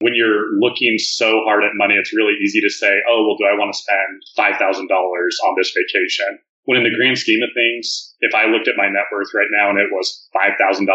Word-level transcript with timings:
when 0.00 0.16
you're 0.16 0.48
looking 0.58 0.96
so 0.98 1.44
hard 1.44 1.62
at 1.62 1.76
money, 1.76 1.94
it's 1.94 2.16
really 2.16 2.34
easy 2.42 2.60
to 2.60 2.70
say, 2.70 3.00
oh, 3.08 3.24
well, 3.24 3.36
do 3.36 3.44
I 3.44 3.56
want 3.56 3.72
to 3.72 3.78
spend 3.78 4.24
$5,000 4.36 4.88
on 4.88 5.54
this 5.56 5.72
vacation? 5.76 6.40
When 6.64 6.78
in 6.78 6.84
the 6.84 6.96
grand 6.96 7.18
scheme 7.18 7.40
of 7.44 7.52
things, 7.54 8.16
if 8.20 8.34
I 8.34 8.46
looked 8.48 8.68
at 8.68 8.76
my 8.76 8.88
net 8.88 9.08
worth 9.12 9.32
right 9.34 9.48
now 9.52 9.70
and 9.70 9.78
it 9.78 9.92
was 9.92 10.28
$5,000 10.36 10.88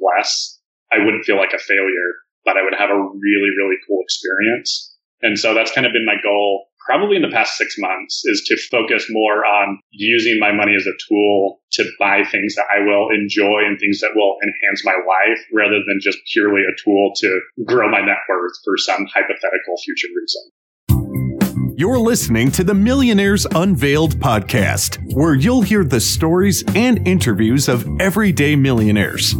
less, 0.00 0.58
I 0.92 1.04
wouldn't 1.04 1.24
feel 1.24 1.36
like 1.36 1.52
a 1.52 1.60
failure, 1.60 2.10
but 2.44 2.56
I 2.56 2.64
would 2.64 2.76
have 2.76 2.90
a 2.90 2.96
really, 2.96 3.52
really 3.56 3.76
cool 3.86 4.00
experience. 4.02 4.96
And 5.20 5.38
so 5.38 5.52
that's 5.52 5.72
kind 5.72 5.86
of 5.86 5.92
been 5.92 6.06
my 6.06 6.16
goal 6.22 6.67
probably 6.88 7.16
in 7.16 7.22
the 7.22 7.28
past 7.28 7.58
six 7.58 7.76
months 7.78 8.22
is 8.24 8.42
to 8.46 8.56
focus 8.70 9.04
more 9.10 9.44
on 9.44 9.78
using 9.90 10.40
my 10.40 10.50
money 10.50 10.74
as 10.74 10.86
a 10.86 10.96
tool 11.06 11.60
to 11.70 11.84
buy 11.98 12.24
things 12.24 12.54
that 12.54 12.64
I 12.74 12.80
will 12.80 13.10
enjoy 13.12 13.60
and 13.68 13.78
things 13.78 14.00
that 14.00 14.12
will 14.16 14.38
enhance 14.42 14.82
my 14.86 14.94
life 14.94 15.38
rather 15.52 15.80
than 15.86 15.98
just 16.00 16.16
purely 16.32 16.62
a 16.62 16.72
tool 16.82 17.12
to 17.16 17.40
grow 17.66 17.90
my 17.90 18.00
net 18.00 18.16
worth 18.26 18.52
for 18.64 18.78
some 18.78 19.06
hypothetical 19.14 19.76
future 19.84 20.08
reason. 20.16 21.76
You're 21.76 21.98
listening 21.98 22.50
to 22.52 22.64
the 22.64 22.74
Millionaires 22.74 23.46
Unveiled 23.54 24.18
podcast, 24.18 24.98
where 25.12 25.34
you'll 25.34 25.62
hear 25.62 25.84
the 25.84 26.00
stories 26.00 26.64
and 26.74 27.06
interviews 27.06 27.68
of 27.68 27.86
everyday 28.00 28.56
millionaires. 28.56 29.34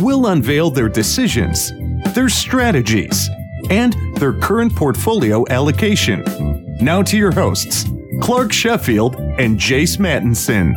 We'll 0.00 0.26
unveil 0.26 0.70
their 0.70 0.90
decisions, 0.90 1.72
their 2.14 2.28
strategies, 2.28 3.28
and 3.70 3.94
their 4.16 4.34
current 4.34 4.76
portfolio 4.76 5.46
allocation. 5.48 6.69
Now 6.82 7.02
to 7.02 7.18
your 7.18 7.30
hosts, 7.30 7.84
Clark 8.22 8.52
Sheffield 8.52 9.14
and 9.14 9.58
Jace 9.58 9.98
Mattinson. 9.98 10.72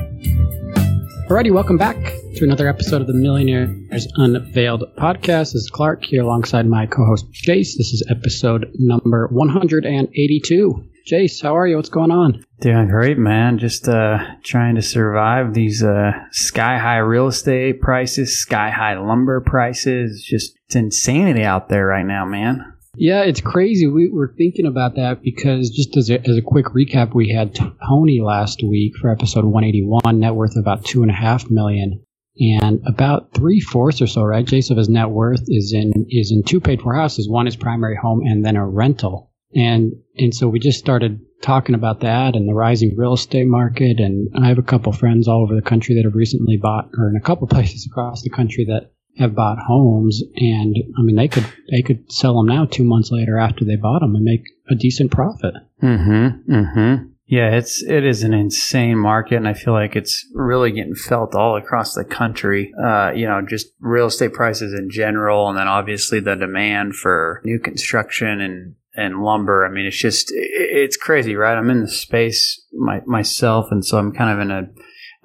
Alrighty, 1.29 1.49
welcome 1.49 1.77
back 1.77 1.95
to 2.35 2.43
another 2.43 2.67
episode 2.67 2.99
of 2.99 3.07
the 3.07 3.13
Millionaires 3.13 4.05
Unveiled 4.17 4.83
podcast. 4.97 5.53
This 5.53 5.55
is 5.55 5.69
Clark 5.69 6.03
here 6.03 6.23
alongside 6.23 6.67
my 6.67 6.87
co-host 6.87 7.31
Jace. 7.31 7.77
This 7.77 7.93
is 7.93 8.05
episode 8.09 8.69
number 8.77 9.29
182. 9.31 10.83
Jace, 11.09 11.41
how 11.41 11.55
are 11.55 11.67
you? 11.67 11.77
What's 11.77 11.87
going 11.87 12.11
on? 12.11 12.45
Doing 12.59 12.89
great, 12.89 13.17
man. 13.17 13.57
Just 13.57 13.87
uh, 13.87 14.17
trying 14.43 14.75
to 14.75 14.81
survive 14.81 15.53
these 15.53 15.81
uh, 15.81 16.11
sky 16.31 16.79
high 16.79 16.97
real 16.97 17.27
estate 17.27 17.79
prices, 17.79 18.41
sky 18.41 18.71
high 18.71 18.99
lumber 18.99 19.39
prices. 19.39 20.21
Just 20.21 20.57
it's 20.65 20.75
insanity 20.75 21.43
out 21.43 21.69
there 21.69 21.85
right 21.85 22.05
now, 22.05 22.25
man. 22.25 22.72
Yeah, 22.95 23.23
it's 23.23 23.41
crazy. 23.41 23.87
We 23.87 24.09
were 24.09 24.33
thinking 24.37 24.67
about 24.67 24.95
that 24.95 25.23
because 25.23 25.71
just 25.71 25.97
as 25.97 26.11
a, 26.11 26.19
as 26.27 26.37
a 26.37 26.43
quick 26.43 26.67
recap, 26.67 27.15
we 27.15 27.33
had 27.33 27.55
Tony 27.55 28.21
last 28.21 28.61
week 28.61 28.93
for 29.01 29.09
episode 29.09 29.45
181, 29.45 30.19
net 30.19 30.35
worth 30.35 30.55
about 30.55 30.85
two 30.85 31.01
and 31.01 31.09
a 31.09 31.15
half 31.15 31.49
million, 31.49 32.03
and 32.37 32.81
about 32.85 33.33
three 33.33 33.59
fourths 33.59 34.01
or 34.01 34.07
so, 34.07 34.23
right, 34.23 34.45
Jace, 34.45 34.69
of 34.69 34.77
his 34.77 34.89
net 34.89 35.09
worth 35.09 35.43
is 35.47 35.73
in 35.73 36.05
is 36.09 36.31
in 36.31 36.43
two 36.43 36.59
paid 36.59 36.81
for 36.81 36.93
houses. 36.93 37.27
One 37.27 37.47
is 37.47 37.55
primary 37.55 37.95
home, 37.95 38.21
and 38.25 38.45
then 38.45 38.55
a 38.55 38.67
rental. 38.67 39.31
And 39.55 39.93
and 40.17 40.33
so 40.33 40.47
we 40.47 40.59
just 40.59 40.79
started 40.79 41.19
talking 41.41 41.75
about 41.75 42.01
that 42.01 42.35
and 42.35 42.47
the 42.47 42.53
rising 42.53 42.95
real 42.95 43.13
estate 43.13 43.47
market. 43.47 43.99
And 43.99 44.29
I 44.35 44.47
have 44.49 44.59
a 44.59 44.63
couple 44.63 44.91
friends 44.91 45.27
all 45.27 45.41
over 45.41 45.55
the 45.55 45.67
country 45.67 45.95
that 45.95 46.05
have 46.05 46.15
recently 46.15 46.57
bought, 46.57 46.89
or 46.97 47.09
in 47.09 47.15
a 47.15 47.25
couple 47.25 47.47
places 47.55 47.87
across 47.89 48.21
the 48.21 48.29
country 48.29 48.65
that 48.65 48.91
have 49.17 49.35
bought 49.35 49.59
homes, 49.59 50.21
and 50.35 50.75
I 50.97 51.01
mean 51.01 51.15
they 51.15 51.27
could 51.27 51.45
they 51.71 51.81
could 51.81 52.11
sell 52.11 52.37
them 52.37 52.47
now 52.47 52.65
two 52.65 52.83
months 52.83 53.11
later 53.11 53.37
after 53.37 53.65
they 53.65 53.75
bought 53.75 53.99
them 53.99 54.15
and 54.15 54.23
make 54.23 54.43
a 54.69 54.75
decent 54.75 55.11
profit. 55.11 55.53
Mm-hmm. 55.81 56.51
Mm-hmm. 56.51 57.05
Yeah, 57.25 57.55
it's 57.55 57.81
it 57.81 58.03
is 58.03 58.23
an 58.23 58.33
insane 58.33 58.97
market, 58.97 59.37
and 59.37 59.47
I 59.47 59.53
feel 59.53 59.73
like 59.73 59.95
it's 59.95 60.25
really 60.33 60.71
getting 60.71 60.95
felt 60.95 61.35
all 61.35 61.55
across 61.55 61.93
the 61.93 62.03
country. 62.03 62.73
Uh, 62.83 63.11
you 63.15 63.25
know, 63.25 63.41
just 63.47 63.67
real 63.79 64.07
estate 64.07 64.33
prices 64.33 64.73
in 64.77 64.89
general, 64.89 65.49
and 65.49 65.57
then 65.57 65.67
obviously 65.67 66.19
the 66.19 66.35
demand 66.35 66.95
for 66.95 67.41
new 67.45 67.59
construction 67.59 68.41
and 68.41 68.75
and 68.95 69.23
lumber. 69.23 69.65
I 69.65 69.69
mean, 69.69 69.85
it's 69.85 69.97
just 69.97 70.31
it's 70.35 70.97
crazy, 70.97 71.35
right? 71.35 71.57
I'm 71.57 71.69
in 71.69 71.81
the 71.81 71.87
space 71.87 72.61
my, 72.73 73.01
myself, 73.05 73.67
and 73.71 73.85
so 73.85 73.97
I'm 73.97 74.11
kind 74.11 74.31
of 74.31 74.39
in 74.39 74.51
a 74.51 74.69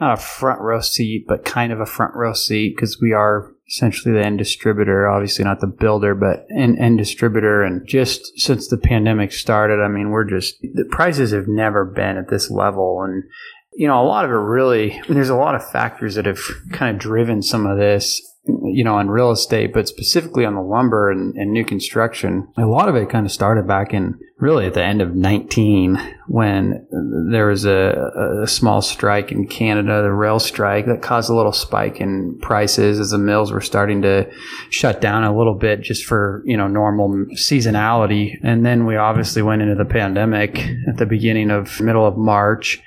not 0.00 0.19
a 0.19 0.22
front 0.22 0.60
row 0.60 0.81
seat, 0.81 1.25
but 1.26 1.44
kind 1.44 1.72
of 1.72 1.81
a 1.81 1.87
front 1.87 2.15
row 2.15 2.32
seat 2.32 2.76
because 2.76 2.99
we 3.03 3.12
are 3.12 3.53
essentially 3.69 4.15
the 4.15 4.25
end 4.25 4.39
distributor, 4.39 5.09
obviously 5.09 5.45
not 5.45 5.61
the 5.61 5.67
builder, 5.67 6.15
but 6.15 6.47
an 6.49 6.79
end 6.79 6.99
distributor. 6.99 7.62
And 7.62 7.87
just 7.87 8.39
since 8.39 8.69
the 8.69 8.79
pandemic 8.79 9.33
started, 9.33 9.83
I 9.83 9.89
mean, 9.89 10.11
we're 10.11 10.25
just, 10.25 10.61
the 10.62 10.87
prices 10.91 11.33
have 11.33 11.49
never 11.49 11.84
been 11.84 12.17
at 12.17 12.31
this 12.31 12.51
level. 12.51 13.03
And, 13.03 13.25
you 13.75 13.87
know, 13.87 14.03
a 14.03 14.06
lot 14.06 14.25
of 14.25 14.31
it 14.31 14.34
really, 14.34 15.01
there's 15.09 15.29
a 15.29 15.37
lot 15.37 15.55
of 15.55 15.71
factors 15.71 16.15
that 16.15 16.27
have 16.27 16.41
kind 16.73 16.95
of 16.95 17.01
driven 17.01 17.43
some 17.43 17.67
of 17.67 17.79
this 17.79 18.23
you 18.48 18.84
know, 18.84 18.94
on 18.94 19.09
real 19.09 19.31
estate, 19.31 19.72
but 19.72 19.88
specifically 19.88 20.44
on 20.44 20.54
the 20.54 20.60
lumber 20.60 21.10
and, 21.10 21.36
and, 21.36 21.53
new 21.53 21.64
construction, 21.64 22.48
a 22.56 22.66
lot 22.66 22.88
of 22.88 22.97
it 22.97 23.10
kind 23.10 23.26
of 23.26 23.32
started 23.32 23.66
back 23.66 23.92
in 23.92 24.19
really 24.38 24.66
at 24.66 24.75
the 24.75 24.82
end 24.82 25.03
of 25.03 25.14
19 25.14 25.97
when 26.28 26.87
there 27.31 27.47
was 27.47 27.64
a, 27.64 28.41
a 28.42 28.47
small 28.47 28.81
strike 28.81 29.32
in 29.32 29.47
Canada, 29.47 30.03
the 30.03 30.12
rail 30.12 30.38
strike 30.38 30.87
that 30.87 31.03
caused 31.03 31.28
a 31.28 31.34
little 31.34 31.53
spike 31.53 32.00
in 32.00 32.38
prices 32.41 33.00
as 33.00 33.10
the 33.10 33.19
mills 33.19 33.50
were 33.50 33.60
starting 33.60 34.03
to 34.03 34.31
shut 34.70 35.00
down 35.00 35.25
a 35.25 35.37
little 35.37 35.54
bit 35.54 35.81
just 35.81 36.04
for, 36.04 36.42
you 36.47 36.56
know, 36.56 36.69
normal 36.69 37.08
seasonality. 37.34 38.38
And 38.42 38.64
then 38.64 38.87
we 38.87 38.97
obviously 38.97 39.42
went 39.42 39.62
into 39.62 39.75
the 39.75 39.84
pandemic 39.84 40.58
at 40.88 40.98
the 40.98 41.06
beginning 41.06 41.50
of 41.50 41.81
middle 41.81 42.06
of 42.06 42.16
March 42.16 42.81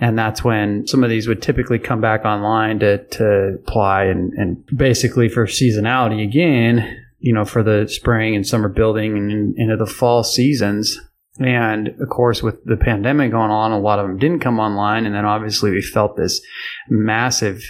and 0.00 0.18
that's 0.18 0.44
when 0.44 0.86
some 0.86 1.02
of 1.02 1.10
these 1.10 1.26
would 1.26 1.42
typically 1.42 1.78
come 1.78 2.00
back 2.00 2.24
online 2.24 2.78
to, 2.80 3.04
to 3.08 3.58
apply 3.60 4.04
and, 4.04 4.32
and 4.34 4.64
basically 4.74 5.28
for 5.28 5.46
seasonality 5.46 6.22
again, 6.22 7.04
you 7.18 7.32
know, 7.32 7.44
for 7.44 7.62
the 7.62 7.88
spring 7.88 8.36
and 8.36 8.46
summer 8.46 8.68
building 8.68 9.16
and 9.16 9.56
into 9.58 9.76
the 9.76 9.86
fall 9.86 10.22
seasons. 10.22 11.00
And 11.40 11.88
of 11.88 12.08
course, 12.08 12.42
with 12.42 12.64
the 12.64 12.76
pandemic 12.76 13.32
going 13.32 13.50
on, 13.50 13.72
a 13.72 13.78
lot 13.78 13.98
of 13.98 14.06
them 14.06 14.18
didn't 14.18 14.40
come 14.40 14.60
online. 14.60 15.04
And 15.04 15.14
then 15.14 15.24
obviously 15.24 15.70
we 15.70 15.82
felt 15.82 16.16
this 16.16 16.40
massive 16.88 17.60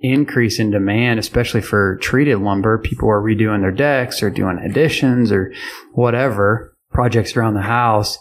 increase 0.00 0.58
in 0.58 0.70
demand, 0.70 1.18
especially 1.18 1.60
for 1.62 1.96
treated 1.96 2.38
lumber. 2.38 2.78
People 2.78 3.08
were 3.08 3.22
redoing 3.22 3.60
their 3.60 3.72
decks 3.72 4.22
or 4.22 4.30
doing 4.30 4.58
additions 4.58 5.32
or 5.32 5.52
whatever 5.94 6.76
projects 6.92 7.36
around 7.36 7.54
the 7.54 7.62
house. 7.62 8.18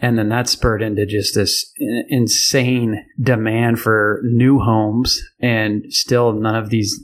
And 0.00 0.18
then 0.18 0.30
that 0.30 0.48
spurred 0.48 0.82
into 0.82 1.04
just 1.06 1.34
this 1.34 1.72
insane 2.08 3.04
demand 3.20 3.80
for 3.80 4.20
new 4.24 4.58
homes. 4.58 5.20
And 5.40 5.84
still, 5.90 6.32
none 6.32 6.56
of 6.56 6.70
these 6.70 6.98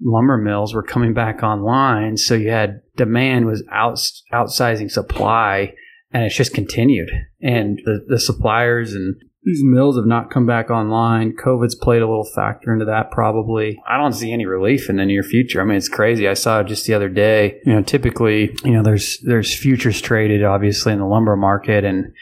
lumber 0.00 0.36
mills 0.36 0.74
were 0.74 0.82
coming 0.82 1.14
back 1.14 1.42
online. 1.42 2.16
So 2.16 2.34
you 2.34 2.50
had 2.50 2.82
demand 2.96 3.46
was 3.46 3.64
out, 3.72 3.98
outsizing 4.32 4.90
supply, 4.90 5.72
and 6.12 6.24
it's 6.24 6.36
just 6.36 6.52
continued. 6.52 7.10
And 7.40 7.80
the, 7.84 8.04
the 8.06 8.20
suppliers 8.20 8.92
and 8.92 9.16
these 9.44 9.62
mills 9.64 9.96
have 9.96 10.06
not 10.06 10.30
come 10.30 10.46
back 10.46 10.70
online. 10.70 11.34
COVID's 11.36 11.74
played 11.74 12.02
a 12.02 12.06
little 12.06 12.28
factor 12.34 12.72
into 12.72 12.84
that, 12.84 13.10
probably. 13.10 13.80
I 13.88 13.96
don't 13.96 14.12
see 14.12 14.32
any 14.32 14.46
relief 14.46 14.88
in 14.88 14.96
the 14.96 15.04
near 15.04 15.24
future. 15.24 15.60
I 15.60 15.64
mean, 15.64 15.76
it's 15.76 15.88
crazy. 15.88 16.28
I 16.28 16.34
saw 16.34 16.60
it 16.60 16.68
just 16.68 16.86
the 16.86 16.94
other 16.94 17.08
day. 17.08 17.60
You 17.64 17.74
know, 17.74 17.82
typically, 17.82 18.56
you 18.64 18.70
know, 18.70 18.84
there's 18.84 19.18
there's 19.24 19.52
futures 19.52 20.00
traded, 20.00 20.44
obviously, 20.44 20.92
in 20.92 21.00
the 21.00 21.06
lumber 21.06 21.34
market, 21.34 21.84
and 21.84 22.12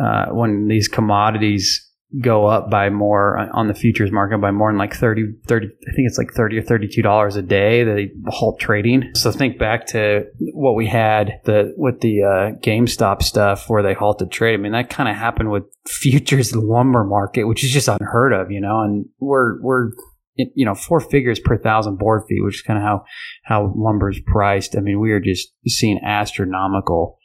uh, 0.00 0.26
when 0.26 0.68
these 0.68 0.88
commodities 0.88 1.84
go 2.22 2.46
up 2.46 2.70
by 2.70 2.88
more 2.88 3.36
on 3.52 3.68
the 3.68 3.74
futures 3.74 4.10
market 4.10 4.40
by 4.40 4.50
more 4.50 4.70
than 4.70 4.78
like 4.78 4.94
30, 4.94 5.24
30 5.46 5.66
I 5.66 5.92
think 5.92 6.08
it's 6.08 6.16
like 6.16 6.32
30 6.32 6.58
or 6.58 6.62
32 6.62 7.02
dollars 7.02 7.36
a 7.36 7.42
day 7.42 7.84
they 7.84 8.10
halt 8.28 8.58
trading. 8.58 9.10
So 9.14 9.30
think 9.30 9.58
back 9.58 9.86
to 9.88 10.24
what 10.54 10.74
we 10.74 10.86
had 10.86 11.40
the 11.44 11.74
with 11.76 12.00
the 12.00 12.22
uh, 12.22 12.58
GameStop 12.60 13.22
stuff 13.22 13.68
where 13.68 13.82
they 13.82 13.92
halted 13.92 14.30
trade. 14.30 14.54
I 14.54 14.56
mean 14.56 14.72
that 14.72 14.88
kind 14.88 15.08
of 15.08 15.16
happened 15.16 15.50
with 15.50 15.64
futures 15.86 16.56
lumber 16.56 17.04
market 17.04 17.44
which 17.44 17.62
is 17.62 17.70
just 17.70 17.88
unheard 17.88 18.32
of, 18.32 18.50
you 18.50 18.60
know, 18.60 18.80
and 18.80 19.06
we're 19.20 19.60
we're 19.60 19.90
you 20.38 20.64
know 20.64 20.74
four 20.74 21.00
figures 21.00 21.40
per 21.40 21.58
thousand 21.58 21.98
board 21.98 22.22
feet, 22.28 22.42
which 22.42 22.56
is 22.56 22.62
kind 22.62 22.78
of 22.78 22.84
how 22.84 23.04
how 23.44 23.72
lumber 23.76 24.08
is 24.08 24.20
priced. 24.26 24.76
I 24.76 24.80
mean, 24.80 25.00
we 25.00 25.12
are 25.12 25.20
just 25.20 25.48
seeing 25.66 26.00
astronomical 26.02 27.17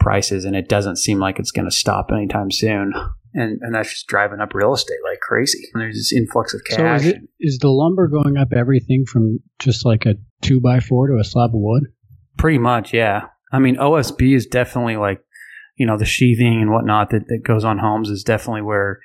prices, 0.00 0.44
and 0.44 0.56
it 0.56 0.68
doesn't 0.68 0.96
seem 0.96 1.20
like 1.20 1.38
it's 1.38 1.52
going 1.52 1.68
to 1.68 1.74
stop 1.74 2.08
anytime 2.10 2.50
soon. 2.50 2.92
And, 3.32 3.60
and 3.62 3.74
that's 3.74 3.90
just 3.90 4.08
driving 4.08 4.40
up 4.40 4.54
real 4.54 4.72
estate 4.72 4.98
like 5.08 5.20
crazy. 5.20 5.68
And 5.72 5.80
there's 5.80 5.94
this 5.94 6.12
influx 6.12 6.52
of 6.52 6.62
cash. 6.64 7.02
So 7.02 7.06
is, 7.08 7.14
it, 7.14 7.22
is 7.38 7.58
the 7.58 7.68
lumber 7.68 8.08
going 8.08 8.36
up 8.36 8.52
everything 8.52 9.04
from 9.06 9.38
just 9.60 9.86
like 9.86 10.04
a 10.04 10.16
two 10.42 10.60
by 10.60 10.80
four 10.80 11.06
to 11.06 11.18
a 11.20 11.24
slab 11.24 11.50
of 11.50 11.60
wood? 11.60 11.84
Pretty 12.36 12.58
much, 12.58 12.92
yeah. 12.92 13.26
I 13.52 13.60
mean, 13.60 13.76
OSB 13.76 14.34
is 14.34 14.46
definitely 14.46 14.96
like, 14.96 15.20
you 15.76 15.86
know, 15.86 15.96
the 15.96 16.04
sheathing 16.04 16.60
and 16.60 16.72
whatnot 16.72 17.10
that, 17.10 17.28
that 17.28 17.42
goes 17.44 17.64
on 17.64 17.78
homes 17.78 18.10
is 18.10 18.24
definitely 18.24 18.62
where, 18.62 18.98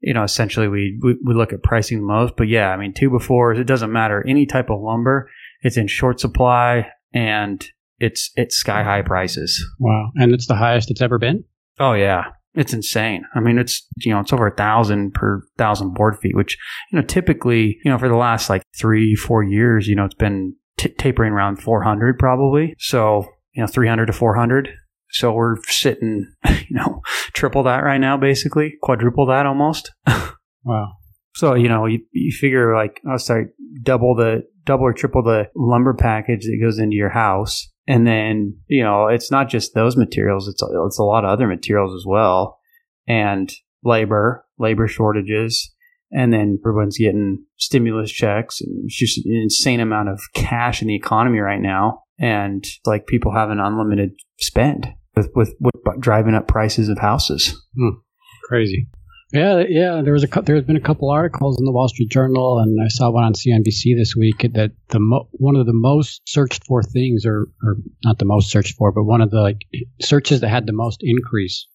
you 0.00 0.14
know, 0.14 0.22
essentially 0.22 0.68
we, 0.68 0.98
we, 1.02 1.16
we 1.22 1.34
look 1.34 1.52
at 1.52 1.62
pricing 1.62 1.98
the 1.98 2.04
most. 2.04 2.34
But 2.36 2.48
yeah, 2.48 2.70
I 2.70 2.76
mean, 2.78 2.94
two 2.94 3.10
by 3.10 3.22
fours, 3.22 3.58
it 3.58 3.66
doesn't 3.66 3.92
matter. 3.92 4.24
Any 4.26 4.46
type 4.46 4.70
of 4.70 4.80
lumber, 4.80 5.30
it's 5.62 5.76
in 5.76 5.86
short 5.86 6.18
supply 6.18 6.86
and 7.12 7.66
it's 7.98 8.30
it's 8.36 8.56
sky 8.56 8.82
high 8.82 9.02
prices. 9.02 9.64
Wow, 9.78 10.10
and 10.16 10.32
it's 10.32 10.46
the 10.46 10.56
highest 10.56 10.90
it's 10.90 11.02
ever 11.02 11.18
been. 11.18 11.44
Oh 11.78 11.92
yeah, 11.92 12.24
it's 12.54 12.72
insane. 12.72 13.24
I 13.34 13.40
mean, 13.40 13.58
it's 13.58 13.86
you 13.98 14.12
know 14.12 14.20
it's 14.20 14.32
over 14.32 14.46
a 14.46 14.54
thousand 14.54 15.14
per 15.14 15.42
thousand 15.58 15.94
board 15.94 16.18
feet, 16.18 16.36
which 16.36 16.56
you 16.92 16.98
know 16.98 17.04
typically 17.04 17.78
you 17.84 17.90
know 17.90 17.98
for 17.98 18.08
the 18.08 18.16
last 18.16 18.50
like 18.50 18.62
three 18.78 19.14
four 19.14 19.42
years, 19.42 19.86
you 19.86 19.94
know 19.94 20.04
it's 20.04 20.14
been 20.14 20.54
t- 20.76 20.94
tapering 20.98 21.32
around 21.32 21.62
four 21.62 21.82
hundred 21.82 22.18
probably. 22.18 22.74
So 22.78 23.26
you 23.56 23.62
know 23.62 23.66
300 23.66 24.06
to 24.06 24.12
400 24.12 24.68
So 25.10 25.32
we're 25.32 25.56
sitting, 25.66 26.30
you 26.44 26.76
know, 26.76 27.00
triple 27.32 27.62
that 27.64 27.82
right 27.82 27.98
now, 27.98 28.16
basically, 28.16 28.74
quadruple 28.82 29.26
that 29.26 29.46
almost. 29.46 29.90
wow. 30.64 30.92
So, 31.34 31.54
you 31.54 31.68
know, 31.68 31.86
you, 31.86 32.00
you 32.12 32.32
figure 32.32 32.74
like, 32.74 33.00
oh, 33.10 33.16
sorry, 33.16 33.46
double 33.82 34.14
the, 34.14 34.42
double 34.64 34.84
or 34.84 34.92
triple 34.92 35.22
the 35.22 35.48
lumber 35.54 35.94
package 35.94 36.44
that 36.44 36.58
goes 36.60 36.78
into 36.78 36.96
your 36.96 37.10
house. 37.10 37.70
And 37.88 38.06
then, 38.06 38.58
you 38.66 38.82
know, 38.82 39.06
it's 39.06 39.30
not 39.30 39.48
just 39.48 39.74
those 39.74 39.96
materials, 39.96 40.48
it's, 40.48 40.62
it's 40.62 40.98
a 40.98 41.04
lot 41.04 41.24
of 41.24 41.30
other 41.30 41.46
materials 41.46 41.94
as 41.94 42.04
well. 42.06 42.58
And 43.06 43.52
labor, 43.84 44.44
labor 44.58 44.88
shortages. 44.88 45.72
And 46.12 46.32
then 46.32 46.58
everyone's 46.62 46.98
getting 46.98 47.44
stimulus 47.56 48.10
checks 48.10 48.60
and 48.60 48.84
it's 48.84 48.96
just 48.96 49.24
an 49.26 49.32
insane 49.32 49.80
amount 49.80 50.08
of 50.08 50.20
cash 50.34 50.82
in 50.82 50.88
the 50.88 50.94
economy 50.94 51.38
right 51.38 51.60
now. 51.60 52.02
And 52.18 52.64
like 52.84 53.06
people 53.06 53.32
have 53.32 53.50
an 53.50 53.60
unlimited 53.60 54.12
spend 54.40 54.88
with, 55.14 55.30
with, 55.34 55.54
with 55.60 56.00
driving 56.00 56.34
up 56.34 56.48
prices 56.48 56.88
of 56.88 56.98
houses. 56.98 57.60
Hmm. 57.76 57.98
Crazy. 58.48 58.88
Yeah, 59.32 59.64
yeah. 59.68 60.02
There 60.02 60.12
was 60.12 60.22
a 60.22 60.42
there's 60.42 60.64
been 60.64 60.76
a 60.76 60.80
couple 60.80 61.10
articles 61.10 61.58
in 61.58 61.64
the 61.64 61.72
Wall 61.72 61.88
Street 61.88 62.10
Journal, 62.10 62.60
and 62.60 62.78
I 62.80 62.88
saw 62.88 63.10
one 63.10 63.24
on 63.24 63.34
CNBC 63.34 63.96
this 63.96 64.14
week 64.16 64.46
that 64.54 64.70
the 64.88 65.00
mo- 65.00 65.28
one 65.32 65.56
of 65.56 65.66
the 65.66 65.72
most 65.72 66.22
searched 66.26 66.64
for 66.64 66.82
things, 66.82 67.26
or 67.26 67.48
or 67.62 67.76
not 68.04 68.18
the 68.18 68.24
most 68.24 68.50
searched 68.50 68.76
for, 68.76 68.92
but 68.92 69.02
one 69.02 69.20
of 69.20 69.30
the 69.30 69.40
like 69.40 69.62
searches 70.00 70.40
that 70.40 70.48
had 70.48 70.66
the 70.66 70.72
most 70.72 71.00
increase 71.02 71.66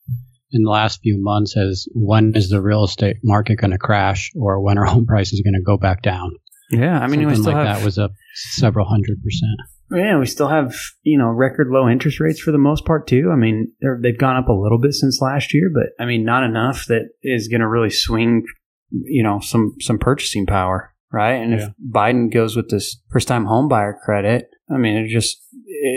in 0.53 0.63
the 0.63 0.69
last 0.69 1.01
few 1.01 1.21
months 1.21 1.55
is 1.57 1.89
when 1.93 2.33
is 2.35 2.49
the 2.49 2.61
real 2.61 2.85
estate 2.85 3.17
market 3.21 3.55
going 3.55 3.71
to 3.71 3.77
crash, 3.77 4.31
or 4.39 4.61
when 4.61 4.77
are 4.77 4.85
home 4.85 5.05
prices 5.05 5.41
going 5.41 5.53
to 5.53 5.61
go 5.61 5.75
back 5.77 6.01
down? 6.01 6.31
Yeah, 6.69 6.99
I 6.99 7.07
mean, 7.07 7.19
Something 7.19 7.27
we 7.27 7.35
still 7.35 7.53
like 7.53 7.67
have 7.67 7.79
that 7.79 7.85
was 7.85 7.99
up 7.99 8.11
several 8.33 8.85
hundred 8.85 9.21
percent. 9.21 9.59
Yeah, 9.93 10.17
we 10.19 10.25
still 10.25 10.47
have 10.47 10.73
you 11.03 11.17
know 11.17 11.27
record 11.27 11.67
low 11.69 11.89
interest 11.89 12.19
rates 12.19 12.39
for 12.39 12.51
the 12.51 12.57
most 12.57 12.85
part 12.85 13.07
too. 13.07 13.29
I 13.31 13.35
mean, 13.35 13.71
they've 14.01 14.17
gone 14.17 14.37
up 14.37 14.47
a 14.47 14.53
little 14.53 14.79
bit 14.79 14.93
since 14.93 15.19
last 15.21 15.53
year, 15.53 15.69
but 15.73 15.87
I 16.01 16.05
mean, 16.05 16.23
not 16.23 16.43
enough 16.43 16.85
that 16.87 17.09
is 17.23 17.47
going 17.47 17.61
to 17.61 17.67
really 17.67 17.89
swing 17.89 18.43
you 18.91 19.23
know 19.23 19.39
some 19.39 19.75
some 19.79 19.97
purchasing 19.97 20.45
power, 20.45 20.93
right? 21.11 21.33
And 21.35 21.51
Yeah. 21.53 21.57
if 21.67 21.69
Biden 21.93 22.31
goes 22.33 22.55
with 22.55 22.69
this 22.69 23.01
first 23.11 23.27
time 23.27 23.45
home 23.45 23.67
buyer 23.67 23.97
credit, 24.03 24.49
I 24.73 24.77
mean, 24.77 24.97
it 24.97 25.07
just 25.09 25.37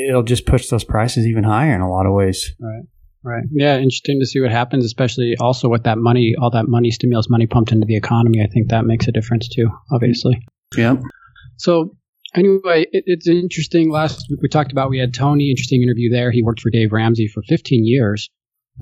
it'll 0.08 0.23
just 0.23 0.46
push 0.46 0.69
those 0.69 0.85
prices 0.85 1.26
even 1.26 1.44
higher 1.44 1.75
in 1.75 1.81
a 1.81 1.91
lot 1.91 2.06
of 2.06 2.12
ways. 2.12 2.55
Right. 2.61 2.82
Right. 3.26 3.44
Yeah, 3.52 3.76
interesting 3.79 4.20
to 4.20 4.26
see 4.26 4.41
what 4.41 4.50
happens, 4.50 4.85
especially 4.85 5.35
also 5.41 5.70
with 5.70 5.85
that 5.85 5.96
money, 5.96 6.35
all 6.38 6.50
that 6.50 6.69
money, 6.69 6.91
stimulus 6.91 7.31
money 7.31 7.46
pumped 7.46 7.73
into 7.73 7.87
the 7.87 7.96
economy. 7.96 8.43
I 8.43 8.49
think 8.52 8.69
that 8.69 8.85
makes 8.85 9.08
a 9.08 9.12
difference 9.12 9.49
too, 9.49 9.70
obviously. 9.91 10.44
Yep. 10.76 11.00
So 11.56 11.96
anyway, 12.35 12.87
it, 12.93 13.05
it's 13.07 13.29
interesting. 13.29 13.91
Last 13.91 14.27
week 14.31 14.41
we 14.43 14.49
talked 14.49 14.73
about 14.73 14.91
we 14.91 14.99
had 14.99 15.15
Tony, 15.15 15.51
interesting 15.51 15.83
interview 15.83 16.11
there. 16.11 16.31
He 16.31 16.43
worked 16.43 16.61
for 16.61 16.71
Dave 16.71 16.93
Ramsey 16.93 17.29
for 17.29 17.43
15 17.49 17.87
years. 17.87 18.31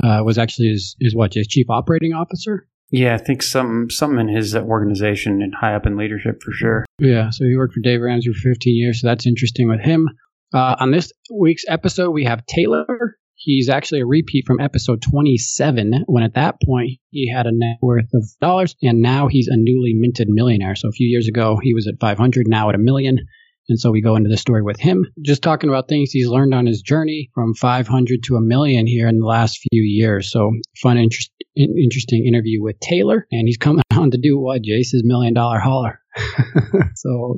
Uh, 0.03 0.23
was 0.25 0.39
actually 0.39 0.69
his, 0.69 0.97
his 1.01 1.15
what, 1.15 1.35
his 1.35 1.47
chief 1.47 1.67
operating 1.69 2.15
officer? 2.15 2.67
Yeah, 2.91 3.15
I 3.15 3.19
think 3.19 3.43
some 3.43 3.89
something 3.89 4.21
in 4.21 4.29
his 4.29 4.55
organization 4.55 5.41
and 5.41 5.55
high 5.55 5.75
up 5.75 5.87
in 5.87 5.97
leadership 5.97 6.43
for 6.43 6.53
sure. 6.53 6.85
Yeah, 6.99 7.31
so 7.31 7.45
he 7.45 7.57
worked 7.57 7.73
for 7.73 7.81
Dave 7.81 8.03
Ramsey 8.03 8.33
for 8.33 8.51
15 8.51 8.77
years, 8.77 9.01
so 9.01 9.09
that's 9.09 9.27
interesting 9.27 9.69
with 9.69 9.81
him. 9.81 10.11
Uh, 10.55 10.77
on 10.79 10.91
this 10.91 11.11
week's 11.35 11.65
episode, 11.69 12.11
we 12.11 12.25
have 12.25 12.45
Taylor. 12.45 13.17
He's 13.35 13.71
actually 13.71 14.03
a 14.03 14.07
repeat 14.07 14.45
from 14.47 14.61
episode 14.61 15.01
27, 15.03 16.05
when 16.07 16.23
at 16.23 16.35
that 16.35 16.57
point 16.65 16.91
he 17.11 17.33
had 17.33 17.47
a 17.47 17.51
net 17.53 17.79
worth 17.81 18.13
of 18.13 18.25
dollars, 18.43 18.77
and 18.83 19.01
now 19.01 19.27
he's 19.27 19.49
a 19.49 19.57
newly 19.57 19.95
minted 19.95 20.29
millionaire. 20.29 20.77
So 20.77 20.89
a 20.89 20.93
few 20.93 21.09
years 21.09 21.27
ago 21.27 21.59
he 21.63 21.73
was 21.73 21.89
at 21.89 21.99
500, 21.99 22.47
now 22.47 22.69
at 22.69 22.75
a 22.75 22.79
million. 22.79 23.19
And 23.69 23.79
so 23.79 23.91
we 23.91 24.03
go 24.03 24.17
into 24.17 24.29
the 24.29 24.37
story 24.37 24.63
with 24.63 24.81
him, 24.81 25.07
just 25.25 25.43
talking 25.43 25.71
about 25.71 25.89
things 25.89 26.11
he's 26.11 26.29
learned 26.29 26.55
on 26.55 26.67
his 26.67 26.83
journey 26.83 27.31
from 27.35 27.55
500 27.55 28.23
to 28.25 28.37
a 28.37 28.41
million 28.41 28.87
here 28.87 29.09
in 29.09 29.19
the 29.19 29.27
last 29.27 29.59
few 29.71 29.83
years. 29.83 30.31
So 30.31 30.53
fun, 30.83 30.99
interest, 30.99 31.31
interesting 31.57 32.27
interview 32.27 32.63
with 32.63 32.81
Taylor, 32.81 33.27
and 33.31 33.47
he's 33.47 33.57
coming 33.57 33.85
on 33.97 34.11
to 34.11 34.19
do 34.19 34.39
what 34.39 34.63
Jace's 34.63 35.03
million 35.05 35.35
dollar 35.35 35.59
hauler. 35.59 36.01
so 36.95 37.37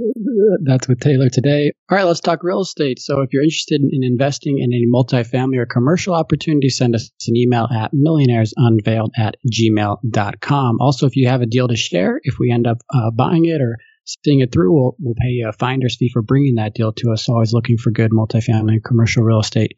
that's 0.65 0.89
with 0.89 0.99
Taylor 0.99 1.29
today. 1.29 1.73
All 1.91 1.97
right, 1.97 2.05
let's 2.05 2.21
talk 2.21 2.43
real 2.43 2.61
estate. 2.61 2.99
So 2.99 3.21
if 3.21 3.33
you're 3.33 3.43
interested 3.43 3.81
in 3.81 4.03
investing 4.03 4.59
in 4.59 4.73
any 4.73 4.87
multifamily 4.93 5.59
or 5.59 5.67
commercial 5.67 6.15
opportunity, 6.15 6.69
send 6.71 6.95
us 6.95 7.11
an 7.29 7.37
email 7.37 7.69
at 7.73 7.93
millionairesunveiled 7.93 9.11
at 9.17 9.37
gmail.com. 9.53 10.79
Also, 10.81 11.07
if 11.07 11.15
you 11.15 11.29
have 11.29 11.43
a 11.43 11.47
deal 11.47 11.69
to 11.69 11.77
share, 11.77 12.21
if 12.25 12.39
we 12.41 12.51
end 12.51 12.67
up 12.67 12.79
uh, 12.93 13.11
buying 13.13 13.45
it 13.45 13.61
or 13.61 13.77
seeing 14.05 14.41
it 14.41 14.53
through, 14.53 14.73
we'll, 14.73 14.97
we'll 14.99 15.15
pay 15.15 15.29
you 15.29 15.49
a 15.49 15.53
finder's 15.53 15.97
fee 15.97 16.11
for 16.13 16.23
bringing 16.23 16.57
that 16.57 16.75
deal 16.75 16.93
to 16.93 17.13
us. 17.13 17.29
Always 17.29 17.53
looking 17.53 17.79
for 17.79 17.91
good 17.91 18.11
multifamily 18.11 18.75
and 18.75 18.85
commercial 18.85 19.23
real 19.23 19.41
estate 19.41 19.77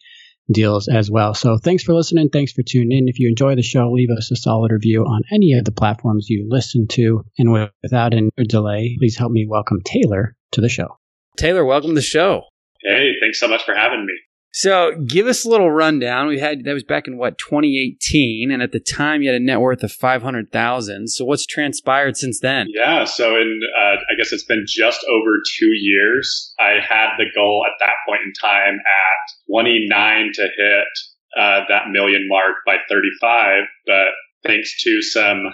deals 0.52 0.88
as 0.88 1.10
well. 1.10 1.34
So 1.34 1.58
thanks 1.58 1.82
for 1.82 1.94
listening. 1.94 2.28
Thanks 2.28 2.52
for 2.52 2.62
tuning 2.62 2.96
in. 2.96 3.08
If 3.08 3.18
you 3.18 3.28
enjoy 3.28 3.56
the 3.56 3.62
show, 3.62 3.90
leave 3.90 4.10
us 4.16 4.30
a 4.30 4.36
solid 4.36 4.70
review 4.70 5.02
on 5.02 5.22
any 5.32 5.54
of 5.54 5.64
the 5.64 5.72
platforms 5.72 6.26
you 6.28 6.46
listen 6.48 6.86
to. 6.92 7.24
And 7.38 7.68
without 7.82 8.14
any 8.14 8.30
delay, 8.48 8.96
please 8.98 9.16
help 9.16 9.32
me 9.32 9.46
welcome 9.48 9.78
Taylor 9.84 10.36
to 10.52 10.60
the 10.60 10.68
show. 10.68 10.98
Taylor, 11.36 11.64
welcome 11.64 11.90
to 11.90 11.94
the 11.94 12.02
show. 12.02 12.42
Hey, 12.82 13.12
thanks 13.20 13.40
so 13.40 13.48
much 13.48 13.64
for 13.64 13.74
having 13.74 14.06
me. 14.06 14.14
So, 14.56 14.92
give 15.06 15.26
us 15.26 15.44
a 15.44 15.50
little 15.50 15.70
rundown. 15.70 16.28
We 16.28 16.40
had 16.40 16.64
that 16.64 16.72
was 16.72 16.82
back 16.82 17.06
in 17.06 17.18
what 17.18 17.36
2018, 17.36 18.50
and 18.50 18.62
at 18.62 18.72
the 18.72 18.80
time 18.80 19.20
you 19.20 19.28
had 19.28 19.38
a 19.38 19.44
net 19.44 19.60
worth 19.60 19.82
of 19.82 19.92
500,000. 19.92 21.08
So, 21.08 21.26
what's 21.26 21.44
transpired 21.44 22.16
since 22.16 22.40
then? 22.40 22.68
Yeah, 22.70 23.04
so 23.04 23.36
in 23.36 23.60
uh, 23.78 23.96
I 23.96 24.16
guess 24.16 24.32
it's 24.32 24.46
been 24.46 24.64
just 24.66 25.04
over 25.04 25.36
two 25.58 25.72
years. 25.76 26.54
I 26.58 26.80
had 26.80 27.18
the 27.18 27.26
goal 27.34 27.66
at 27.66 27.76
that 27.80 27.96
point 28.08 28.22
in 28.24 28.32
time 28.32 28.76
at 28.76 29.52
29 29.52 30.30
to 30.36 30.42
hit 30.56 30.88
uh, 31.36 31.60
that 31.68 31.90
million 31.90 32.26
mark 32.26 32.56
by 32.64 32.76
35, 32.88 33.64
but 33.84 34.08
thanks 34.46 34.82
to 34.84 35.02
some 35.02 35.52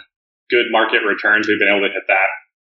good 0.48 0.66
market 0.70 1.00
returns, 1.04 1.48
we've 1.48 1.58
been 1.58 1.74
able 1.74 1.88
to 1.88 1.92
hit 1.92 2.06
that 2.06 2.30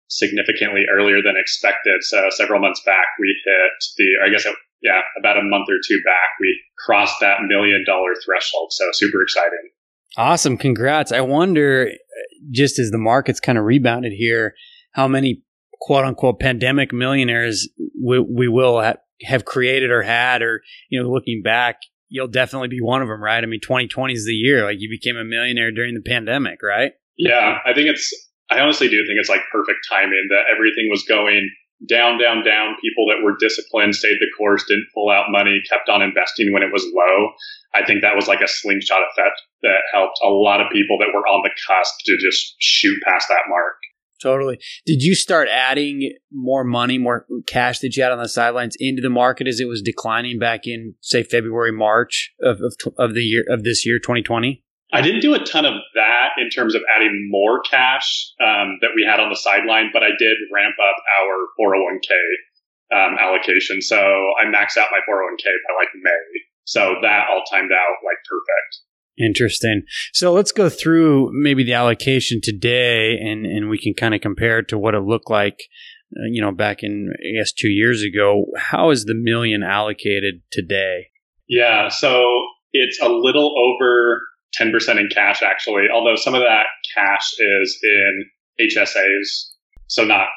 significantly 0.08 0.86
earlier 0.90 1.22
than 1.22 1.36
expected. 1.36 2.00
So 2.04 2.30
several 2.30 2.62
months 2.62 2.82
back, 2.86 3.08
we 3.20 3.36
hit 3.44 3.72
the, 3.98 4.26
I 4.26 4.30
guess, 4.30 4.46
it, 4.46 4.56
yeah, 4.84 5.00
about 5.18 5.38
a 5.38 5.44
month 5.44 5.70
or 5.70 5.80
two 5.88 6.00
back, 6.06 6.30
we 6.40 6.60
crossed 6.86 7.20
that 7.22 7.38
million 7.48 7.84
dollar 7.86 8.14
threshold. 8.24 8.72
So 8.72 8.86
super 8.92 9.22
exciting. 9.22 9.70
Awesome, 10.18 10.58
congrats. 10.58 11.12
I 11.12 11.22
wonder, 11.22 11.90
uh, 11.90 12.22
just 12.52 12.78
as 12.78 12.92
the 12.92 12.98
market's 13.00 13.40
kind 13.40 13.58
of 13.58 13.64
rebounded 13.64 14.12
here, 14.12 14.54
how 14.92 15.08
many 15.08 15.42
quote 15.82 16.06
unquote 16.06 16.40
pandemic 16.40 16.94
millionaires 16.94 17.68
we, 18.02 18.20
we 18.20 18.48
will 18.48 18.82
ha- 18.82 18.98
have 19.24 19.46
created 19.46 19.90
or 19.90 20.04
had, 20.04 20.42
or 20.42 20.62
you 20.90 21.02
know, 21.02 21.10
looking 21.10 21.42
back, 21.42 21.78
you'll 22.10 22.28
definitely 22.28 22.68
be 22.68 22.82
one 22.82 23.02
of 23.02 23.08
them, 23.08 23.24
right? 23.24 23.44
I 23.44 23.48
mean, 23.48 23.62
2020 23.62 24.14
is 24.14 24.26
the 24.26 24.34
year. 24.34 24.66
Like 24.66 24.78
you 24.80 24.90
became 24.90 25.18
a 25.18 25.24
millionaire 25.24 25.72
during 25.72 25.96
the 25.96 26.02
pandemic, 26.02 26.62
right? 26.62 26.92
Yeah, 27.18 27.58
I 27.66 27.74
think 27.74 27.90
it's, 27.90 28.14
I 28.50 28.60
honestly 28.60 28.88
do 28.88 28.98
think 28.98 29.18
it's 29.20 29.30
like 29.30 29.42
perfect 29.52 29.80
timing 29.90 30.28
that 30.30 30.44
everything 30.54 30.90
was 30.92 31.04
going 31.04 31.50
down, 31.88 32.20
down, 32.20 32.44
down. 32.44 32.76
People 32.82 33.06
that 33.08 33.24
were 33.24 33.36
disciplined 33.40 33.96
stayed 33.96 34.18
the 34.20 34.32
course, 34.38 34.64
didn't 34.68 34.88
pull 34.94 35.10
out 35.10 35.32
money, 35.32 35.62
kept 35.70 35.90
on 35.90 36.02
investing 36.02 36.54
when 36.54 36.64
it 36.64 36.72
was 36.72 36.86
low. 36.94 37.32
I 37.74 37.86
think 37.86 38.02
that 38.02 38.16
was 38.16 38.28
like 38.28 38.42
a 38.42 38.48
slingshot 38.48 39.02
effect 39.12 39.42
that 39.64 39.82
helped 39.94 40.20
a 40.24 40.30
lot 40.30 40.62
of 40.62 40.72
people 40.72 40.98
that 41.00 41.14
were 41.14 41.28
on 41.28 41.42
the 41.44 41.52
cusp 41.68 41.94
to 42.06 42.18
just 42.18 42.56
shoot 42.60 42.98
past 43.06 43.28
that 43.30 43.50
mark. 43.50 43.76
Totally. 44.22 44.58
Did 44.86 45.02
you 45.02 45.16
start 45.16 45.50
adding 45.52 46.14
more 46.32 46.64
money, 46.64 46.98
more 46.98 47.26
cash 47.46 47.80
that 47.80 47.98
you 47.98 48.04
had 48.04 48.14
on 48.14 48.20
the 48.20 48.30
sidelines 48.30 48.78
into 48.80 49.02
the 49.02 49.10
market 49.10 49.48
as 49.48 49.60
it 49.60 49.68
was 49.68 49.82
declining 49.82 50.40
back 50.40 50.62
in, 50.66 50.96
say, 51.02 51.24
February, 51.24 51.74
March 51.74 52.32
of 52.42 52.62
of, 52.62 52.76
of 52.98 53.14
the 53.16 53.22
year 53.22 53.44
of 53.50 53.64
this 53.64 53.86
year, 53.86 54.00
2020? 54.00 54.64
I 54.94 55.02
didn't 55.02 55.22
do 55.22 55.34
a 55.34 55.44
ton 55.44 55.66
of 55.66 55.74
that 55.96 56.30
in 56.38 56.50
terms 56.50 56.76
of 56.76 56.82
adding 56.96 57.28
more 57.32 57.62
cash 57.62 58.32
um, 58.40 58.78
that 58.82 58.92
we 58.96 59.04
had 59.04 59.20
on 59.20 59.30
the 59.30 59.36
sideline, 59.36 59.90
but 59.92 60.04
I 60.04 60.10
did 60.10 60.38
ramp 60.54 60.76
up 60.78 60.96
our 61.18 61.48
401k 61.60 62.14
um, 62.94 63.18
allocation. 63.20 63.82
So 63.82 63.98
I 63.98 64.46
maxed 64.46 64.78
out 64.78 64.88
my 64.92 65.02
401k 65.10 65.46
by 65.68 65.74
like 65.76 65.90
May. 66.02 66.42
So 66.66 66.96
that 67.02 67.26
all 67.30 67.44
timed 67.50 67.72
out 67.72 67.96
like 68.06 68.18
perfect. 68.30 68.84
Interesting. 69.18 69.84
So 70.14 70.32
let's 70.32 70.52
go 70.52 70.70
through 70.70 71.32
maybe 71.34 71.64
the 71.64 71.74
allocation 71.74 72.40
today, 72.42 73.18
and 73.20 73.46
and 73.46 73.70
we 73.70 73.78
can 73.78 73.94
kind 73.94 74.16
of 74.16 74.22
compare 74.22 74.60
it 74.60 74.70
to 74.70 74.78
what 74.78 74.96
it 74.96 75.02
looked 75.02 75.30
like, 75.30 75.60
uh, 76.16 76.26
you 76.32 76.42
know, 76.42 76.52
back 76.52 76.82
in 76.82 77.14
I 77.14 77.38
guess 77.38 77.52
two 77.52 77.70
years 77.70 78.02
ago. 78.02 78.46
How 78.58 78.90
is 78.90 79.06
the 79.06 79.14
million 79.14 79.62
allocated 79.62 80.42
today? 80.52 81.10
Yeah, 81.48 81.90
so 81.90 82.26
it's 82.72 83.00
a 83.02 83.10
little 83.10 83.54
over 83.56 84.24
10% 84.60 85.00
in 85.00 85.10
cash 85.14 85.42
actually, 85.42 85.86
although 85.94 86.16
some 86.16 86.36
of 86.36 86.42
that 86.42 86.66
cash 86.96 87.34
is 87.40 87.80
in 87.84 88.26
HSAs. 88.62 89.50
So 89.88 90.04
not 90.04 90.28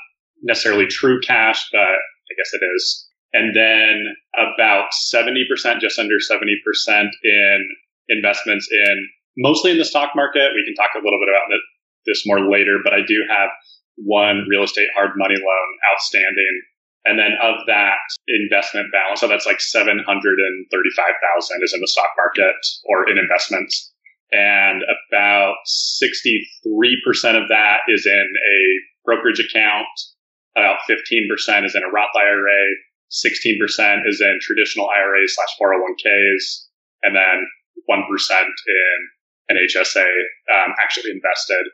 necessarily 0.42 0.87
true 0.87 1.20
cash, 1.20 1.68
but 1.73 1.80
I 1.80 2.35
guess 2.37 2.52
it 2.52 2.64
is. 2.76 3.08
And 3.32 3.54
then 3.54 4.16
about 4.35 4.92
70%, 4.92 5.80
just 5.80 5.99
under 5.99 6.16
70% 6.16 7.08
in 7.23 7.68
investments 8.08 8.68
in 8.70 9.08
mostly 9.37 9.73
in 9.73 9.78
the 9.78 9.85
stock 9.85 10.12
market. 10.16 10.52
We 10.54 10.64
can 10.64 10.75
talk 10.75 10.94
a 10.94 11.04
little 11.04 11.20
bit 11.20 11.28
about 11.28 11.61
this 12.06 12.25
more 12.25 12.50
later, 12.50 12.78
but 12.82 12.94
I 12.94 13.00
do 13.06 13.25
have 13.28 13.50
one 13.96 14.46
real 14.49 14.62
estate 14.62 14.88
hard 14.94 15.11
money 15.16 15.37
loan 15.37 15.78
outstanding 15.92 16.62
And 17.04 17.18
then 17.18 17.32
of 17.40 17.66
that 17.66 17.99
investment 18.26 18.90
balance, 18.90 19.20
so 19.20 19.28
that's 19.28 19.46
like 19.46 19.61
735,000 19.61 21.62
is 21.62 21.73
in 21.73 21.80
the 21.80 21.87
stock 21.87 22.11
market 22.16 22.56
or 22.85 23.08
in 23.08 23.16
investments. 23.16 23.92
And 24.33 24.83
about 25.11 25.54
63% 26.02 27.42
of 27.42 27.49
that 27.49 27.78
is 27.88 28.06
in 28.06 28.26
a 28.35 28.59
brokerage 29.04 29.40
account. 29.40 29.87
About 30.56 30.78
15% 30.88 31.64
is 31.64 31.75
in 31.75 31.83
a 31.83 31.92
Roth 31.92 32.16
IRA. 32.16 32.62
16% 33.12 34.09
is 34.09 34.21
in 34.21 34.38
traditional 34.42 34.88
IRAs 34.88 35.35
slash 35.35 35.54
401ks. 35.61 36.66
And 37.04 37.14
then 37.14 37.47
1% 37.88 38.00
in 38.00 38.99
an 39.49 39.56
HSA 39.56 40.06
um, 40.06 40.75
actually 40.83 41.12
invested. 41.12 41.66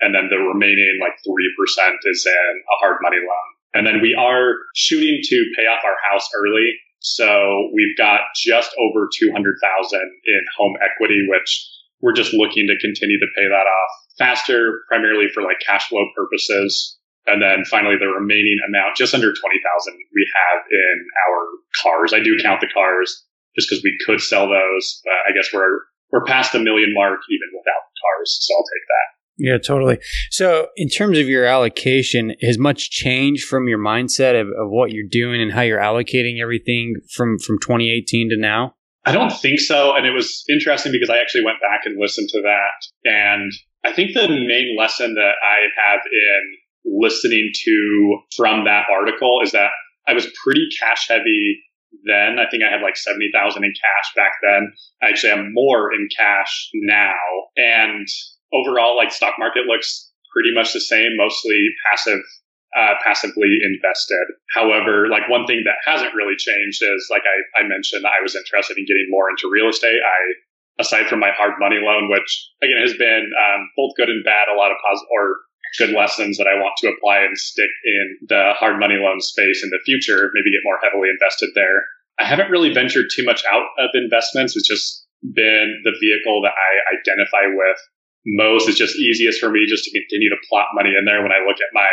And 0.00 0.14
then 0.14 0.28
the 0.28 0.42
remaining 0.42 0.98
like 1.00 1.14
3% 1.22 1.94
is 2.04 2.26
in 2.26 2.52
a 2.58 2.76
hard 2.80 2.98
money 3.02 3.18
loan. 3.22 3.48
And 3.74 3.86
then 3.86 4.02
we 4.02 4.14
are 4.18 4.56
shooting 4.74 5.20
to 5.22 5.52
pay 5.56 5.62
off 5.64 5.84
our 5.84 5.96
house 6.10 6.28
early. 6.36 6.74
So 6.98 7.70
we've 7.72 7.96
got 7.96 8.20
just 8.36 8.70
over 8.78 9.08
200,000 9.18 10.00
in 10.00 10.42
home 10.58 10.74
equity, 10.82 11.26
which 11.28 11.71
we're 12.02 12.12
just 12.12 12.34
looking 12.34 12.66
to 12.66 12.76
continue 12.82 13.18
to 13.18 13.30
pay 13.34 13.46
that 13.48 13.66
off 13.70 13.90
faster, 14.18 14.82
primarily 14.88 15.26
for 15.32 15.42
like 15.42 15.56
cash 15.64 15.88
flow 15.88 16.04
purposes. 16.14 16.98
And 17.26 17.40
then 17.40 17.62
finally, 17.70 17.94
the 17.98 18.10
remaining 18.10 18.58
amount, 18.68 18.96
just 18.96 19.14
under 19.14 19.30
20,000 19.30 19.38
we 19.38 20.26
have 20.34 20.60
in 20.68 20.96
our 21.30 21.46
cars. 21.80 22.12
I 22.12 22.18
do 22.18 22.36
count 22.42 22.60
the 22.60 22.68
cars 22.74 23.24
just 23.56 23.70
because 23.70 23.84
we 23.84 23.96
could 24.04 24.20
sell 24.20 24.50
those. 24.50 25.00
But 25.04 25.30
I 25.30 25.32
guess 25.32 25.54
we're, 25.54 25.86
we're 26.10 26.24
past 26.26 26.52
the 26.52 26.58
million 26.58 26.92
mark 26.92 27.20
even 27.30 27.48
without 27.54 27.82
the 27.86 27.96
cars. 28.02 28.38
So 28.42 28.54
I'll 28.54 28.66
take 28.66 28.86
that. 28.90 29.08
Yeah, 29.38 29.58
totally. 29.58 29.98
So, 30.30 30.68
in 30.76 30.88
terms 30.88 31.18
of 31.18 31.26
your 31.26 31.46
allocation, 31.46 32.34
has 32.42 32.58
much 32.58 32.90
changed 32.90 33.48
from 33.48 33.66
your 33.66 33.78
mindset 33.78 34.38
of, 34.38 34.48
of 34.48 34.68
what 34.68 34.92
you're 34.92 35.08
doing 35.10 35.40
and 35.40 35.50
how 35.50 35.62
you're 35.62 35.80
allocating 35.80 36.40
everything 36.40 36.96
from 37.14 37.38
from 37.38 37.58
2018 37.58 38.28
to 38.30 38.36
now? 38.36 38.74
I 39.04 39.12
don't 39.12 39.32
think 39.32 39.58
so. 39.58 39.96
And 39.96 40.06
it 40.06 40.12
was 40.12 40.44
interesting 40.48 40.92
because 40.92 41.10
I 41.10 41.18
actually 41.18 41.44
went 41.44 41.60
back 41.60 41.82
and 41.84 42.00
listened 42.00 42.28
to 42.30 42.42
that. 42.42 42.78
And 43.04 43.52
I 43.84 43.92
think 43.92 44.14
the 44.14 44.28
main 44.28 44.76
lesson 44.78 45.14
that 45.14 45.34
I 45.42 45.58
have 45.86 46.00
in 46.06 46.42
listening 46.84 47.50
to 47.64 48.18
from 48.36 48.64
that 48.64 48.86
article 48.90 49.40
is 49.42 49.52
that 49.52 49.70
I 50.06 50.14
was 50.14 50.26
pretty 50.44 50.66
cash 50.80 51.08
heavy 51.08 51.58
then. 52.04 52.38
I 52.38 52.48
think 52.50 52.62
I 52.62 52.70
had 52.72 52.82
like 52.82 52.96
70,000 52.96 53.64
in 53.64 53.72
cash 53.72 54.14
back 54.16 54.32
then. 54.42 54.72
I 55.02 55.08
actually 55.08 55.30
have 55.30 55.46
more 55.52 55.92
in 55.92 56.08
cash 56.16 56.68
now. 56.74 57.14
And 57.56 58.06
overall, 58.52 58.96
like 58.96 59.12
stock 59.12 59.34
market 59.38 59.66
looks 59.66 60.10
pretty 60.32 60.54
much 60.54 60.72
the 60.72 60.80
same, 60.80 61.16
mostly 61.16 61.68
passive, 61.90 62.22
uh, 62.76 62.94
passively 63.04 63.58
invested. 63.62 64.26
However, 64.54 65.08
like 65.08 65.28
one 65.28 65.46
thing 65.46 65.62
that 65.64 65.80
hasn't 65.84 66.14
really 66.14 66.36
changed 66.36 66.80
is 66.82 67.08
like 67.10 67.22
I, 67.24 67.62
I 67.62 67.68
mentioned, 67.68 68.04
I 68.06 68.22
was 68.22 68.36
interested 68.36 68.78
in 68.78 68.86
getting 68.88 69.08
more 69.10 69.28
into 69.28 69.52
real 69.52 69.68
estate. 69.68 70.00
I, 70.00 70.20
aside 70.80 71.06
from 71.06 71.20
my 71.20 71.30
hard 71.36 71.60
money 71.60 71.80
loan, 71.84 72.08
which 72.08 72.48
again 72.62 72.80
has 72.80 72.96
been 72.96 73.28
um, 73.28 73.60
both 73.76 73.92
good 73.96 74.08
and 74.08 74.24
bad, 74.24 74.48
a 74.48 74.56
lot 74.56 74.72
of 74.72 74.80
positive 74.80 75.12
or 75.12 75.36
good 75.78 75.92
lessons 75.92 76.36
that 76.36 76.48
I 76.48 76.60
want 76.60 76.76
to 76.80 76.92
apply 76.92 77.24
and 77.24 77.36
stick 77.36 77.70
in 77.84 78.28
the 78.28 78.52
hard 78.56 78.80
money 78.80 78.96
loan 78.96 79.20
space 79.20 79.60
in 79.64 79.70
the 79.70 79.80
future, 79.84 80.32
maybe 80.32 80.52
get 80.52 80.64
more 80.64 80.80
heavily 80.82 81.08
invested 81.08 81.52
there. 81.54 81.84
I 82.20 82.24
haven't 82.24 82.50
really 82.50 82.72
ventured 82.72 83.08
too 83.08 83.24
much 83.24 83.42
out 83.48 83.68
of 83.80 83.88
investments. 83.94 84.56
It's 84.56 84.68
just 84.68 85.06
been 85.22 85.80
the 85.84 85.96
vehicle 85.96 86.42
that 86.44 86.52
I 86.52 86.72
identify 87.00 87.52
with 87.52 87.78
most 88.26 88.68
It's 88.68 88.78
just 88.78 88.96
easiest 88.96 89.40
for 89.40 89.50
me 89.50 89.66
just 89.68 89.84
to 89.84 89.90
continue 89.90 90.30
to 90.30 90.36
plot 90.48 90.66
money 90.74 90.94
in 90.96 91.04
there 91.04 91.22
when 91.22 91.32
I 91.32 91.42
look 91.42 91.58
at 91.58 91.74
my 91.74 91.90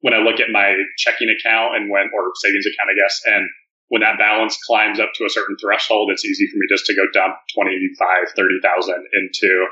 when 0.00 0.14
I 0.14 0.18
look 0.18 0.40
at 0.40 0.50
my 0.52 0.74
checking 0.96 1.28
account 1.28 1.76
and 1.76 1.90
when 1.90 2.10
or 2.14 2.30
savings 2.36 2.66
account, 2.66 2.90
I 2.90 2.96
guess, 2.98 3.20
and 3.26 3.48
when 3.88 4.02
that 4.02 4.18
balance 4.18 4.58
climbs 4.66 5.00
up 5.00 5.10
to 5.16 5.24
a 5.24 5.30
certain 5.32 5.56
threshold, 5.60 6.10
it's 6.12 6.24
easy 6.24 6.46
for 6.46 6.56
me 6.58 6.66
just 6.68 6.86
to 6.86 6.94
go 6.94 7.08
dump 7.12 7.34
25, 7.54 7.96
30,000 8.36 8.94
into 8.94 9.66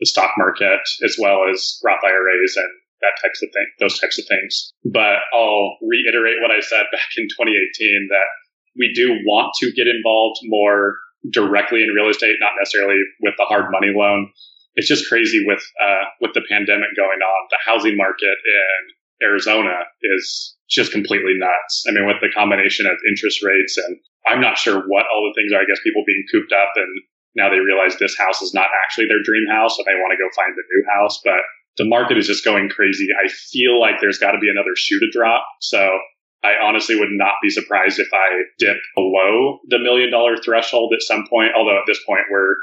the 0.00 0.06
stock 0.06 0.32
market 0.38 0.80
as 1.04 1.16
well 1.20 1.44
as 1.50 1.78
Roth 1.84 2.00
IRAs 2.02 2.56
and 2.56 2.70
that 3.02 3.20
types 3.22 3.42
of 3.42 3.48
thing, 3.52 3.66
those 3.78 3.98
types 4.00 4.18
of 4.18 4.24
things. 4.26 4.72
But 4.84 5.20
I'll 5.32 5.76
reiterate 5.84 6.40
what 6.40 6.50
I 6.50 6.60
said 6.60 6.84
back 6.92 7.08
in 7.16 7.28
2018 7.28 8.08
that 8.10 8.28
we 8.76 8.92
do 8.94 9.20
want 9.24 9.52
to 9.60 9.72
get 9.72 9.86
involved 9.86 10.40
more 10.44 10.96
directly 11.30 11.82
in 11.82 11.92
real 11.92 12.08
estate, 12.08 12.36
not 12.40 12.56
necessarily 12.58 13.00
with 13.20 13.34
the 13.36 13.44
hard 13.44 13.70
money 13.70 13.92
loan 13.94 14.32
it's 14.76 14.88
just 14.88 15.08
crazy 15.08 15.44
with 15.44 15.62
uh, 15.82 16.04
with 16.20 16.32
the 16.34 16.42
pandemic 16.48 16.94
going 16.96 17.20
on. 17.20 17.40
The 17.50 17.58
housing 17.64 17.96
market 17.96 18.32
in 18.32 18.80
Arizona 19.22 19.84
is 20.02 20.56
just 20.68 20.92
completely 20.92 21.34
nuts. 21.36 21.84
I 21.88 21.92
mean, 21.92 22.06
with 22.06 22.20
the 22.20 22.32
combination 22.32 22.86
of 22.86 22.96
interest 23.08 23.42
rates 23.42 23.76
and 23.76 23.98
I'm 24.26 24.40
not 24.40 24.58
sure 24.58 24.84
what 24.86 25.06
all 25.08 25.24
the 25.26 25.34
things 25.34 25.52
are. 25.52 25.60
I 25.60 25.68
guess 25.68 25.82
people 25.82 26.04
being 26.06 26.24
cooped 26.30 26.52
up 26.52 26.72
and 26.76 26.90
now 27.36 27.48
they 27.48 27.58
realize 27.58 27.96
this 27.96 28.18
house 28.18 28.42
is 28.42 28.54
not 28.54 28.68
actually 28.84 29.06
their 29.06 29.22
dream 29.22 29.46
house 29.50 29.78
and 29.78 29.86
they 29.86 29.98
want 29.98 30.12
to 30.12 30.20
go 30.20 30.28
find 30.34 30.52
a 30.52 30.66
new 30.66 30.84
house. 30.92 31.20
But 31.24 31.40
the 31.78 31.88
market 31.88 32.18
is 32.18 32.26
just 32.26 32.44
going 32.44 32.68
crazy. 32.68 33.08
I 33.14 33.28
feel 33.28 33.80
like 33.80 34.00
there's 34.00 34.18
got 34.18 34.32
to 34.32 34.42
be 34.42 34.50
another 34.50 34.74
shoe 34.76 34.98
to 34.98 35.10
drop. 35.12 35.44
So 35.60 35.98
I 36.42 36.54
honestly 36.62 36.98
would 36.98 37.12
not 37.12 37.34
be 37.42 37.50
surprised 37.50 37.98
if 37.98 38.08
I 38.12 38.44
dip 38.58 38.78
below 38.94 39.60
the 39.68 39.78
million 39.78 40.10
dollar 40.10 40.36
threshold 40.36 40.92
at 40.94 41.02
some 41.02 41.26
point. 41.28 41.52
Although 41.56 41.78
at 41.78 41.86
this 41.86 42.00
point 42.06 42.26
we're 42.30 42.56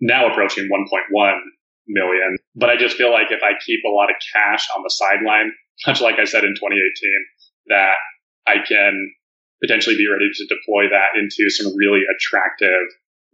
now 0.00 0.30
approaching 0.30 0.68
1.1 0.68 1.38
million. 1.88 2.36
But 2.54 2.70
I 2.70 2.76
just 2.76 2.96
feel 2.96 3.12
like 3.12 3.30
if 3.30 3.42
I 3.42 3.52
keep 3.64 3.80
a 3.84 3.90
lot 3.90 4.10
of 4.10 4.16
cash 4.34 4.66
on 4.76 4.82
the 4.82 4.90
sideline, 4.90 5.52
much 5.86 6.00
like 6.00 6.18
I 6.18 6.24
said 6.24 6.44
in 6.44 6.54
2018, 6.54 6.80
that 7.68 7.96
I 8.46 8.64
can 8.66 9.12
potentially 9.62 9.96
be 9.96 10.10
ready 10.10 10.28
to 10.28 10.44
deploy 10.50 10.90
that 10.90 11.14
into 11.14 11.48
some 11.50 11.76
really 11.76 12.02
attractive 12.10 12.82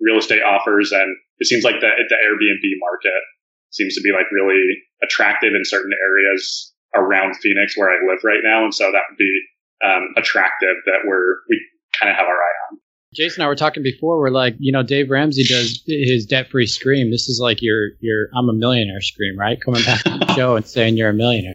real 0.01 0.19
estate 0.19 0.43
offers. 0.43 0.93
And 0.93 1.17
it 1.39 1.47
seems 1.47 1.65
like 1.65 1.81
the, 1.81 1.89
the 1.89 2.19
Airbnb 2.21 2.67
market 2.81 3.23
seems 3.71 3.95
to 3.95 4.03
be 4.03 4.13
like 4.13 4.31
really 4.31 4.85
attractive 5.03 5.55
in 5.55 5.65
certain 5.65 5.93
areas 6.05 6.73
around 6.95 7.37
Phoenix 7.37 7.77
where 7.77 7.91
I 7.91 7.97
live 8.07 8.21
right 8.25 8.41
now. 8.43 8.65
And 8.65 8.75
so 8.75 8.85
that 8.93 9.03
would 9.09 9.19
be 9.19 9.41
um, 9.85 10.15
attractive 10.17 10.77
that 10.87 11.07
we're, 11.07 11.41
we 11.49 11.61
kind 11.99 12.11
of 12.11 12.17
have 12.17 12.27
our 12.27 12.37
eye 12.37 12.57
on. 12.71 12.79
Jason 13.15 13.41
and 13.41 13.47
I 13.47 13.49
were 13.49 13.57
talking 13.57 13.83
before. 13.83 14.19
We're 14.19 14.31
like, 14.31 14.55
you 14.59 14.71
know, 14.71 14.83
Dave 14.83 15.09
Ramsey 15.11 15.45
does 15.45 15.83
his 15.87 16.27
debt-free 16.27 16.67
scream. 16.67 17.11
This 17.11 17.29
is 17.29 17.41
like 17.43 17.63
your 17.63 17.91
your 18.01 18.29
I'm 18.37 18.51
a 18.51 18.53
millionaire 18.53 19.01
scream, 19.01 19.39
right? 19.39 19.59
Coming 19.65 19.83
back 19.83 20.03
to 20.05 20.19
the 20.19 20.35
show 20.37 20.57
and 20.57 20.67
saying 20.67 20.99
you're 20.99 21.09
a 21.09 21.15
millionaire. 21.15 21.55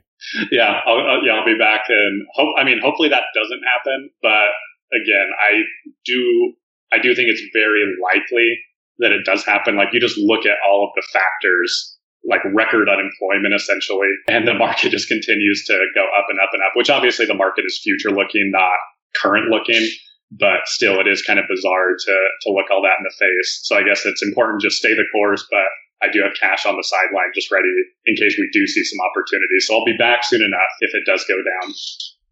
Yeah, 0.51 0.79
I'll, 0.85 0.97
I'll, 0.97 1.23
yeah, 1.25 1.33
I'll 1.33 1.45
be 1.45 1.57
back, 1.57 1.85
and 1.89 2.25
hope. 2.33 2.55
I 2.57 2.63
mean, 2.63 2.79
hopefully 2.81 3.09
that 3.09 3.23
doesn't 3.35 3.61
happen. 3.63 4.09
But 4.21 4.49
again, 4.93 5.29
I 5.39 5.61
do 6.05 6.53
I 6.91 6.99
do 6.99 7.15
think 7.15 7.29
it's 7.29 7.43
very 7.53 7.83
likely 8.01 8.57
that 8.99 9.11
it 9.11 9.25
does 9.25 9.45
happen. 9.45 9.75
Like 9.75 9.89
you 9.93 9.99
just 9.99 10.17
look 10.17 10.45
at 10.45 10.57
all 10.67 10.85
of 10.85 10.91
the 10.95 11.05
factors, 11.11 11.97
like 12.23 12.41
record 12.53 12.89
unemployment 12.89 13.53
essentially, 13.53 14.09
and 14.27 14.47
the 14.47 14.53
market 14.65 14.89
just 14.89 15.07
continues 15.07 15.65
to 15.65 15.73
go 15.95 16.03
up 16.17 16.25
and 16.29 16.39
up 16.39 16.49
and 16.53 16.61
up. 16.63 16.73
Which 16.75 16.89
obviously 16.89 17.25
the 17.25 17.33
market 17.33 17.65
is 17.65 17.79
future 17.83 18.11
looking, 18.11 18.51
not 18.51 18.77
current 19.15 19.49
looking 19.49 19.87
but 20.39 20.65
still 20.65 20.99
it 20.99 21.07
is 21.07 21.21
kind 21.21 21.39
of 21.39 21.45
bizarre 21.47 21.93
to 21.93 22.15
to 22.41 22.51
look 22.51 22.71
all 22.71 22.81
that 22.81 22.97
in 22.97 23.03
the 23.03 23.13
face. 23.19 23.61
So 23.63 23.77
I 23.77 23.83
guess 23.83 24.05
it's 24.05 24.23
important 24.23 24.61
just 24.61 24.77
stay 24.77 24.93
the 24.95 25.05
course, 25.11 25.45
but 25.49 25.67
I 26.03 26.11
do 26.11 26.21
have 26.23 26.33
cash 26.39 26.65
on 26.65 26.75
the 26.75 26.83
sideline 26.83 27.31
just 27.33 27.51
ready 27.51 27.69
in 28.05 28.15
case 28.15 28.35
we 28.37 28.49
do 28.51 28.67
see 28.67 28.83
some 28.83 28.99
opportunities. 28.99 29.65
So 29.67 29.75
I'll 29.75 29.85
be 29.85 29.97
back 29.97 30.23
soon 30.23 30.41
enough 30.41 30.73
if 30.81 30.91
it 30.93 31.03
does 31.05 31.23
go 31.27 31.35
down. 31.35 31.73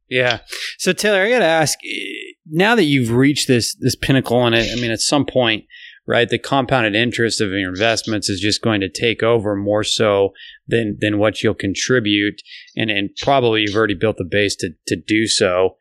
Yeah. 0.09 0.39
So 0.77 0.91
Taylor, 0.91 1.21
I 1.21 1.29
got 1.29 1.39
to 1.39 1.45
ask 1.45 1.79
eh, 1.85 2.33
now 2.45 2.75
that 2.75 2.83
you've 2.83 3.11
reached 3.11 3.47
this 3.47 3.75
this 3.75 3.95
pinnacle 3.95 4.45
and 4.45 4.53
it, 4.53 4.69
I 4.71 4.81
mean 4.81 4.91
at 4.91 4.99
some 4.99 5.25
point, 5.25 5.63
right, 6.05 6.27
the 6.27 6.37
compounded 6.37 6.95
interest 6.95 7.39
of 7.39 7.51
your 7.51 7.69
investments 7.69 8.29
is 8.29 8.41
just 8.41 8.61
going 8.61 8.81
to 8.81 8.89
take 8.89 9.23
over 9.23 9.55
more 9.55 9.85
so 9.85 10.33
than 10.67 10.97
than 10.99 11.17
what 11.17 11.41
you'll 11.41 11.53
contribute 11.53 12.41
and 12.75 12.91
and 12.91 13.11
probably 13.21 13.61
you've 13.61 13.75
already 13.75 13.95
built 13.95 14.17
the 14.17 14.27
base 14.29 14.55
to 14.57 14.71
to 14.87 14.97
do 14.97 15.27
so. 15.27 15.77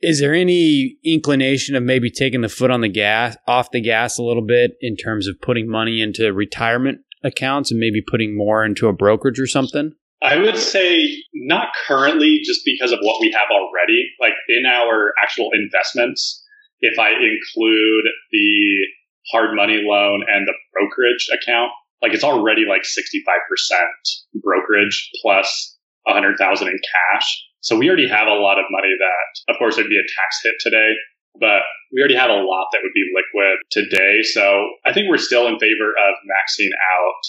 Is 0.00 0.20
there 0.20 0.32
any 0.32 0.96
inclination 1.04 1.74
of 1.74 1.82
maybe 1.82 2.08
taking 2.08 2.40
the 2.40 2.48
foot 2.48 2.70
on 2.70 2.82
the 2.82 2.88
gas, 2.88 3.36
off 3.48 3.72
the 3.72 3.80
gas 3.80 4.16
a 4.16 4.22
little 4.22 4.46
bit 4.46 4.76
in 4.80 4.96
terms 4.96 5.26
of 5.26 5.40
putting 5.42 5.68
money 5.68 6.00
into 6.00 6.32
retirement 6.32 7.00
accounts 7.24 7.70
and 7.70 7.80
maybe 7.80 8.02
putting 8.06 8.36
more 8.36 8.64
into 8.64 8.88
a 8.88 8.92
brokerage 8.92 9.40
or 9.40 9.46
something? 9.46 9.92
I 10.22 10.36
would 10.36 10.56
say 10.56 11.08
not 11.34 11.68
currently, 11.86 12.40
just 12.44 12.62
because 12.64 12.90
of 12.90 12.98
what 13.02 13.20
we 13.20 13.30
have 13.30 13.48
already. 13.52 14.10
Like 14.20 14.32
in 14.48 14.66
our 14.66 15.12
actual 15.22 15.50
investments, 15.52 16.44
if 16.80 16.98
I 16.98 17.10
include 17.10 18.04
the 18.32 18.86
hard 19.32 19.54
money 19.54 19.82
loan 19.84 20.24
and 20.28 20.46
the 20.46 20.54
brokerage 20.72 21.28
account, 21.32 21.70
like 22.02 22.14
it's 22.14 22.24
already 22.24 22.64
like 22.68 22.82
65% 22.82 23.22
brokerage 24.42 25.10
plus 25.22 25.76
100,000 26.04 26.68
in 26.68 26.74
cash. 26.74 27.44
So 27.60 27.76
we 27.76 27.88
already 27.88 28.08
have 28.08 28.28
a 28.28 28.38
lot 28.38 28.58
of 28.58 28.64
money 28.70 28.94
that, 28.98 29.52
of 29.52 29.58
course, 29.58 29.78
it'd 29.78 29.90
be 29.90 29.98
a 29.98 30.02
tax 30.02 30.40
hit 30.42 30.54
today, 30.60 30.94
but 31.40 31.62
we 31.92 32.00
already 32.00 32.16
have 32.16 32.30
a 32.30 32.34
lot 32.34 32.68
that 32.72 32.80
would 32.82 32.94
be 32.94 33.06
liquid 33.14 33.58
today. 33.70 34.22
So 34.22 34.68
I 34.84 34.92
think 34.92 35.08
we're 35.08 35.18
still 35.18 35.46
in 35.46 35.58
favor 35.58 35.90
of 35.90 36.14
maxing 36.28 36.68
out 36.68 37.22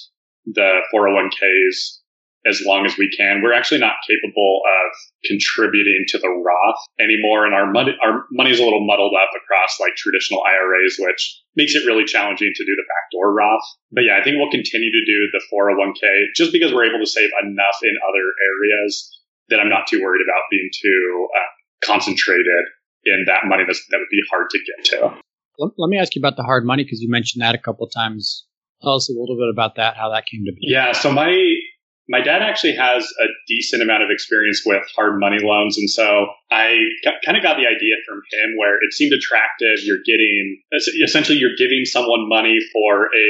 the 0.45 0.81
401ks 0.93 1.99
as 2.45 2.63
long 2.65 2.85
as 2.85 2.97
we 2.97 3.11
can. 3.11 3.41
We're 3.43 3.53
actually 3.53 3.81
not 3.83 3.99
capable 4.07 4.61
of 4.63 4.89
contributing 5.25 6.05
to 6.07 6.17
the 6.17 6.29
Roth 6.29 6.81
anymore, 6.99 7.45
and 7.45 7.53
our 7.53 7.69
money 7.69 7.91
our 8.01 8.25
money 8.31 8.51
is 8.51 8.59
a 8.59 8.63
little 8.63 8.85
muddled 8.85 9.13
up 9.13 9.29
across 9.35 9.75
like 9.79 9.95
traditional 9.95 10.41
IRAs, 10.47 10.95
which 10.99 11.41
makes 11.55 11.75
it 11.75 11.85
really 11.85 12.05
challenging 12.05 12.51
to 12.55 12.63
do 12.65 12.75
the 12.75 12.87
backdoor 12.87 13.33
Roth. 13.33 13.67
But 13.91 14.07
yeah, 14.07 14.17
I 14.19 14.23
think 14.23 14.37
we'll 14.37 14.51
continue 14.51 14.91
to 14.91 15.03
do 15.05 15.19
the 15.35 15.43
401k 15.51 16.31
just 16.35 16.51
because 16.51 16.71
we're 16.71 16.87
able 16.87 17.03
to 17.03 17.09
save 17.09 17.29
enough 17.43 17.79
in 17.83 17.95
other 18.07 18.23
areas 18.23 19.19
that 19.49 19.59
I'm 19.59 19.69
not 19.69 19.87
too 19.87 20.01
worried 20.01 20.23
about 20.23 20.47
being 20.49 20.69
too 20.71 21.27
uh, 21.35 21.51
concentrated 21.83 22.65
in 23.05 23.25
that 23.27 23.41
money 23.45 23.63
that's, 23.65 23.85
that 23.89 23.97
would 23.97 24.11
be 24.11 24.21
hard 24.29 24.49
to 24.49 24.59
get 24.59 24.85
to. 24.91 25.19
Let, 25.57 25.89
me 25.89 25.97
ask 25.97 26.15
you 26.15 26.21
about 26.21 26.37
the 26.37 26.43
hard 26.43 26.65
money 26.65 26.83
because 26.83 27.01
you 27.01 27.09
mentioned 27.09 27.41
that 27.41 27.53
a 27.53 27.57
couple 27.57 27.85
of 27.85 27.91
times. 27.91 28.45
Tell 28.81 28.95
us 28.95 29.09
a 29.09 29.11
little 29.11 29.35
bit 29.35 29.49
about 29.51 29.75
that, 29.75 29.97
how 29.97 30.09
that 30.11 30.25
came 30.25 30.45
to 30.45 30.53
be. 30.53 30.59
Yeah, 30.61 30.93
so 30.93 31.11
my 31.11 31.35
my 32.09 32.21
dad 32.21 32.41
actually 32.41 32.73
has 32.73 33.05
a 33.21 33.27
decent 33.47 33.83
amount 33.83 34.01
of 34.01 34.09
experience 34.09 34.63
with 34.65 34.81
hard 34.95 35.19
money 35.19 35.37
loans. 35.39 35.77
And 35.77 35.87
so 35.87 36.25
I 36.49 36.73
kind 37.23 37.37
of 37.37 37.43
got 37.43 37.57
the 37.61 37.69
idea 37.69 37.95
from 38.07 38.17
him 38.17 38.57
where 38.57 38.75
it 38.81 38.93
seemed 38.93 39.13
attractive. 39.13 39.85
You're 39.85 40.01
getting, 40.03 40.63
essentially, 41.05 41.37
you're 41.37 41.55
giving 41.55 41.85
someone 41.85 42.27
money 42.27 42.57
for 42.73 43.13
a 43.13 43.29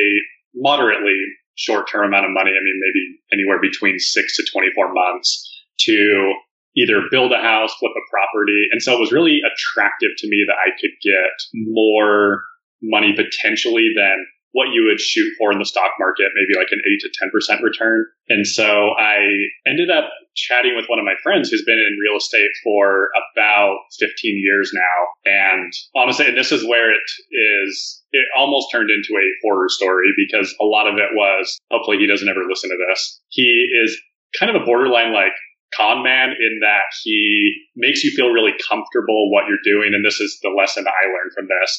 moderately 0.55 1.19
short 1.55 1.91
term 1.91 2.07
amount 2.07 2.25
of 2.25 2.31
money. 2.31 2.51
I 2.51 2.63
mean, 2.63 2.79
maybe 2.79 3.19
anywhere 3.35 3.59
between 3.59 3.99
six 3.99 4.37
to 4.37 4.47
24 4.49 4.93
months 4.93 5.43
to 5.81 6.33
either 6.79 7.03
build 7.11 7.31
a 7.31 7.41
house, 7.41 7.73
flip 7.79 7.91
a 7.95 8.05
property. 8.09 8.67
And 8.71 8.81
so 8.81 8.95
it 8.95 8.99
was 8.99 9.11
really 9.11 9.41
attractive 9.43 10.11
to 10.17 10.27
me 10.27 10.45
that 10.47 10.57
I 10.57 10.71
could 10.79 10.95
get 11.03 11.35
more 11.53 12.43
money 12.81 13.13
potentially 13.15 13.91
than 13.95 14.25
what 14.51 14.73
you 14.73 14.85
would 14.89 14.99
shoot 14.99 15.29
for 15.37 15.51
in 15.51 15.59
the 15.59 15.65
stock 15.65 15.91
market, 15.99 16.31
maybe 16.33 16.57
like 16.57 16.71
an 16.71 16.81
8 16.81 16.99
to 17.05 17.59
10% 17.59 17.61
return. 17.61 18.05
And 18.29 18.47
so 18.47 18.91
I 18.97 19.21
ended 19.67 19.91
up 19.91 20.09
chatting 20.35 20.73
with 20.75 20.85
one 20.87 20.97
of 20.97 21.05
my 21.05 21.13
friends 21.21 21.49
who's 21.49 21.63
been 21.65 21.77
in 21.77 21.99
real 22.01 22.17
estate 22.17 22.49
for 22.63 23.09
about 23.33 23.77
15 23.99 24.41
years 24.43 24.71
now. 24.73 25.31
And 25.31 25.71
honestly, 25.95 26.27
and 26.27 26.37
this 26.37 26.51
is 26.51 26.65
where 26.65 26.91
it 26.91 27.09
is, 27.31 28.01
it 28.11 28.25
almost 28.35 28.69
turned 28.71 28.89
into 28.89 29.13
a 29.13 29.29
horror 29.43 29.69
story 29.69 30.07
because 30.17 30.55
a 30.59 30.65
lot 30.65 30.87
of 30.87 30.95
it 30.95 31.13
was, 31.13 31.59
hopefully 31.69 31.97
he 31.97 32.07
doesn't 32.07 32.29
ever 32.29 32.41
listen 32.49 32.71
to 32.71 32.85
this. 32.89 33.21
He 33.29 33.67
is 33.83 34.01
kind 34.39 34.55
of 34.55 34.61
a 34.61 34.65
borderline 34.65 35.13
like 35.13 35.33
con 35.75 36.03
man 36.03 36.29
in 36.29 36.59
that 36.61 36.89
he 37.03 37.53
makes 37.75 38.03
you 38.03 38.11
feel 38.11 38.29
really 38.29 38.53
comfortable 38.67 39.31
what 39.31 39.45
you're 39.47 39.63
doing. 39.63 39.93
And 39.93 40.03
this 40.03 40.19
is 40.19 40.39
the 40.41 40.49
lesson 40.49 40.85
I 40.87 41.07
learned 41.07 41.33
from 41.35 41.47
this. 41.47 41.71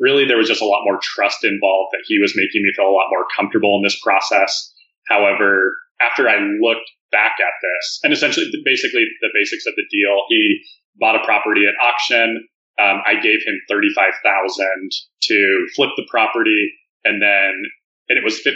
Really, 0.00 0.24
there 0.24 0.36
was 0.36 0.48
just 0.48 0.62
a 0.62 0.66
lot 0.66 0.84
more 0.84 0.98
trust 1.02 1.44
involved 1.44 1.90
that 1.92 2.04
he 2.06 2.18
was 2.18 2.36
making 2.36 2.62
me 2.62 2.72
feel 2.76 2.86
a 2.86 2.94
lot 2.94 3.10
more 3.10 3.26
comfortable 3.36 3.76
in 3.76 3.82
this 3.82 3.98
process. 4.00 4.72
However, 5.08 5.74
after 6.00 6.28
I 6.28 6.38
looked 6.60 6.88
back 7.10 7.40
at 7.40 7.56
this 7.62 8.00
and 8.04 8.12
essentially 8.12 8.46
basically 8.64 9.04
the 9.20 9.32
basics 9.34 9.66
of 9.66 9.74
the 9.74 9.86
deal, 9.90 10.22
he 10.28 10.60
bought 10.96 11.16
a 11.16 11.24
property 11.24 11.66
at 11.66 11.74
auction. 11.82 12.46
Um, 12.78 13.02
I 13.04 13.14
gave 13.14 13.40
him 13.42 13.58
35,000 13.68 14.90
to 15.22 15.66
flip 15.74 15.90
the 15.96 16.06
property 16.08 16.70
and 17.04 17.20
then, 17.20 17.54
and 18.08 18.18
it 18.18 18.24
was 18.24 18.40
15% 18.40 18.54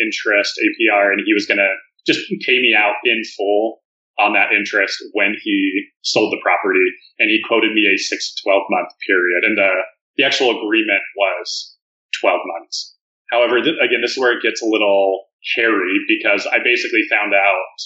interest 0.00 0.54
APR 0.56 1.12
and 1.12 1.20
he 1.26 1.34
was 1.34 1.44
going 1.44 1.58
to 1.58 1.74
just 2.06 2.20
pay 2.46 2.60
me 2.60 2.74
out 2.76 2.94
in 3.04 3.22
full 3.36 3.83
on 4.18 4.32
that 4.34 4.52
interest 4.52 5.02
when 5.12 5.34
he 5.42 5.90
sold 6.02 6.32
the 6.32 6.42
property 6.42 6.86
and 7.18 7.30
he 7.30 7.42
quoted 7.46 7.72
me 7.72 7.86
a 7.86 7.98
six 7.98 8.34
to 8.34 8.42
12 8.44 8.62
month 8.70 8.90
period. 9.06 9.42
And 9.44 9.58
the, 9.58 9.70
the 10.16 10.24
actual 10.24 10.50
agreement 10.50 11.02
was 11.16 11.76
12 12.20 12.40
months. 12.44 12.94
However, 13.30 13.62
th- 13.62 13.80
again, 13.82 14.00
this 14.02 14.12
is 14.12 14.18
where 14.18 14.36
it 14.36 14.42
gets 14.42 14.62
a 14.62 14.70
little 14.70 15.26
hairy 15.56 15.98
because 16.06 16.46
I 16.46 16.58
basically 16.62 17.02
found 17.10 17.34
out 17.34 17.76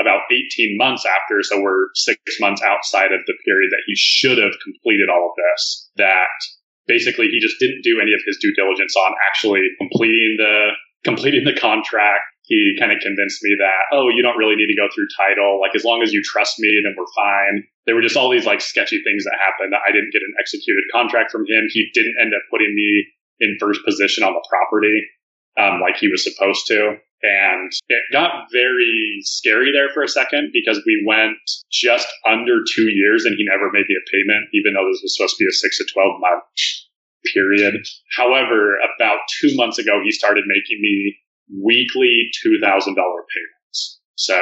about 0.00 0.22
18 0.30 0.78
months 0.78 1.04
after, 1.04 1.42
so 1.42 1.60
we're 1.60 1.92
six 1.94 2.18
months 2.40 2.62
outside 2.62 3.12
of 3.12 3.20
the 3.26 3.34
period 3.44 3.70
that 3.70 3.84
he 3.86 3.94
should 3.94 4.38
have 4.38 4.54
completed 4.62 5.10
all 5.10 5.30
of 5.30 5.36
this, 5.36 5.90
that 5.96 6.32
basically 6.86 7.28
he 7.28 7.40
just 7.40 7.58
didn't 7.60 7.82
do 7.82 8.00
any 8.00 8.12
of 8.12 8.20
his 8.26 8.38
due 8.40 8.54
diligence 8.54 8.96
on 8.96 9.12
actually 9.28 9.68
completing 9.78 10.36
the 10.38 10.70
completing 11.04 11.44
the 11.44 11.58
contract 11.58 12.22
he 12.52 12.76
kind 12.76 12.92
of 12.92 13.00
convinced 13.00 13.40
me 13.40 13.56
that, 13.64 13.96
oh, 13.96 14.12
you 14.12 14.20
don't 14.20 14.36
really 14.36 14.60
need 14.60 14.68
to 14.68 14.76
go 14.76 14.84
through 14.92 15.08
title. 15.16 15.56
Like, 15.56 15.72
as 15.72 15.88
long 15.88 16.04
as 16.04 16.12
you 16.12 16.20
trust 16.20 16.60
me, 16.60 16.68
then 16.84 16.92
we're 16.92 17.08
fine. 17.16 17.64
There 17.88 17.96
were 17.96 18.04
just 18.04 18.16
all 18.16 18.28
these 18.28 18.44
like 18.44 18.60
sketchy 18.60 19.00
things 19.00 19.24
that 19.24 19.40
happened. 19.40 19.72
I 19.72 19.88
didn't 19.88 20.12
get 20.12 20.20
an 20.20 20.36
executed 20.36 20.84
contract 20.92 21.32
from 21.32 21.48
him. 21.48 21.64
He 21.72 21.88
didn't 21.96 22.20
end 22.20 22.36
up 22.36 22.44
putting 22.52 22.76
me 22.76 23.08
in 23.40 23.56
first 23.58 23.80
position 23.88 24.22
on 24.22 24.36
the 24.36 24.44
property, 24.44 25.00
um, 25.56 25.80
like 25.80 25.96
he 25.96 26.12
was 26.12 26.28
supposed 26.28 26.68
to. 26.68 27.00
And 27.24 27.72
it 27.88 28.02
got 28.12 28.52
very 28.52 29.24
scary 29.24 29.72
there 29.72 29.88
for 29.94 30.02
a 30.02 30.08
second 30.08 30.50
because 30.52 30.82
we 30.84 31.00
went 31.06 31.40
just 31.72 32.08
under 32.28 32.60
two 32.68 32.90
years 32.92 33.24
and 33.24 33.34
he 33.38 33.48
never 33.48 33.72
made 33.72 33.88
me 33.88 33.96
a 33.96 34.10
payment, 34.12 34.52
even 34.52 34.74
though 34.74 34.84
this 34.92 35.00
was 35.00 35.16
supposed 35.16 35.36
to 35.38 35.44
be 35.44 35.48
a 35.48 35.56
six 35.56 35.78
to 35.78 35.86
12 35.88 36.20
month 36.20 36.44
period. 37.32 37.86
However, 38.16 38.76
about 38.98 39.20
two 39.40 39.54
months 39.54 39.78
ago, 39.78 40.02
he 40.04 40.10
started 40.10 40.44
making 40.46 40.82
me 40.82 41.16
weekly 41.50 42.30
$2,000 42.44 42.94
payments. 42.94 44.00
So 44.16 44.38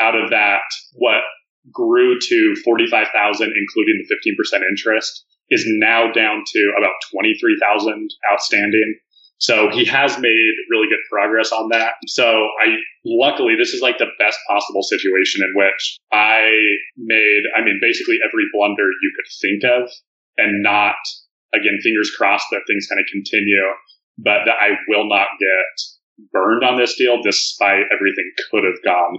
out 0.00 0.14
of 0.14 0.30
that, 0.30 0.62
what 0.94 1.22
grew 1.72 2.18
to 2.20 2.54
45,000, 2.64 3.52
including 3.56 4.04
the 4.06 4.56
15% 4.56 4.60
interest, 4.68 5.24
is 5.50 5.64
now 5.78 6.12
down 6.12 6.42
to 6.46 6.72
about 6.78 6.94
23,000 7.12 8.10
outstanding. 8.32 8.98
So 9.38 9.68
he 9.70 9.84
has 9.84 10.18
made 10.18 10.52
really 10.70 10.88
good 10.88 11.04
progress 11.10 11.52
on 11.52 11.68
that. 11.68 11.94
So 12.06 12.24
I, 12.24 12.76
luckily, 13.04 13.54
this 13.56 13.74
is 13.74 13.82
like 13.82 13.98
the 13.98 14.10
best 14.18 14.38
possible 14.48 14.82
situation 14.82 15.42
in 15.44 15.52
which 15.54 15.98
I 16.10 16.50
made, 16.96 17.42
I 17.54 17.62
mean, 17.62 17.78
basically 17.82 18.18
every 18.26 18.44
blunder 18.52 18.88
you 19.02 19.12
could 19.14 19.30
think 19.40 19.62
of 19.64 19.90
and 20.38 20.62
not, 20.62 20.96
again, 21.54 21.78
fingers 21.82 22.10
crossed 22.16 22.46
that 22.50 22.62
things 22.66 22.86
kind 22.88 23.00
of 23.00 23.06
continue, 23.12 23.64
but 24.18 24.46
that 24.46 24.56
I 24.58 24.78
will 24.88 25.06
not 25.08 25.28
get 25.38 25.95
burned 26.32 26.64
on 26.64 26.78
this 26.78 26.96
deal 26.96 27.20
despite 27.22 27.84
everything 27.92 28.30
could 28.50 28.64
have 28.64 28.82
gone 28.84 29.18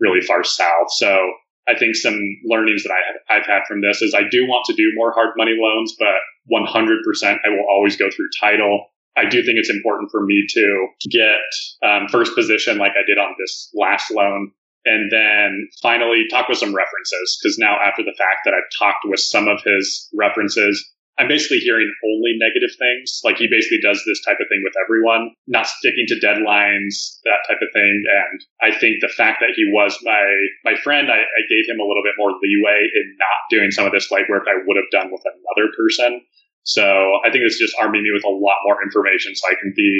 really 0.00 0.20
far 0.20 0.44
south. 0.44 0.90
So 0.90 1.32
I 1.68 1.76
think 1.76 1.96
some 1.96 2.18
learnings 2.44 2.82
that 2.84 2.92
I, 2.92 3.36
I've 3.36 3.46
had 3.46 3.62
from 3.68 3.82
this 3.82 4.00
is 4.00 4.14
I 4.14 4.22
do 4.30 4.46
want 4.46 4.64
to 4.66 4.74
do 4.74 4.90
more 4.94 5.12
hard 5.12 5.34
money 5.36 5.56
loans, 5.58 5.94
but 5.98 6.16
100% 6.50 7.36
I 7.44 7.48
will 7.50 7.66
always 7.70 7.96
go 7.96 8.08
through 8.10 8.28
title. 8.40 8.86
I 9.16 9.28
do 9.28 9.42
think 9.42 9.58
it's 9.58 9.70
important 9.70 10.10
for 10.10 10.24
me 10.24 10.46
to 10.48 10.86
get 11.10 11.88
um, 11.88 12.08
first 12.08 12.34
position 12.34 12.78
like 12.78 12.92
I 12.92 13.04
did 13.06 13.18
on 13.18 13.34
this 13.38 13.70
last 13.74 14.10
loan. 14.10 14.52
And 14.84 15.10
then 15.12 15.68
finally 15.82 16.24
talk 16.30 16.48
with 16.48 16.56
some 16.56 16.74
references 16.74 17.38
because 17.42 17.58
now 17.58 17.76
after 17.84 18.02
the 18.02 18.14
fact 18.16 18.40
that 18.44 18.54
I've 18.54 18.70
talked 18.78 19.04
with 19.04 19.20
some 19.20 19.48
of 19.48 19.60
his 19.62 20.08
references, 20.16 20.88
I'm 21.18 21.26
basically 21.26 21.58
hearing 21.58 21.90
only 22.06 22.38
negative 22.38 22.70
things. 22.78 23.20
Like 23.26 23.42
he 23.42 23.50
basically 23.50 23.82
does 23.82 23.98
this 24.06 24.22
type 24.22 24.38
of 24.38 24.46
thing 24.46 24.62
with 24.62 24.78
everyone, 24.78 25.34
not 25.50 25.66
sticking 25.66 26.06
to 26.14 26.22
deadlines, 26.22 27.18
that 27.26 27.42
type 27.50 27.58
of 27.58 27.74
thing. 27.74 27.94
And 28.06 28.38
I 28.62 28.70
think 28.70 29.02
the 29.02 29.10
fact 29.10 29.42
that 29.42 29.58
he 29.58 29.66
was 29.74 29.98
my 30.06 30.24
my 30.62 30.78
friend, 30.78 31.10
I, 31.10 31.18
I 31.18 31.42
gave 31.50 31.66
him 31.66 31.82
a 31.82 31.88
little 31.88 32.06
bit 32.06 32.14
more 32.16 32.38
leeway 32.38 32.86
in 32.86 33.06
not 33.18 33.38
doing 33.50 33.74
some 33.74 33.84
of 33.84 33.92
this 33.92 34.10
light 34.14 34.30
work 34.30 34.46
I 34.46 34.62
would 34.62 34.78
have 34.78 34.90
done 34.94 35.10
with 35.10 35.22
another 35.26 35.74
person. 35.74 36.22
So 36.62 36.86
I 37.24 37.30
think 37.34 37.42
it's 37.42 37.58
just 37.58 37.74
arming 37.80 38.02
me 38.06 38.14
with 38.14 38.24
a 38.24 38.30
lot 38.30 38.62
more 38.62 38.78
information 38.82 39.34
so 39.34 39.48
I 39.50 39.58
can 39.58 39.72
be 39.74 39.90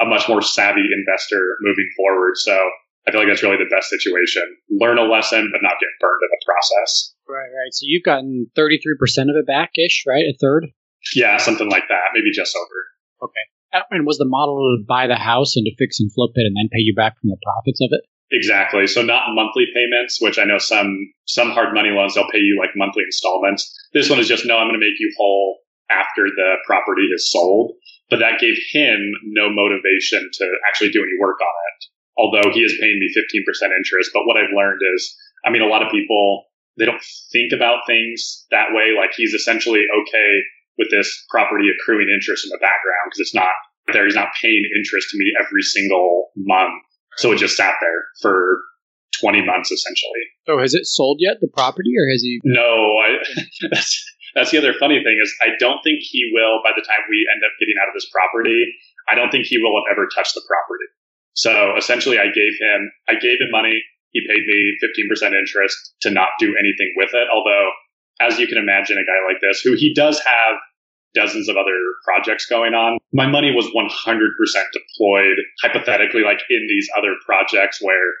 a 0.00 0.04
much 0.04 0.28
more 0.28 0.42
savvy 0.42 0.84
investor 0.84 1.56
moving 1.62 1.88
forward. 1.96 2.36
So 2.36 2.58
I 3.06 3.10
feel 3.10 3.20
like 3.20 3.30
that's 3.30 3.42
really 3.42 3.58
the 3.58 3.70
best 3.70 3.90
situation. 3.90 4.44
Learn 4.70 4.98
a 4.98 5.02
lesson, 5.02 5.48
but 5.50 5.62
not 5.62 5.80
get 5.80 5.90
burned 5.98 6.22
in 6.22 6.30
the 6.30 6.42
process. 6.46 7.14
Right, 7.32 7.48
right. 7.48 7.72
So 7.72 7.84
you've 7.88 8.04
gotten 8.04 8.46
33% 8.56 8.76
of 9.32 9.36
it 9.40 9.46
back 9.46 9.70
ish, 9.80 10.04
right? 10.06 10.28
A 10.28 10.36
third? 10.40 10.68
Yeah, 11.16 11.38
something 11.38 11.70
like 11.70 11.88
that. 11.88 12.12
Maybe 12.14 12.30
just 12.32 12.54
over. 12.56 13.30
Okay. 13.30 13.44
And 13.90 14.06
was 14.06 14.18
the 14.18 14.28
model 14.28 14.60
to 14.60 14.84
buy 14.86 15.06
the 15.06 15.16
house 15.16 15.56
and 15.56 15.64
to 15.64 15.72
fix 15.78 15.98
and 15.98 16.12
flip 16.12 16.32
it 16.34 16.44
and 16.44 16.54
then 16.54 16.68
pay 16.68 16.84
you 16.84 16.94
back 16.94 17.16
from 17.18 17.30
the 17.30 17.40
profits 17.42 17.80
of 17.80 17.88
it? 17.90 18.04
Exactly. 18.30 18.86
So 18.86 19.00
not 19.00 19.32
monthly 19.32 19.64
payments, 19.72 20.20
which 20.20 20.38
I 20.38 20.44
know 20.44 20.58
some 20.58 21.12
some 21.24 21.50
hard 21.50 21.74
money 21.74 21.88
loans 21.90 22.14
they'll 22.14 22.30
pay 22.30 22.40
you 22.40 22.60
like 22.60 22.76
monthly 22.76 23.04
installments. 23.04 23.72
This 23.92 24.08
one 24.08 24.20
is 24.20 24.28
just 24.28 24.44
no, 24.44 24.56
I'm 24.56 24.68
going 24.68 24.80
to 24.80 24.84
make 24.84 25.00
you 25.00 25.12
whole 25.16 25.58
after 25.90 26.28
the 26.28 26.56
property 26.66 27.08
is 27.14 27.30
sold. 27.30 27.72
But 28.08 28.20
that 28.20 28.40
gave 28.40 28.56
him 28.72 29.00
no 29.24 29.48
motivation 29.48 30.28
to 30.32 30.44
actually 30.68 30.92
do 30.92 31.00
any 31.00 31.16
work 31.20 31.40
on 31.40 31.48
it 31.48 31.72
although 32.16 32.50
he 32.52 32.60
is 32.60 32.76
paying 32.80 32.98
me 32.98 33.08
15% 33.08 33.76
interest. 33.76 34.10
But 34.12 34.24
what 34.24 34.36
I've 34.36 34.52
learned 34.54 34.80
is, 34.94 35.16
I 35.44 35.50
mean, 35.50 35.62
a 35.62 35.66
lot 35.66 35.82
of 35.82 35.90
people, 35.90 36.44
they 36.78 36.86
don't 36.86 37.02
think 37.32 37.52
about 37.52 37.86
things 37.86 38.46
that 38.50 38.72
way. 38.72 38.96
Like 38.96 39.10
he's 39.16 39.32
essentially 39.32 39.84
okay 39.84 40.30
with 40.78 40.88
this 40.90 41.24
property 41.30 41.68
accruing 41.68 42.08
interest 42.08 42.46
in 42.46 42.50
the 42.50 42.60
background 42.60 43.06
because 43.10 43.20
it's 43.20 43.34
not 43.34 43.52
there. 43.92 44.04
He's 44.04 44.14
not 44.14 44.32
paying 44.40 44.62
interest 44.78 45.10
to 45.10 45.18
me 45.18 45.32
every 45.38 45.62
single 45.62 46.30
month. 46.36 46.82
So 47.16 47.32
it 47.32 47.38
just 47.38 47.56
sat 47.56 47.74
there 47.80 48.02
for 48.20 48.58
20 49.20 49.44
months 49.44 49.70
essentially. 49.70 50.24
So 50.46 50.58
has 50.58 50.74
it 50.74 50.86
sold 50.86 51.18
yet, 51.20 51.38
the 51.40 51.48
property, 51.52 51.92
or 51.92 52.08
has 52.10 52.22
he? 52.22 52.40
No, 52.44 52.96
I, 52.98 53.20
that's, 53.70 54.00
that's 54.34 54.50
the 54.50 54.58
other 54.58 54.72
funny 54.80 55.04
thing 55.04 55.18
is 55.22 55.34
I 55.42 55.52
don't 55.60 55.82
think 55.84 56.00
he 56.00 56.30
will 56.32 56.64
by 56.64 56.72
the 56.74 56.82
time 56.82 57.04
we 57.10 57.28
end 57.28 57.44
up 57.44 57.52
getting 57.60 57.76
out 57.80 57.88
of 57.88 57.94
this 57.94 58.08
property. 58.08 58.64
I 59.08 59.14
don't 59.14 59.30
think 59.30 59.44
he 59.44 59.58
will 59.58 59.76
have 59.76 59.92
ever 59.92 60.08
touched 60.14 60.34
the 60.34 60.42
property. 60.48 60.88
So 61.34 61.76
essentially, 61.76 62.18
I 62.18 62.28
gave 62.28 62.54
him 62.60 62.92
I 63.08 63.14
gave 63.14 63.40
him 63.40 63.50
money. 63.50 63.80
He 64.12 64.20
paid 64.28 64.44
me 64.46 64.76
15% 64.80 65.32
interest 65.38 65.76
to 66.02 66.10
not 66.10 66.28
do 66.38 66.54
anything 66.58 66.92
with 66.96 67.10
it. 67.12 67.28
Although, 67.32 67.70
as 68.20 68.38
you 68.38 68.46
can 68.46 68.58
imagine, 68.58 68.96
a 68.96 69.04
guy 69.04 69.20
like 69.26 69.40
this, 69.40 69.60
who 69.60 69.74
he 69.74 69.92
does 69.94 70.20
have 70.20 70.56
dozens 71.14 71.48
of 71.48 71.56
other 71.56 71.76
projects 72.04 72.46
going 72.46 72.74
on, 72.74 72.98
my 73.12 73.26
money 73.26 73.52
was 73.54 73.66
100% 73.66 73.88
deployed, 74.72 75.36
hypothetically, 75.62 76.22
like 76.22 76.40
in 76.48 76.66
these 76.68 76.88
other 76.96 77.14
projects 77.24 77.78
where 77.80 78.12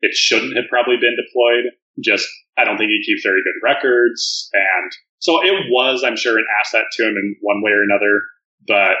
it 0.00 0.14
shouldn't 0.14 0.56
have 0.56 0.66
probably 0.68 0.96
been 0.96 1.16
deployed. 1.16 1.72
Just, 2.02 2.28
I 2.58 2.64
don't 2.64 2.76
think 2.76 2.90
he 2.90 3.02
keeps 3.06 3.22
very 3.22 3.40
good 3.42 3.58
records. 3.62 4.50
And 4.52 4.92
so 5.18 5.42
it 5.42 5.54
was, 5.70 6.04
I'm 6.04 6.16
sure, 6.16 6.38
an 6.38 6.44
asset 6.60 6.84
to 6.92 7.04
him 7.04 7.16
in 7.16 7.36
one 7.40 7.62
way 7.62 7.70
or 7.70 7.82
another. 7.82 8.20
But 8.66 8.98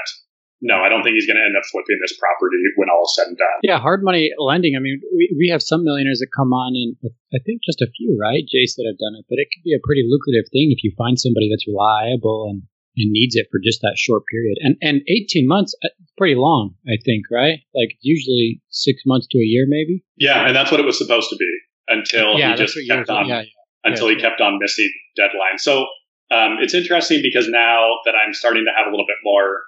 no, 0.64 0.80
I 0.80 0.88
don't 0.88 1.04
think 1.04 1.14
he's 1.14 1.28
going 1.28 1.36
to 1.36 1.44
end 1.44 1.56
up 1.56 1.68
flipping 1.68 2.00
this 2.00 2.16
property 2.16 2.56
when 2.76 2.88
all 2.88 3.04
is 3.04 3.12
said 3.12 3.28
and 3.28 3.36
done. 3.36 3.60
Yeah, 3.62 3.78
hard 3.78 4.00
money 4.02 4.32
lending. 4.40 4.72
I 4.76 4.80
mean, 4.80 5.00
we, 5.12 5.28
we 5.36 5.48
have 5.52 5.60
some 5.60 5.84
millionaires 5.84 6.20
that 6.24 6.32
come 6.32 6.52
on, 6.52 6.72
and 6.72 6.96
I 7.34 7.38
think 7.44 7.60
just 7.60 7.84
a 7.84 7.92
few, 7.92 8.16
right, 8.16 8.40
Jace, 8.48 8.76
that 8.76 8.88
have 8.88 8.96
done 8.96 9.20
it. 9.20 9.28
But 9.28 9.36
it 9.36 9.48
could 9.52 9.64
be 9.64 9.76
a 9.76 9.84
pretty 9.84 10.08
lucrative 10.08 10.48
thing 10.48 10.72
if 10.72 10.80
you 10.80 10.96
find 10.96 11.20
somebody 11.20 11.52
that's 11.52 11.68
reliable 11.68 12.48
and, 12.48 12.64
and 12.96 13.12
needs 13.12 13.36
it 13.36 13.52
for 13.52 13.60
just 13.60 13.84
that 13.84 14.00
short 14.00 14.24
period. 14.32 14.56
And 14.64 14.80
and 14.80 15.04
18 15.04 15.44
months, 15.44 15.76
uh, 15.84 15.92
pretty 16.16 16.40
long, 16.40 16.74
I 16.88 16.96
think, 17.04 17.28
right? 17.30 17.60
Like 17.76 18.00
usually 18.00 18.62
six 18.72 19.04
months 19.04 19.28
to 19.32 19.38
a 19.38 19.44
year, 19.44 19.66
maybe. 19.68 20.04
Yeah, 20.16 20.46
and 20.46 20.56
that's 20.56 20.72
what 20.72 20.80
it 20.80 20.86
was 20.86 20.96
supposed 20.96 21.28
to 21.30 21.36
be 21.36 21.52
until 21.88 22.38
yeah, 22.38 22.56
he 22.56 22.64
just 22.64 22.76
kept 22.88 23.10
on 23.10 23.28
yeah, 23.28 23.44
yeah. 23.44 23.92
until 23.92 24.08
he 24.08 24.16
kept 24.16 24.40
on 24.40 24.58
missing 24.58 24.90
deadlines. 25.20 25.60
So 25.60 25.84
um, 26.30 26.58
it's 26.60 26.74
interesting 26.74 27.20
because 27.22 27.46
now 27.48 28.00
that 28.04 28.14
I'm 28.16 28.32
starting 28.34 28.64
to 28.64 28.72
have 28.76 28.86
a 28.86 28.90
little 28.90 29.06
bit 29.06 29.20
more 29.22 29.62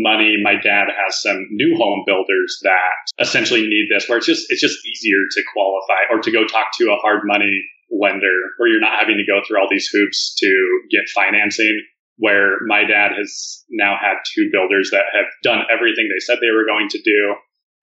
money, 0.00 0.36
my 0.42 0.54
dad 0.54 0.88
has 0.88 1.20
some 1.20 1.46
new 1.50 1.76
home 1.76 2.04
builders 2.06 2.58
that 2.62 2.96
essentially 3.20 3.62
need 3.62 3.88
this, 3.90 4.08
where 4.08 4.18
it's 4.18 4.26
just 4.26 4.46
it's 4.48 4.60
just 4.60 4.78
easier 4.86 5.20
to 5.30 5.42
qualify 5.52 6.00
or 6.10 6.20
to 6.20 6.30
go 6.30 6.46
talk 6.46 6.68
to 6.78 6.92
a 6.92 6.96
hard 6.96 7.20
money 7.24 7.62
lender, 7.90 8.32
where 8.56 8.70
you're 8.70 8.80
not 8.80 8.98
having 8.98 9.18
to 9.18 9.30
go 9.30 9.40
through 9.44 9.60
all 9.60 9.68
these 9.70 9.88
hoops 9.92 10.34
to 10.38 10.50
get 10.90 11.08
financing. 11.14 11.82
Where 12.18 12.58
my 12.66 12.84
dad 12.84 13.12
has 13.16 13.64
now 13.70 13.96
had 14.00 14.20
two 14.34 14.48
builders 14.52 14.90
that 14.92 15.10
have 15.12 15.26
done 15.42 15.64
everything 15.72 16.08
they 16.08 16.20
said 16.20 16.38
they 16.40 16.54
were 16.54 16.66
going 16.68 16.88
to 16.90 17.02
do, 17.02 17.34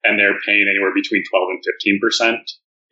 and 0.04 0.18
they're 0.18 0.38
paying 0.46 0.66
anywhere 0.70 0.94
between 0.94 1.22
12 1.28 1.48
and 1.50 1.62
15 1.82 2.00
percent 2.00 2.40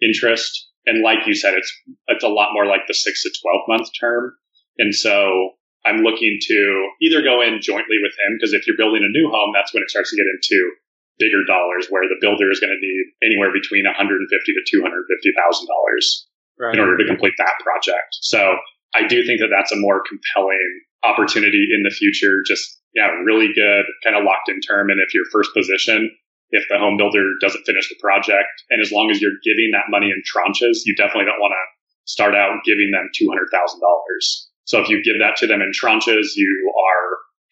interest. 0.03 0.69
And 0.87 1.03
like 1.03 1.27
you 1.27 1.35
said, 1.35 1.55
it's 1.55 1.73
it's 2.09 2.25
a 2.25 2.29
lot 2.29 2.53
more 2.53 2.67
like 2.67 2.87
the 2.87 2.95
six 2.95 3.23
to 3.23 3.31
12 3.43 3.63
month 3.69 3.89
term. 3.99 4.35
And 4.79 4.95
so 4.95 5.58
I'm 5.87 6.03
looking 6.03 6.39
to 6.41 6.59
either 7.03 7.23
go 7.23 7.41
in 7.43 7.61
jointly 7.63 7.99
with 8.03 8.13
him 8.19 8.37
because 8.37 8.53
if 8.53 8.67
you're 8.67 8.77
building 8.77 9.03
a 9.05 9.13
new 9.13 9.31
home, 9.31 9.53
that's 9.55 9.73
when 9.73 9.83
it 9.83 9.91
starts 9.91 10.11
to 10.11 10.17
get 10.17 10.27
into 10.27 10.59
bigger 11.19 11.43
dollars 11.47 11.87
where 11.91 12.07
the 12.07 12.19
builder 12.21 12.51
is 12.51 12.61
going 12.61 12.71
to 12.75 12.79
need 12.79 13.05
anywhere 13.23 13.51
between 13.53 13.85
150 13.87 14.23
to 14.27 14.63
250 14.71 15.33
thousand 15.35 15.67
dollars 15.67 16.27
Right. 16.59 16.75
in 16.75 16.81
order 16.81 16.99
to 16.99 17.07
complete 17.07 17.35
that 17.39 17.55
project. 17.63 18.19
So 18.19 18.59
I 18.93 19.07
do 19.07 19.23
think 19.23 19.39
that 19.39 19.47
that's 19.47 19.71
a 19.71 19.79
more 19.79 20.03
compelling 20.03 20.67
opportunity 21.07 21.69
in 21.71 21.85
the 21.87 21.95
future. 21.95 22.43
Just 22.45 22.83
yeah, 22.95 23.15
really 23.23 23.55
good 23.55 23.87
kind 24.03 24.17
of 24.17 24.25
locked 24.25 24.49
in 24.51 24.59
term. 24.61 24.91
And 24.91 24.99
if 24.99 25.15
your 25.15 25.23
first 25.31 25.55
position, 25.55 26.11
if 26.51 26.65
the 26.69 26.79
home 26.79 26.97
builder 26.97 27.23
doesn't 27.41 27.63
finish 27.63 27.89
the 27.89 27.95
project, 28.03 28.51
and 28.71 28.83
as 28.83 28.91
long 28.91 29.07
as 29.11 29.21
you're 29.23 29.39
giving 29.45 29.71
that 29.71 29.87
money 29.87 30.11
in 30.11 30.19
tranches, 30.27 30.83
you 30.85 30.97
definitely 30.97 31.27
don't 31.31 31.39
want 31.39 31.55
to 31.55 31.65
start 32.11 32.35
out 32.35 32.59
giving 32.67 32.91
them 32.91 33.07
two 33.15 33.29
hundred 33.29 33.47
thousand 33.55 33.79
dollars. 33.79 34.48
So 34.69 34.79
if 34.85 34.89
you 34.93 35.01
give 35.01 35.17
that 35.25 35.37
to 35.41 35.47
them 35.49 35.65
in 35.65 35.73
tranches, 35.73 36.37
you 36.37 36.53
are 36.77 37.07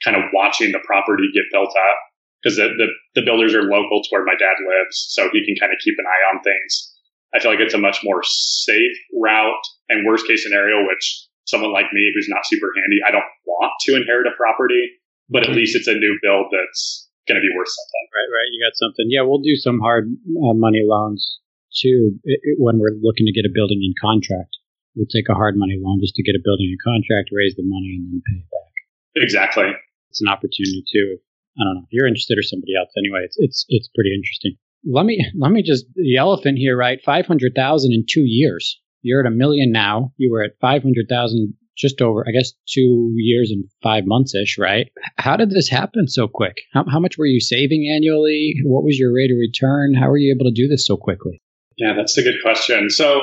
kind 0.05 0.17
of 0.21 0.29
watching 0.37 0.73
the 0.73 0.85
property 0.85 1.25
get 1.33 1.49
built 1.51 1.73
up 1.73 1.99
because 2.45 2.61
the, 2.61 2.69
the, 2.77 2.89
the 3.17 3.25
builders 3.25 3.57
are 3.57 3.65
local 3.65 4.05
to 4.05 4.09
where 4.13 4.25
my 4.29 4.37
dad 4.37 4.61
lives, 4.61 5.09
so 5.17 5.29
he 5.33 5.41
can 5.49 5.57
kind 5.57 5.73
of 5.73 5.81
keep 5.81 5.97
an 5.97 6.05
eye 6.05 6.25
on 6.37 6.45
things. 6.45 6.93
I 7.35 7.41
feel 7.41 7.51
like 7.51 7.61
it's 7.65 7.75
a 7.75 7.81
much 7.81 8.05
more 8.05 8.21
safe 8.23 8.97
route 9.17 9.65
and 9.89 10.05
worst 10.07 10.29
case 10.29 10.45
scenario, 10.45 10.85
which 10.87 11.05
someone 11.49 11.73
like 11.73 11.89
me 11.97 12.05
who's 12.15 12.29
not 12.29 12.45
super 12.45 12.69
handy, 12.77 13.01
I 13.01 13.11
don't 13.11 13.27
want 13.49 13.73
to 13.89 13.97
inherit 13.97 14.29
a 14.29 14.37
property, 14.37 14.85
but 15.33 15.43
at 15.49 15.57
least 15.57 15.75
it's 15.75 15.89
a 15.89 15.97
new 15.97 16.21
build 16.23 16.53
that's 16.53 17.09
going 17.27 17.41
to 17.41 17.45
be 17.45 17.51
worth 17.57 17.73
something. 17.73 18.05
Right, 18.13 18.31
right. 18.31 18.49
You 18.53 18.61
got 18.61 18.77
something. 18.77 19.07
Yeah, 19.09 19.25
we'll 19.25 19.43
do 19.43 19.57
some 19.57 19.81
hard 19.81 20.13
uh, 20.13 20.55
money 20.55 20.85
loans 20.87 21.41
too 21.73 22.15
i- 22.29 22.41
i- 22.45 22.57
when 22.61 22.79
we're 22.79 22.95
looking 23.01 23.27
to 23.27 23.33
get 23.35 23.49
a 23.49 23.53
building 23.53 23.81
in 23.83 23.93
contract. 24.01 24.53
We'll 24.97 25.13
take 25.13 25.29
a 25.29 25.37
hard 25.37 25.55
money 25.57 25.77
loan 25.77 26.01
just 26.01 26.17
to 26.17 26.25
get 26.25 26.35
a 26.35 26.43
building 26.43 26.73
in 26.73 26.81
contract, 26.81 27.29
raise 27.31 27.55
the 27.55 27.69
money, 27.69 28.01
and 28.01 28.09
then 28.09 28.23
pay 28.25 28.41
it 28.41 28.49
back. 28.49 28.75
Exactly. 29.23 29.71
It's 30.11 30.23
an 30.23 30.29
opportunity 30.29 30.83
too. 30.91 31.21
I 31.61 31.65
don't 31.65 31.75
know 31.77 31.85
if 31.85 31.93
you're 31.93 32.09
interested 32.09 32.39
or 32.39 32.43
somebody 32.43 32.73
else. 32.79 32.91
Anyway, 32.97 33.21
it's 33.25 33.37
it's 33.39 33.65
it's 33.69 33.91
pretty 33.95 34.13
interesting. 34.15 34.57
Let 34.85 35.05
me 35.05 35.21
let 35.37 35.53
me 35.53 35.63
just 35.63 35.87
the 35.95 36.17
elephant 36.17 36.59
here, 36.59 36.77
right? 36.77 36.99
Five 37.05 37.27
hundred 37.27 37.53
thousand 37.55 37.93
in 37.93 38.05
two 38.09 38.25
years. 38.25 38.81
You're 39.03 39.21
at 39.21 39.27
a 39.27 39.31
million 39.31 39.73
now. 39.73 40.13
You 40.17 40.31
were 40.33 40.43
at 40.43 40.59
five 40.61 40.83
hundred 40.83 41.07
thousand 41.09 41.55
just 41.77 42.01
over, 42.01 42.25
I 42.27 42.33
guess, 42.33 42.53
two 42.67 43.13
years 43.17 43.51
and 43.51 43.65
five 43.83 44.05
months 44.07 44.35
ish, 44.35 44.57
right? 44.59 44.91
How 45.19 45.37
did 45.37 45.51
this 45.51 45.69
happen 45.69 46.09
so 46.09 46.27
quick? 46.27 46.57
How, 46.73 46.85
how 46.91 47.01
much 47.01 47.19
were 47.19 47.27
you 47.27 47.41
saving 47.41 47.93
annually? 47.95 48.55
What 48.65 48.83
was 48.83 48.99
your 48.99 49.13
rate 49.13 49.31
of 49.31 49.37
return? 49.39 49.95
How 49.95 50.09
were 50.09 50.17
you 50.17 50.35
able 50.35 50.51
to 50.51 50.55
do 50.55 50.69
this 50.69 50.87
so 50.87 50.97
quickly? 50.97 51.43
Yeah, 51.77 51.93
that's 51.95 52.17
a 52.17 52.23
good 52.23 52.37
question. 52.43 52.89
So 52.89 53.21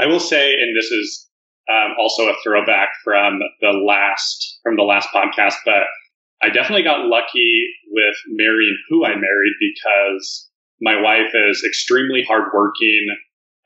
I 0.00 0.06
will 0.06 0.20
say, 0.20 0.52
and 0.54 0.76
this 0.76 0.90
is 0.90 1.28
um, 1.68 1.94
also 1.98 2.28
a 2.28 2.34
throwback 2.42 2.88
from 3.04 3.40
the 3.60 3.72
last 3.86 4.60
from 4.62 4.76
the 4.76 4.82
last 4.82 5.08
podcast, 5.14 5.56
but 5.64 5.84
I 6.40 6.50
definitely 6.50 6.84
got 6.84 7.06
lucky 7.06 7.64
with 7.90 8.14
marrying 8.28 8.76
who 8.88 9.04
I 9.04 9.10
married 9.10 9.54
because 9.60 10.48
my 10.80 11.00
wife 11.00 11.34
is 11.34 11.64
extremely 11.66 12.22
hardworking, 12.26 13.06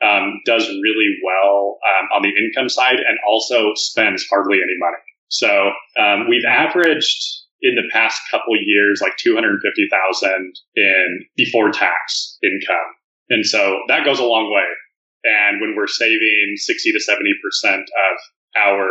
um, 0.03 0.41
does 0.47 0.67
really 0.67 1.17
well 1.25 1.79
um, 1.87 2.09
on 2.17 2.23
the 2.23 2.31
income 2.31 2.69
side, 2.69 2.97
and 2.97 3.19
also 3.29 3.73
spends 3.75 4.27
hardly 4.29 4.57
any 4.57 4.77
money. 4.79 5.03
So 5.29 5.71
um, 6.01 6.29
we've 6.29 6.45
averaged 6.49 7.23
in 7.61 7.77
the 7.77 7.89
past 7.93 8.21
couple 8.31 8.57
years 8.57 9.01
like 9.01 9.17
two 9.19 9.35
hundred 9.35 9.61
fifty 9.63 9.87
thousand 9.91 10.55
in 10.75 11.27
before 11.37 11.71
tax 11.71 12.39
income, 12.43 12.91
and 13.29 13.45
so 13.45 13.81
that 13.89 14.05
goes 14.05 14.19
a 14.19 14.25
long 14.25 14.53
way. 14.53 14.65
And 15.25 15.61
when 15.61 15.75
we're 15.77 15.87
saving 15.87 16.55
60 16.57 16.93
to 16.93 16.99
70% 16.99 17.79
of 17.79 18.17
our 18.57 18.89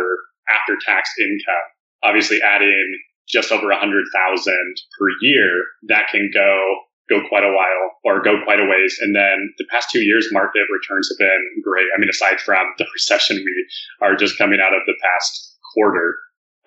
after 0.48 0.76
tax 0.84 1.10
income, 1.20 1.66
obviously 2.02 2.40
adding 2.42 2.98
just 3.28 3.52
over 3.52 3.68
100,000 3.68 4.52
per 4.98 5.06
year, 5.20 5.64
that 5.88 6.08
can 6.10 6.30
go 6.32 6.76
go 7.10 7.20
quite 7.28 7.44
a 7.44 7.52
while 7.52 7.98
or 8.04 8.22
go 8.22 8.42
quite 8.44 8.60
a 8.60 8.64
ways. 8.64 8.96
And 9.00 9.14
then 9.14 9.52
the 9.58 9.66
past 9.70 9.90
two 9.90 10.00
years, 10.00 10.28
market 10.30 10.62
returns 10.72 11.10
have 11.10 11.18
been 11.18 11.42
great. 11.62 11.86
I 11.94 11.98
mean, 11.98 12.08
aside 12.08 12.40
from 12.40 12.64
the 12.78 12.86
recession 12.94 13.36
we 13.36 13.66
are 14.00 14.16
just 14.16 14.38
coming 14.38 14.60
out 14.60 14.74
of 14.74 14.82
the 14.86 14.94
past 15.02 15.58
quarter, 15.74 16.16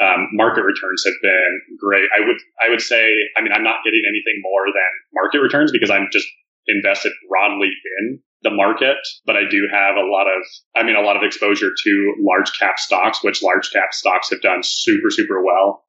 um, 0.01 0.27
market 0.33 0.63
returns 0.63 1.03
have 1.05 1.15
been 1.21 1.61
great. 1.79 2.03
I 2.15 2.25
would 2.25 2.37
I 2.61 2.69
would 2.69 2.81
say, 2.81 3.11
I 3.37 3.41
mean, 3.41 3.53
I'm 3.53 3.63
not 3.63 3.83
getting 3.85 4.03
anything 4.07 4.41
more 4.41 4.67
than 4.67 4.91
market 5.13 5.39
returns 5.39 5.71
because 5.71 5.89
I'm 5.89 6.07
just 6.11 6.27
invested 6.67 7.13
broadly 7.29 7.71
in 7.99 8.19
the 8.43 8.51
market, 8.51 8.97
but 9.25 9.35
I 9.35 9.49
do 9.49 9.67
have 9.71 9.95
a 9.95 10.07
lot 10.07 10.27
of, 10.27 10.41
I 10.75 10.83
mean, 10.83 10.95
a 10.95 11.01
lot 11.01 11.17
of 11.17 11.23
exposure 11.23 11.71
to 11.71 12.15
large 12.21 12.57
cap 12.57 12.77
stocks, 12.77 13.23
which 13.23 13.41
large 13.41 13.71
cap 13.71 13.91
stocks 13.91 14.29
have 14.29 14.41
done 14.41 14.61
super, 14.63 15.09
super 15.09 15.43
well 15.43 15.83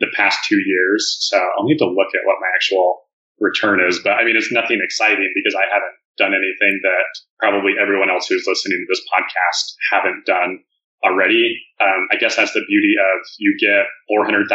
the 0.00 0.10
past 0.16 0.40
two 0.48 0.58
years. 0.58 1.18
So 1.20 1.38
I'll 1.38 1.66
need 1.66 1.78
to 1.78 1.86
look 1.86 2.14
at 2.14 2.26
what 2.26 2.40
my 2.40 2.48
actual 2.54 3.02
return 3.38 3.80
is, 3.86 4.00
but 4.02 4.14
I 4.14 4.24
mean, 4.24 4.36
it's 4.36 4.52
nothing 4.52 4.80
exciting 4.82 5.32
because 5.34 5.54
I 5.54 5.64
haven't 5.72 5.96
done 6.18 6.34
anything 6.34 6.80
that 6.82 7.08
probably 7.38 7.72
everyone 7.80 8.10
else 8.10 8.26
who's 8.26 8.44
listening 8.46 8.84
to 8.84 8.90
this 8.90 9.04
podcast 9.08 9.74
haven't 9.92 10.26
done 10.26 10.60
already. 11.04 11.56
Um, 11.80 12.08
I 12.12 12.16
guess 12.16 12.36
that's 12.36 12.52
the 12.52 12.64
beauty 12.68 12.94
of 13.00 13.16
you 13.38 13.56
get 13.56 13.88
400,000 14.08 14.48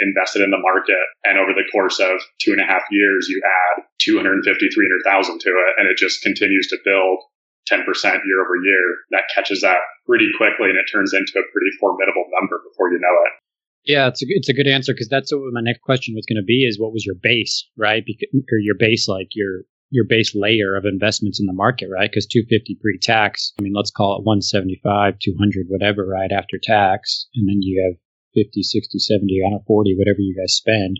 invested 0.00 0.42
in 0.42 0.50
the 0.50 0.58
market 0.58 1.02
and 1.24 1.38
over 1.38 1.54
the 1.54 1.68
course 1.70 2.00
of 2.00 2.20
two 2.42 2.52
and 2.52 2.60
a 2.60 2.66
half 2.66 2.82
years, 2.90 3.28
you 3.28 3.40
add 3.44 3.84
250, 4.02 4.42
300,000 4.42 5.38
to 5.38 5.50
it 5.50 5.72
and 5.78 5.86
it 5.88 5.96
just 5.96 6.22
continues 6.22 6.66
to 6.68 6.82
build 6.84 7.22
10% 7.70 7.86
year 7.86 8.40
over 8.42 8.56
year. 8.60 8.86
That 9.10 9.30
catches 9.34 9.62
up 9.62 9.80
pretty 10.06 10.28
quickly 10.36 10.68
and 10.70 10.78
it 10.78 10.90
turns 10.90 11.14
into 11.14 11.38
a 11.38 11.48
pretty 11.52 11.72
formidable 11.80 12.26
number 12.34 12.60
before 12.66 12.90
you 12.90 12.98
know 12.98 13.14
it. 13.30 13.32
Yeah, 13.84 14.08
it's 14.08 14.22
a 14.22 14.26
it's 14.28 14.48
a 14.48 14.54
good 14.54 14.66
answer 14.66 14.94
because 14.94 15.10
that's 15.10 15.30
what 15.30 15.52
my 15.52 15.60
next 15.60 15.82
question 15.82 16.14
was 16.14 16.24
going 16.24 16.40
to 16.40 16.46
be: 16.46 16.64
is 16.64 16.80
what 16.80 16.94
was 16.94 17.04
your 17.04 17.16
base, 17.20 17.68
right? 17.76 18.02
Because, 18.04 18.28
or 18.32 18.58
your 18.58 18.76
base, 18.78 19.08
like 19.08 19.28
your 19.34 19.68
your 19.94 20.04
base 20.04 20.34
layer 20.34 20.74
of 20.74 20.84
investments 20.84 21.38
in 21.38 21.46
the 21.46 21.54
market, 21.54 21.86
right? 21.86 22.10
Because 22.10 22.26
250 22.26 22.74
pre-tax, 22.82 23.54
I 23.56 23.62
mean, 23.62 23.72
let's 23.78 23.94
call 23.94 24.18
it 24.18 24.26
175, 24.26 24.82
200, 25.22 25.70
whatever, 25.70 26.02
right 26.02 26.34
after 26.34 26.58
tax, 26.58 27.30
and 27.38 27.48
then 27.48 27.62
you 27.62 27.78
have 27.86 27.94
50, 28.34 28.62
60, 28.62 28.98
70, 28.98 29.38
I 29.38 29.46
don't 29.46 29.62
know, 29.62 29.64
40, 29.70 29.94
whatever 29.94 30.18
you 30.18 30.34
guys 30.34 30.58
spend, 30.58 30.98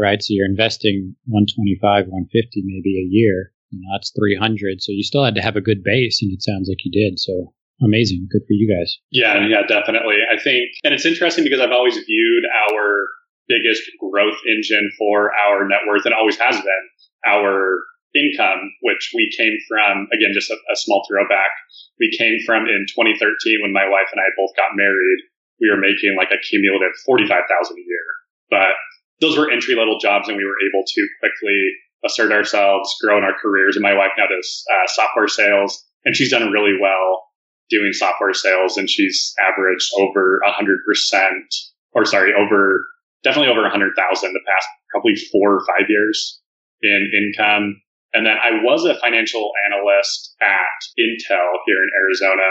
right? 0.00 0.22
So 0.22 0.32
you're 0.32 0.48
investing 0.48 1.14
125, 1.28 2.08
150 2.08 2.64
maybe 2.64 2.96
a 2.96 3.06
year. 3.12 3.52
You 3.68 3.84
know, 3.84 3.92
that's 3.92 4.10
300. 4.16 4.80
So 4.80 4.90
you 4.90 5.04
still 5.04 5.22
had 5.22 5.36
to 5.36 5.44
have 5.44 5.60
a 5.60 5.60
good 5.60 5.84
base, 5.84 6.24
and 6.24 6.32
it 6.32 6.42
sounds 6.42 6.66
like 6.66 6.80
you 6.80 6.90
did. 6.90 7.20
So 7.20 7.52
amazing, 7.84 8.26
good 8.32 8.42
for 8.48 8.56
you 8.56 8.72
guys. 8.72 8.96
Yeah, 9.12 9.46
yeah, 9.46 9.68
definitely. 9.68 10.16
I 10.24 10.40
think, 10.40 10.72
and 10.82 10.96
it's 10.96 11.04
interesting 11.04 11.44
because 11.44 11.60
I've 11.60 11.76
always 11.76 11.94
viewed 11.94 12.44
our 12.72 13.04
biggest 13.52 13.84
growth 14.00 14.40
engine 14.48 14.90
for 14.96 15.30
our 15.36 15.68
net 15.68 15.84
worth, 15.86 16.08
and 16.08 16.14
always 16.14 16.40
has 16.40 16.56
been 16.56 16.84
our 17.28 17.84
income, 18.14 18.72
which 18.82 19.12
we 19.14 19.30
came 19.36 19.54
from, 19.68 20.08
again, 20.12 20.34
just 20.34 20.50
a, 20.50 20.58
a 20.72 20.76
small 20.76 21.04
throwback. 21.08 21.50
We 21.98 22.10
came 22.16 22.38
from 22.44 22.66
in 22.66 22.86
2013 22.88 23.62
when 23.62 23.72
my 23.72 23.88
wife 23.88 24.10
and 24.12 24.20
I 24.20 24.28
both 24.36 24.56
got 24.56 24.76
married. 24.76 25.20
We 25.60 25.70
were 25.70 25.80
making 25.80 26.16
like 26.16 26.32
a 26.32 26.40
cumulative 26.40 26.96
45,000 27.06 27.44
a 27.46 27.80
year, 27.80 28.06
but 28.48 28.74
those 29.20 29.36
were 29.36 29.50
entry 29.50 29.76
level 29.76 29.98
jobs 30.00 30.28
and 30.28 30.36
we 30.36 30.44
were 30.44 30.58
able 30.64 30.84
to 30.86 31.08
quickly 31.20 31.60
assert 32.04 32.32
ourselves, 32.32 32.96
grow 33.00 33.18
in 33.18 33.24
our 33.24 33.36
careers. 33.36 33.76
And 33.76 33.82
my 33.82 33.94
wife 33.94 34.16
now 34.16 34.26
does 34.26 34.64
uh, 34.72 34.88
software 34.88 35.28
sales 35.28 35.84
and 36.04 36.16
she's 36.16 36.30
done 36.30 36.50
really 36.50 36.78
well 36.80 37.24
doing 37.68 37.92
software 37.92 38.34
sales 38.34 38.76
and 38.76 38.88
she's 38.88 39.34
averaged 39.38 39.90
over 40.00 40.40
a 40.44 40.50
hundred 40.50 40.80
percent 40.86 41.44
or 41.92 42.04
sorry, 42.04 42.32
over 42.34 42.86
definitely 43.22 43.50
over 43.50 43.66
a 43.66 43.70
hundred 43.70 43.92
thousand 43.96 44.32
the 44.32 44.40
past 44.46 44.66
probably 44.90 45.14
four 45.30 45.56
or 45.56 45.66
five 45.66 45.86
years 45.88 46.40
in 46.82 47.10
income. 47.14 47.80
And 48.12 48.26
then 48.26 48.36
I 48.36 48.62
was 48.62 48.84
a 48.84 48.98
financial 48.98 49.50
analyst 49.70 50.34
at 50.42 50.78
Intel 50.98 51.62
here 51.66 51.78
in 51.78 51.90
Arizona, 52.02 52.48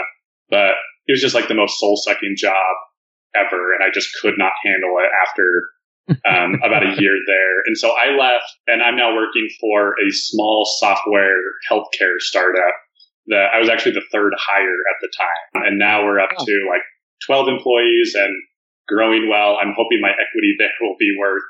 but 0.48 0.74
it 1.06 1.12
was 1.12 1.20
just 1.20 1.34
like 1.34 1.48
the 1.48 1.54
most 1.54 1.78
soul 1.78 1.96
sucking 1.96 2.34
job 2.36 2.54
ever. 3.34 3.74
And 3.74 3.84
I 3.84 3.92
just 3.92 4.08
could 4.20 4.34
not 4.38 4.52
handle 4.64 4.96
it 4.98 5.10
after 5.20 5.44
um, 6.26 6.54
about 6.64 6.82
a 6.82 7.00
year 7.00 7.16
there. 7.26 7.60
And 7.66 7.76
so 7.76 7.92
I 7.92 8.16
left 8.16 8.46
and 8.66 8.82
I'm 8.82 8.96
now 8.96 9.14
working 9.14 9.48
for 9.60 9.92
a 9.92 10.10
small 10.10 10.66
software 10.78 11.40
healthcare 11.70 12.18
startup 12.18 12.74
that 13.26 13.48
I 13.54 13.58
was 13.58 13.68
actually 13.68 13.92
the 13.92 14.08
third 14.10 14.32
hire 14.38 14.80
at 14.90 14.98
the 15.00 15.10
time. 15.16 15.66
And 15.66 15.78
now 15.78 16.04
we're 16.04 16.20
up 16.20 16.30
oh. 16.36 16.44
to 16.44 16.66
like 16.70 16.82
12 17.26 17.48
employees 17.48 18.14
and 18.16 18.32
growing 18.88 19.28
well. 19.28 19.58
I'm 19.60 19.74
hoping 19.76 20.00
my 20.00 20.10
equity 20.10 20.56
there 20.58 20.74
will 20.80 20.96
be 20.98 21.14
worth 21.18 21.42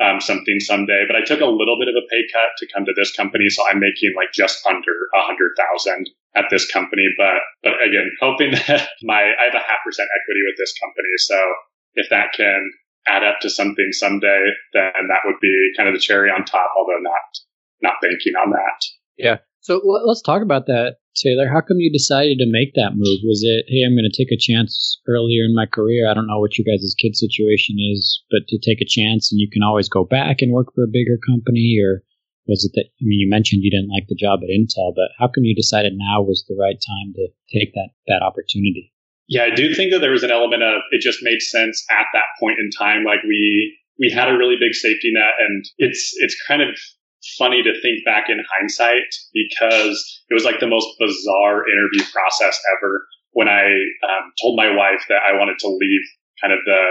um, 0.00 0.20
something 0.20 0.58
someday. 0.60 1.04
But 1.06 1.16
I 1.16 1.24
took 1.24 1.40
a 1.40 1.46
little 1.46 1.78
bit 1.78 1.88
of 1.88 1.94
a 1.94 2.06
pay 2.08 2.24
cut 2.32 2.56
to 2.58 2.66
come 2.72 2.84
to 2.86 2.94
this 2.96 3.12
company, 3.12 3.48
so 3.48 3.62
I'm 3.68 3.78
making 3.78 4.12
like 4.16 4.32
just 4.32 4.64
under 4.66 4.96
a 5.14 5.22
hundred 5.22 5.52
thousand 5.56 6.08
at 6.34 6.46
this 6.50 6.70
company. 6.70 7.06
But 7.16 7.44
but 7.62 7.74
again, 7.84 8.10
hoping 8.20 8.52
that 8.66 8.88
my 9.02 9.22
I 9.36 9.44
have 9.52 9.54
a 9.54 9.64
half 9.64 9.84
percent 9.84 10.08
equity 10.08 10.40
with 10.48 10.56
this 10.58 10.74
company, 10.80 11.14
so 11.18 11.38
if 11.94 12.08
that 12.10 12.32
can 12.32 12.70
add 13.06 13.24
up 13.24 13.40
to 13.40 13.50
something 13.50 13.88
someday, 13.92 14.44
then 14.72 15.08
that 15.08 15.24
would 15.24 15.40
be 15.40 15.72
kind 15.76 15.88
of 15.88 15.94
the 15.94 16.00
cherry 16.00 16.30
on 16.30 16.44
top. 16.44 16.72
Although 16.76 17.00
not 17.00 17.28
not 17.82 17.94
banking 18.02 18.34
on 18.34 18.50
that. 18.50 18.80
Yeah. 19.16 19.38
So 19.60 19.80
let's 19.84 20.22
talk 20.22 20.40
about 20.40 20.66
that, 20.66 20.96
Taylor. 21.20 21.46
How 21.46 21.60
come 21.60 21.78
you 21.78 21.92
decided 21.92 22.38
to 22.38 22.48
make 22.48 22.72
that 22.74 22.96
move? 22.96 23.20
Was 23.22 23.44
it, 23.44 23.68
hey, 23.68 23.84
I'm 23.84 23.94
going 23.94 24.08
to 24.08 24.16
take 24.16 24.32
a 24.32 24.40
chance 24.40 24.98
earlier 25.06 25.44
in 25.44 25.54
my 25.54 25.66
career? 25.66 26.08
I 26.08 26.14
don't 26.14 26.26
know 26.26 26.40
what 26.40 26.56
your 26.56 26.64
guys' 26.64 26.96
kid 26.96 27.14
situation 27.14 27.76
is, 27.92 28.24
but 28.30 28.48
to 28.48 28.58
take 28.58 28.80
a 28.80 28.88
chance 28.88 29.30
and 29.30 29.38
you 29.38 29.48
can 29.52 29.62
always 29.62 29.88
go 29.88 30.04
back 30.04 30.40
and 30.40 30.52
work 30.52 30.72
for 30.74 30.84
a 30.84 30.90
bigger 30.90 31.20
company? 31.28 31.76
Or 31.84 32.02
was 32.48 32.64
it 32.64 32.72
that, 32.74 32.88
I 32.88 33.04
mean, 33.04 33.20
you 33.20 33.28
mentioned 33.28 33.62
you 33.62 33.70
didn't 33.70 33.92
like 33.92 34.08
the 34.08 34.18
job 34.18 34.40
at 34.42 34.50
Intel, 34.50 34.96
but 34.96 35.12
how 35.18 35.28
come 35.28 35.44
you 35.44 35.54
decided 35.54 35.92
now 35.94 36.22
was 36.22 36.44
the 36.48 36.58
right 36.58 36.80
time 36.80 37.12
to 37.14 37.28
take 37.52 37.74
that, 37.74 37.90
that 38.08 38.24
opportunity? 38.24 38.92
Yeah, 39.28 39.44
I 39.44 39.54
do 39.54 39.74
think 39.74 39.92
that 39.92 40.00
there 40.00 40.10
was 40.10 40.24
an 40.24 40.32
element 40.32 40.64
of 40.64 40.82
it 40.90 41.00
just 41.00 41.22
made 41.22 41.40
sense 41.40 41.84
at 41.90 42.10
that 42.12 42.34
point 42.40 42.58
in 42.58 42.70
time. 42.74 43.04
Like 43.04 43.22
we, 43.22 43.78
we 44.00 44.10
had 44.10 44.28
a 44.28 44.36
really 44.36 44.56
big 44.58 44.74
safety 44.74 45.12
net 45.14 45.38
and 45.38 45.64
it's, 45.78 46.16
it's 46.18 46.34
kind 46.48 46.62
of 46.62 46.74
funny 47.38 47.62
to 47.62 47.80
think 47.82 48.04
back 48.04 48.28
in 48.28 48.38
hindsight 48.58 49.10
because 49.32 50.22
it 50.28 50.34
was 50.34 50.44
like 50.44 50.60
the 50.60 50.66
most 50.66 50.88
bizarre 50.98 51.64
interview 51.68 52.04
process 52.12 52.58
ever 52.76 53.06
when 53.32 53.48
I 53.48 53.66
um, 54.08 54.32
told 54.42 54.56
my 54.56 54.74
wife 54.74 55.04
that 55.08 55.22
I 55.22 55.38
wanted 55.38 55.58
to 55.60 55.68
leave 55.68 56.06
kind 56.42 56.52
of 56.52 56.60
the 56.64 56.82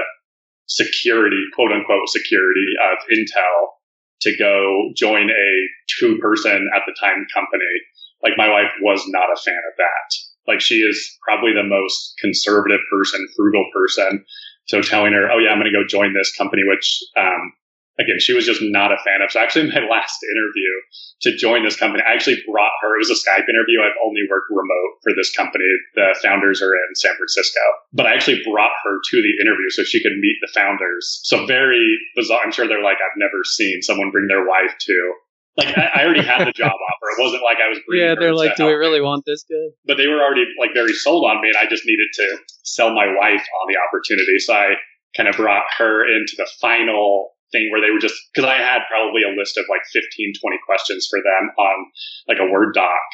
security, 0.67 1.41
quote 1.56 1.71
unquote, 1.71 2.08
security 2.08 2.67
of 2.80 2.97
Intel 3.12 3.80
to 4.21 4.38
go 4.38 4.91
join 4.95 5.30
a 5.30 5.49
two 5.99 6.17
person 6.21 6.69
at 6.75 6.84
the 6.86 6.95
time 6.99 7.25
company. 7.34 7.73
Like 8.23 8.34
my 8.38 8.49
wife 8.49 8.71
was 8.82 9.04
not 9.08 9.32
a 9.32 9.41
fan 9.41 9.62
of 9.71 9.75
that. 9.78 10.10
Like 10.47 10.62
she 10.62 10.75
is 10.75 11.17
probably 11.28 11.54
the 11.54 11.67
most 11.67 12.15
conservative 12.21 12.82
person, 12.91 13.28
frugal 13.36 13.65
person. 13.73 14.25
So 14.67 14.82
telling 14.82 15.13
her, 15.13 15.32
oh 15.32 15.39
yeah, 15.39 15.49
I'm 15.49 15.60
going 15.60 15.71
to 15.71 15.78
go 15.78 15.88
join 15.88 16.13
this 16.13 16.36
company, 16.36 16.63
which 16.65 16.99
um, 17.17 17.54
again, 18.00 18.20
she 18.20 18.34
was 18.34 18.48
just 18.48 18.64
not 18.64 18.92
a 18.92 18.98
fan 19.04 19.22
of. 19.22 19.32
So 19.32 19.40
actually 19.40 19.68
my 19.70 19.84
last 19.92 20.18
interview 20.24 20.72
to 21.28 21.36
join 21.36 21.64
this 21.64 21.76
company, 21.76 22.02
I 22.02 22.16
actually 22.16 22.40
brought 22.48 22.72
her, 22.82 22.96
it 22.96 23.04
was 23.04 23.12
a 23.12 23.20
Skype 23.20 23.46
interview. 23.46 23.84
I've 23.84 24.00
only 24.04 24.24
worked 24.32 24.48
remote 24.50 24.92
for 25.04 25.12
this 25.14 25.36
company. 25.36 25.68
The 25.96 26.16
founders 26.24 26.64
are 26.64 26.74
in 26.74 26.96
San 26.96 27.16
Francisco, 27.16 27.62
but 27.92 28.08
I 28.08 28.16
actually 28.16 28.42
brought 28.48 28.74
her 28.84 28.96
to 28.98 29.18
the 29.22 29.34
interview 29.44 29.70
so 29.70 29.84
she 29.84 30.02
could 30.02 30.16
meet 30.18 30.40
the 30.42 30.52
founders. 30.56 31.20
So 31.24 31.46
very 31.46 32.00
bizarre. 32.16 32.40
I'm 32.44 32.52
sure 32.52 32.68
they're 32.68 32.84
like, 32.84 33.04
I've 33.04 33.20
never 33.20 33.44
seen 33.44 33.82
someone 33.82 34.12
bring 34.12 34.28
their 34.28 34.48
wife 34.48 34.74
to 34.80 34.96
like 35.58 35.78
I, 35.78 36.06
already 36.06 36.24
had 36.24 36.48
the 36.48 36.54
job 36.54 36.72
offer. 36.72 37.08
It 37.18 37.22
wasn't 37.22 37.44
like 37.44 37.58
I 37.60 37.68
was. 37.68 37.80
Yeah, 37.92 38.16
they're 38.18 38.34
like, 38.34 38.56
do 38.56 38.66
we 38.66 38.74
really 38.74 39.02
want 39.02 39.26
this 39.26 39.44
guy? 39.44 39.76
But 39.86 39.98
they 39.98 40.08
were 40.08 40.24
already 40.24 40.46
like 40.58 40.72
very 40.74 40.94
sold 40.94 41.26
on 41.26 41.42
me, 41.42 41.50
and 41.50 41.58
I 41.58 41.68
just 41.70 41.86
needed 41.86 42.08
to 42.14 42.38
sell 42.64 42.94
my 42.94 43.08
wife 43.08 43.44
on 43.44 43.66
the 43.68 43.76
opportunity. 43.76 44.40
So 44.40 44.54
I 44.54 44.76
kind 45.18 45.28
of 45.28 45.36
brought 45.36 45.66
her 45.78 46.06
into 46.06 46.36
the 46.38 46.48
final 46.62 47.32
thing 47.52 47.70
where 47.72 47.82
they 47.82 47.92
were 47.92 48.02
just 48.02 48.16
because 48.34 48.48
I 48.48 48.58
had 48.58 48.86
probably 48.90 49.24
a 49.26 49.34
list 49.34 49.58
of 49.58 49.66
like 49.70 49.82
15, 49.92 50.06
20 50.38 50.60
questions 50.66 51.08
for 51.10 51.20
them 51.20 51.44
on 51.58 51.78
like 52.28 52.40
a 52.40 52.50
Word 52.50 52.74
doc 52.74 53.06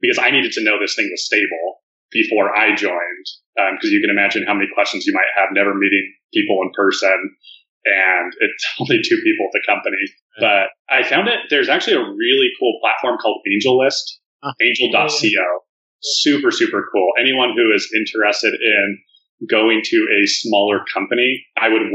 because 0.00 0.18
I 0.18 0.30
needed 0.30 0.52
to 0.52 0.64
know 0.64 0.80
this 0.80 0.96
thing 0.96 1.08
was 1.10 1.24
stable 1.24 1.82
before 2.10 2.54
I 2.54 2.74
joined. 2.74 3.26
Because 3.56 3.90
um, 3.90 3.94
you 3.94 4.00
can 4.00 4.10
imagine 4.10 4.44
how 4.46 4.54
many 4.54 4.68
questions 4.74 5.06
you 5.06 5.12
might 5.12 5.28
have 5.36 5.52
never 5.52 5.74
meeting 5.74 6.04
people 6.32 6.60
in 6.62 6.70
person. 6.74 7.36
And 7.84 8.32
it's 8.38 8.64
only 8.80 9.00
two 9.02 9.20
people 9.24 9.46
at 9.48 9.54
the 9.54 9.64
company. 9.66 10.04
But 10.38 10.72
I 10.88 11.02
found 11.02 11.28
it, 11.28 11.48
there's 11.50 11.68
actually 11.68 11.96
a 11.96 12.04
really 12.04 12.48
cool 12.58 12.78
platform 12.80 13.18
called 13.20 13.42
Angel 13.50 13.78
AngelList, 13.78 14.04
uh, 14.42 14.52
angel.co. 14.60 15.44
Super, 16.00 16.50
super 16.50 16.88
cool. 16.92 17.12
Anyone 17.20 17.54
who 17.54 17.72
is 17.74 17.88
interested 17.94 18.54
in 18.54 18.98
going 19.48 19.82
to 19.84 19.96
a 19.96 20.26
smaller 20.26 20.84
company, 20.92 21.44
I 21.60 21.68
would 21.68 21.82
100% 21.82 21.90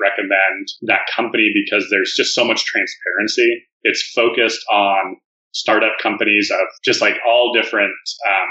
recommend 0.00 0.68
that 0.82 1.06
company 1.14 1.50
because 1.54 1.88
there's 1.90 2.14
just 2.16 2.34
so 2.34 2.44
much 2.44 2.64
transparency. 2.64 3.66
It's 3.82 4.12
focused 4.14 4.60
on 4.70 5.16
startup 5.52 5.98
companies 6.02 6.50
of 6.52 6.66
just 6.84 7.00
like 7.00 7.16
all 7.26 7.52
different, 7.54 7.94
um, 8.26 8.48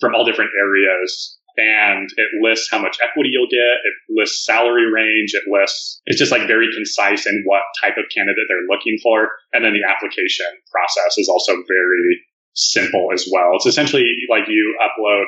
from 0.00 0.14
all 0.14 0.24
different 0.24 0.50
areas. 0.60 1.38
And 1.56 2.08
it 2.16 2.28
lists 2.42 2.66
how 2.68 2.82
much 2.82 2.98
equity 3.00 3.30
you'll 3.32 3.46
get. 3.46 3.78
It 3.78 3.94
lists 4.10 4.44
salary 4.44 4.90
range. 4.90 5.34
It 5.34 5.44
lists, 5.46 6.02
it's 6.06 6.18
just 6.18 6.32
like 6.32 6.48
very 6.48 6.66
concise 6.74 7.26
in 7.26 7.42
what 7.46 7.62
type 7.80 7.94
of 7.96 8.10
candidate 8.12 8.42
they're 8.48 8.66
looking 8.68 8.98
for. 9.00 9.28
And 9.52 9.64
then 9.64 9.72
the 9.72 9.86
application 9.86 10.46
process 10.72 11.16
is 11.16 11.28
also 11.28 11.54
very 11.54 12.26
simple 12.54 13.10
as 13.12 13.28
well. 13.30 13.54
It's 13.54 13.66
essentially 13.66 14.10
like 14.28 14.48
you 14.48 14.78
upload 14.82 15.26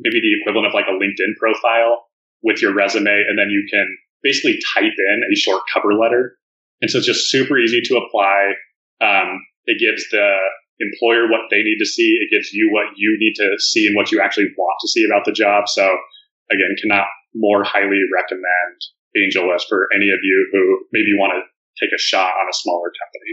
maybe 0.00 0.20
the 0.20 0.34
equivalent 0.40 0.66
of 0.66 0.74
like 0.74 0.88
a 0.88 0.96
LinkedIn 0.96 1.36
profile 1.38 2.04
with 2.42 2.60
your 2.60 2.74
resume, 2.74 3.10
and 3.10 3.38
then 3.38 3.50
you 3.50 3.66
can 3.70 3.86
basically 4.22 4.58
type 4.74 4.96
in 4.96 5.20
a 5.32 5.36
short 5.36 5.62
cover 5.72 5.94
letter. 5.94 6.36
And 6.80 6.90
so 6.90 6.98
it's 6.98 7.06
just 7.06 7.30
super 7.30 7.58
easy 7.58 7.80
to 7.84 7.96
apply. 7.96 8.52
Um, 9.00 9.40
it 9.64 9.80
gives 9.80 10.04
the 10.10 10.28
employer 10.80 11.28
what 11.28 11.48
they 11.50 11.62
need 11.62 11.78
to 11.78 11.86
see. 11.86 12.18
It 12.20 12.28
gives 12.30 12.52
you 12.52 12.68
what 12.70 12.92
you 12.96 13.16
need 13.18 13.34
to 13.36 13.56
see 13.58 13.86
and 13.86 13.96
what 13.96 14.12
you 14.12 14.20
actually 14.20 14.52
want 14.56 14.76
to 14.80 14.88
see 14.88 15.04
about 15.04 15.24
the 15.24 15.32
job. 15.32 15.68
So 15.68 15.84
again, 16.50 16.76
cannot 16.80 17.06
more 17.34 17.64
highly 17.64 18.00
recommend 18.12 18.76
AngelList 19.16 19.68
for 19.68 19.88
any 19.94 20.10
of 20.10 20.20
you 20.22 20.48
who 20.52 20.84
maybe 20.92 21.16
want 21.16 21.32
to 21.32 21.40
take 21.80 21.92
a 21.94 22.00
shot 22.00 22.32
on 22.36 22.48
a 22.48 22.56
smaller 22.56 22.92
company. 22.92 23.32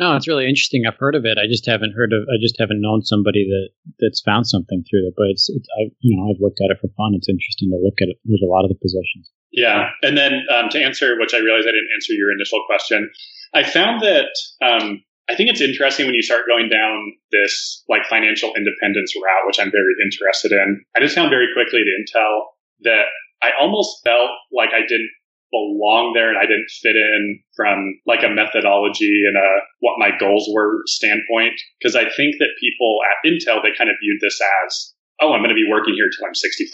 No, 0.00 0.16
it's 0.16 0.26
really 0.26 0.48
interesting. 0.48 0.88
I've 0.88 0.96
heard 0.96 1.14
of 1.14 1.28
it. 1.28 1.36
I 1.36 1.44
just 1.44 1.68
haven't 1.68 1.92
heard 1.92 2.16
of. 2.16 2.24
I 2.32 2.40
just 2.40 2.56
haven't 2.58 2.80
known 2.80 3.04
somebody 3.04 3.44
that 3.44 3.68
that's 4.00 4.24
found 4.24 4.48
something 4.48 4.82
through 4.88 5.04
it. 5.06 5.14
But 5.14 5.28
it's, 5.28 5.52
it's 5.52 5.68
I, 5.76 5.92
you 6.00 6.16
know, 6.16 6.32
I've 6.32 6.40
looked 6.40 6.56
at 6.64 6.72
it 6.72 6.80
for 6.80 6.88
fun. 6.96 7.12
It's 7.12 7.28
interesting 7.28 7.68
to 7.68 7.76
look 7.76 8.00
at 8.00 8.08
it. 8.08 8.16
There's 8.24 8.40
a 8.40 8.48
lot 8.48 8.64
of 8.64 8.72
the 8.72 8.80
positions. 8.80 9.28
Yeah, 9.52 9.92
and 10.00 10.16
then 10.16 10.48
um, 10.48 10.72
to 10.72 10.80
answer, 10.80 11.20
which 11.20 11.36
I 11.36 11.44
realized 11.44 11.68
I 11.68 11.76
didn't 11.76 11.92
answer 11.92 12.14
your 12.16 12.32
initial 12.32 12.64
question, 12.64 13.10
I 13.52 13.60
found 13.60 14.00
that 14.00 14.32
um, 14.64 15.04
I 15.28 15.36
think 15.36 15.50
it's 15.50 15.60
interesting 15.60 16.06
when 16.06 16.14
you 16.14 16.22
start 16.22 16.48
going 16.48 16.70
down 16.72 17.12
this 17.30 17.84
like 17.88 18.08
financial 18.08 18.56
independence 18.56 19.12
route, 19.12 19.44
which 19.44 19.60
I'm 19.60 19.70
very 19.70 19.94
interested 20.00 20.52
in. 20.52 20.80
I 20.96 21.00
just 21.00 21.14
found 21.14 21.28
very 21.28 21.52
quickly 21.52 21.84
at 21.84 21.92
Intel 21.92 22.56
that 22.88 23.04
I 23.42 23.50
almost 23.60 24.00
felt 24.02 24.30
like 24.48 24.70
I 24.72 24.80
didn't 24.80 25.12
belong 25.50 26.12
there 26.14 26.30
and 26.30 26.38
I 26.38 26.46
didn't 26.46 26.70
fit 26.82 26.96
in 26.96 27.42
from 27.56 28.00
like 28.06 28.22
a 28.22 28.30
methodology 28.30 29.26
and 29.26 29.36
a 29.36 29.50
what 29.80 29.98
my 29.98 30.10
goals 30.18 30.48
were 30.54 30.82
standpoint. 30.86 31.54
Cause 31.82 31.94
I 31.94 32.04
think 32.04 32.38
that 32.38 32.58
people 32.60 32.98
at 33.06 33.26
Intel, 33.26 33.62
they 33.62 33.74
kind 33.76 33.90
of 33.90 33.96
viewed 34.00 34.20
this 34.22 34.38
as, 34.64 34.94
oh, 35.20 35.32
I'm 35.32 35.40
going 35.40 35.54
to 35.54 35.58
be 35.58 35.68
working 35.68 35.94
here 35.94 36.08
till 36.08 36.26
I'm 36.26 36.34
65. 36.34 36.70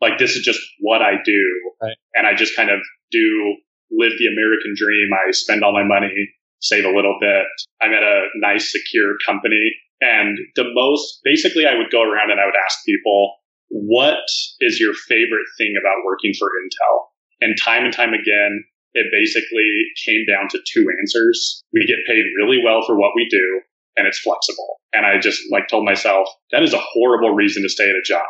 Like 0.00 0.18
this 0.18 0.36
is 0.36 0.42
just 0.42 0.60
what 0.80 1.02
I 1.02 1.18
do. 1.24 1.42
Right. 1.82 1.96
And 2.14 2.26
I 2.26 2.34
just 2.34 2.56
kind 2.56 2.70
of 2.70 2.80
do 3.10 3.56
live 3.90 4.12
the 4.18 4.30
American 4.30 4.74
dream. 4.76 5.10
I 5.12 5.30
spend 5.32 5.64
all 5.64 5.72
my 5.72 5.84
money, 5.84 6.14
save 6.60 6.84
a 6.84 6.94
little 6.94 7.18
bit. 7.20 7.46
I'm 7.82 7.92
at 7.92 8.02
a 8.02 8.26
nice, 8.36 8.70
secure 8.70 9.16
company. 9.26 9.74
And 10.00 10.38
the 10.56 10.64
most, 10.72 11.20
basically, 11.24 11.66
I 11.66 11.76
would 11.76 11.90
go 11.90 12.00
around 12.00 12.30
and 12.30 12.40
I 12.40 12.46
would 12.46 12.56
ask 12.64 12.78
people, 12.86 13.36
what 13.68 14.24
is 14.60 14.80
your 14.80 14.94
favorite 14.94 15.46
thing 15.58 15.74
about 15.78 16.04
working 16.04 16.32
for 16.38 16.48
Intel? 16.48 17.09
And 17.40 17.56
time 17.56 17.84
and 17.84 17.94
time 17.94 18.12
again, 18.12 18.64
it 18.92 19.06
basically 19.12 19.70
came 20.04 20.26
down 20.26 20.48
to 20.50 20.58
two 20.66 20.86
answers. 21.00 21.62
We 21.72 21.86
get 21.86 22.06
paid 22.06 22.24
really 22.36 22.60
well 22.64 22.82
for 22.86 22.98
what 22.98 23.12
we 23.14 23.28
do, 23.30 23.60
and 23.96 24.06
it's 24.06 24.18
flexible. 24.18 24.80
And 24.92 25.06
I 25.06 25.18
just 25.18 25.40
like 25.50 25.68
told 25.68 25.84
myself 25.84 26.28
that 26.50 26.62
is 26.62 26.74
a 26.74 26.80
horrible 26.80 27.34
reason 27.34 27.62
to 27.62 27.68
stay 27.68 27.88
at 27.88 27.96
a 27.96 28.02
job 28.04 28.26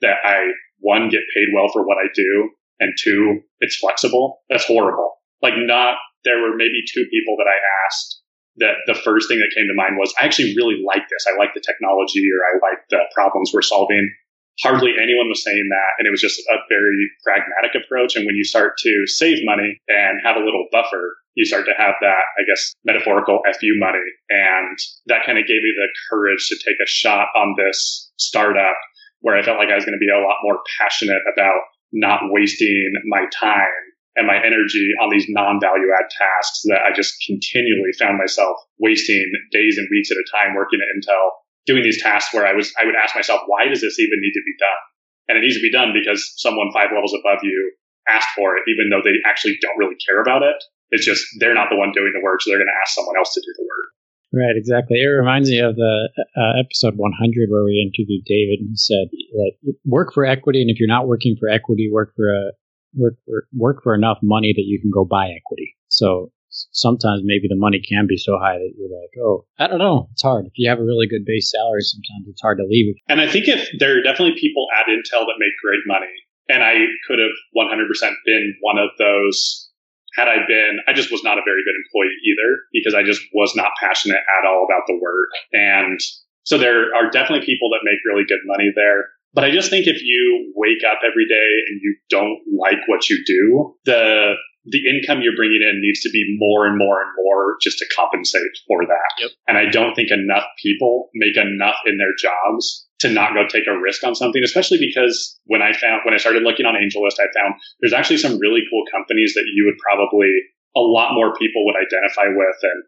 that 0.00 0.16
I 0.24 0.52
one 0.80 1.08
get 1.08 1.22
paid 1.34 1.48
well 1.54 1.68
for 1.72 1.86
what 1.86 1.98
I 1.98 2.08
do 2.14 2.50
and 2.80 2.92
two 2.98 3.40
it's 3.60 3.76
flexible. 3.76 4.42
That's 4.50 4.66
horrible. 4.66 5.14
Like 5.42 5.54
not 5.56 5.96
there 6.24 6.40
were 6.40 6.56
maybe 6.56 6.82
two 6.92 7.04
people 7.10 7.36
that 7.38 7.48
I 7.48 7.56
asked 7.86 8.20
that 8.56 8.74
the 8.86 8.94
first 8.94 9.28
thing 9.28 9.40
that 9.40 9.54
came 9.54 9.66
to 9.66 9.74
mind 9.74 9.96
was 9.98 10.14
I 10.18 10.24
actually 10.24 10.54
really 10.56 10.80
like 10.86 11.02
this. 11.10 11.26
I 11.26 11.36
like 11.38 11.54
the 11.54 11.64
technology 11.64 12.22
or 12.30 12.40
I 12.46 12.52
like 12.70 12.80
the 12.88 13.02
problems 13.14 13.50
we're 13.52 13.62
solving. 13.62 14.14
Hardly 14.62 14.94
anyone 15.00 15.28
was 15.28 15.42
saying 15.42 15.68
that. 15.70 15.90
And 15.98 16.06
it 16.06 16.10
was 16.10 16.20
just 16.20 16.38
a 16.38 16.58
very 16.68 17.10
pragmatic 17.24 17.74
approach. 17.74 18.14
And 18.14 18.26
when 18.26 18.36
you 18.36 18.44
start 18.44 18.78
to 18.78 19.06
save 19.06 19.38
money 19.42 19.78
and 19.88 20.20
have 20.22 20.36
a 20.36 20.44
little 20.44 20.66
buffer, 20.70 21.16
you 21.34 21.44
start 21.44 21.66
to 21.66 21.74
have 21.76 21.94
that, 22.00 22.24
I 22.38 22.46
guess, 22.46 22.72
metaphorical 22.84 23.40
FU 23.42 23.74
money. 23.78 24.06
And 24.30 24.78
that 25.06 25.26
kind 25.26 25.38
of 25.38 25.46
gave 25.46 25.62
me 25.62 25.72
the 25.74 25.88
courage 26.08 26.46
to 26.48 26.56
take 26.62 26.78
a 26.78 26.86
shot 26.86 27.28
on 27.34 27.54
this 27.58 28.12
startup 28.18 28.78
where 29.20 29.36
I 29.36 29.42
felt 29.42 29.58
like 29.58 29.70
I 29.70 29.74
was 29.74 29.84
going 29.84 29.98
to 29.98 30.04
be 30.04 30.12
a 30.12 30.22
lot 30.22 30.44
more 30.44 30.60
passionate 30.78 31.22
about 31.32 31.58
not 31.92 32.30
wasting 32.30 32.92
my 33.06 33.24
time 33.32 33.82
and 34.16 34.26
my 34.26 34.36
energy 34.36 34.90
on 35.02 35.10
these 35.10 35.26
non-value 35.28 35.90
add 35.90 36.06
tasks 36.10 36.62
that 36.70 36.86
I 36.86 36.94
just 36.94 37.14
continually 37.26 37.90
found 37.98 38.18
myself 38.18 38.56
wasting 38.78 39.26
days 39.50 39.78
and 39.78 39.88
weeks 39.90 40.10
at 40.10 40.18
a 40.18 40.26
time 40.30 40.54
working 40.54 40.78
at 40.78 40.92
Intel, 40.94 41.30
doing 41.66 41.82
these 41.82 42.02
tasks 42.02 42.32
where 42.32 42.46
I 42.46 42.52
was, 42.52 42.72
I 42.80 42.84
would 42.84 42.96
ask 42.96 43.14
myself, 43.14 43.42
why 43.46 43.68
does 43.68 43.80
this 43.80 43.98
even 43.98 44.20
need 44.20 44.36
to 44.36 44.44
be 44.44 44.56
done? 44.58 44.82
And 45.28 45.38
it 45.38 45.42
needs 45.42 45.56
to 45.56 45.64
be 45.64 45.72
done 45.72 45.96
because 45.96 46.34
someone 46.36 46.68
five 46.72 46.92
levels 46.92 47.16
above 47.16 47.40
you 47.42 47.72
asked 48.08 48.28
for 48.36 48.56
it, 48.56 48.68
even 48.68 48.92
though 48.92 49.00
they 49.00 49.16
actually 49.24 49.56
don't 49.60 49.78
really 49.78 49.96
care 50.04 50.20
about 50.20 50.42
it. 50.42 50.56
It's 50.90 51.04
just 51.04 51.24
they're 51.40 51.56
not 51.56 51.72
the 51.72 51.80
one 51.80 51.92
doing 51.96 52.12
the 52.12 52.20
work, 52.20 52.42
so 52.42 52.50
they're 52.50 52.60
going 52.60 52.68
to 52.68 52.80
ask 52.84 52.94
someone 52.94 53.16
else 53.16 53.32
to 53.32 53.40
do 53.40 53.52
the 53.56 53.64
work. 53.64 53.88
Right, 54.34 54.56
exactly. 54.56 55.00
It 55.00 55.06
reminds 55.06 55.48
me 55.48 55.60
of 55.60 55.76
the 55.76 56.08
uh, 56.36 56.60
episode 56.60 56.94
100 56.96 57.48
where 57.48 57.64
we 57.64 57.80
interviewed 57.80 58.26
David, 58.26 58.60
and 58.60 58.68
he 58.70 58.76
said, 58.76 59.08
"Like, 59.32 59.76
work 59.86 60.12
for 60.12 60.26
equity, 60.26 60.60
and 60.60 60.70
if 60.70 60.78
you're 60.78 60.92
not 60.92 61.08
working 61.08 61.36
for 61.40 61.48
equity, 61.48 61.88
work 61.90 62.12
for 62.14 62.28
a 62.28 62.52
work 62.94 63.14
for 63.24 63.46
work 63.54 63.82
for 63.82 63.94
enough 63.94 64.18
money 64.22 64.52
that 64.54 64.64
you 64.66 64.80
can 64.80 64.90
go 64.90 65.04
buy 65.04 65.26
equity. 65.26 65.74
So 65.88 66.32
sometimes 66.74 67.22
maybe 67.24 67.46
the 67.48 67.56
money 67.56 67.80
can 67.80 68.06
be 68.06 68.18
so 68.18 68.36
high 68.36 68.58
that 68.58 68.74
you're 68.76 68.90
like, 68.90 69.14
oh, 69.22 69.46
I 69.58 69.66
don't 69.66 69.78
know. 69.78 70.10
It's 70.12 70.22
hard. 70.22 70.46
If 70.46 70.52
you 70.56 70.68
have 70.68 70.78
a 70.78 70.84
really 70.84 71.06
good 71.06 71.24
base 71.24 71.50
salary, 71.50 71.80
sometimes 71.80 72.28
it's 72.28 72.42
hard 72.42 72.58
to 72.58 72.66
leave. 72.68 72.94
And 73.08 73.20
I 73.20 73.30
think 73.30 73.48
if 73.48 73.70
there 73.78 73.98
are 73.98 74.02
definitely 74.02 74.34
people 74.38 74.66
at 74.76 74.90
Intel 74.90 75.24
that 75.24 75.38
make 75.38 75.54
great 75.62 75.86
money, 75.86 76.12
and 76.50 76.62
I 76.62 76.84
could 77.06 77.18
have 77.18 77.36
100% 77.56 77.88
been 78.26 78.54
one 78.60 78.76
of 78.76 78.90
those 78.98 79.70
had 80.14 80.28
I 80.28 80.46
been, 80.46 80.78
I 80.86 80.92
just 80.92 81.10
was 81.10 81.24
not 81.24 81.38
a 81.38 81.46
very 81.46 81.62
good 81.64 81.74
employee 81.74 82.14
either 82.30 82.50
because 82.72 82.94
I 82.94 83.02
just 83.02 83.22
was 83.34 83.54
not 83.56 83.72
passionate 83.80 84.22
at 84.22 84.46
all 84.46 84.64
about 84.64 84.86
the 84.86 84.98
work. 85.00 85.30
And 85.52 85.98
so 86.44 86.58
there 86.58 86.94
are 86.94 87.10
definitely 87.10 87.44
people 87.44 87.70
that 87.70 87.82
make 87.82 87.98
really 88.06 88.24
good 88.28 88.38
money 88.46 88.70
there. 88.76 89.10
But 89.32 89.42
I 89.42 89.50
just 89.50 89.70
think 89.70 89.88
if 89.88 90.00
you 90.02 90.52
wake 90.54 90.86
up 90.86 91.00
every 91.02 91.26
day 91.26 91.50
and 91.66 91.80
you 91.82 91.96
don't 92.10 92.38
like 92.56 92.86
what 92.86 93.10
you 93.10 93.24
do, 93.26 93.74
the 93.84 94.34
the 94.64 94.80
income 94.88 95.20
you're 95.20 95.36
bringing 95.36 95.60
in 95.60 95.80
needs 95.80 96.00
to 96.00 96.10
be 96.10 96.24
more 96.38 96.66
and 96.66 96.78
more 96.78 97.02
and 97.02 97.10
more 97.16 97.56
just 97.60 97.78
to 97.78 97.86
compensate 97.94 98.54
for 98.66 98.86
that. 98.86 99.10
Yep. 99.20 99.30
And 99.48 99.58
I 99.58 99.68
don't 99.70 99.94
think 99.94 100.10
enough 100.10 100.44
people 100.62 101.10
make 101.14 101.36
enough 101.36 101.76
in 101.84 101.98
their 101.98 102.16
jobs 102.16 102.86
to 103.00 103.10
not 103.10 103.34
go 103.34 103.46
take 103.46 103.66
a 103.66 103.78
risk 103.78 104.04
on 104.04 104.14
something, 104.14 104.42
especially 104.42 104.78
because 104.80 105.38
when 105.44 105.60
I 105.60 105.72
found, 105.72 106.02
when 106.04 106.14
I 106.14 106.18
started 106.18 106.42
looking 106.42 106.64
on 106.64 106.74
AngelList, 106.74 107.20
I 107.20 107.28
found 107.36 107.60
there's 107.80 107.92
actually 107.92 108.18
some 108.18 108.38
really 108.38 108.62
cool 108.70 108.84
companies 108.90 109.34
that 109.34 109.44
you 109.52 109.66
would 109.66 109.78
probably, 109.78 110.32
a 110.76 110.80
lot 110.80 111.12
more 111.12 111.34
people 111.36 111.64
would 111.66 111.76
identify 111.76 112.32
with 112.32 112.56
and 112.62 112.82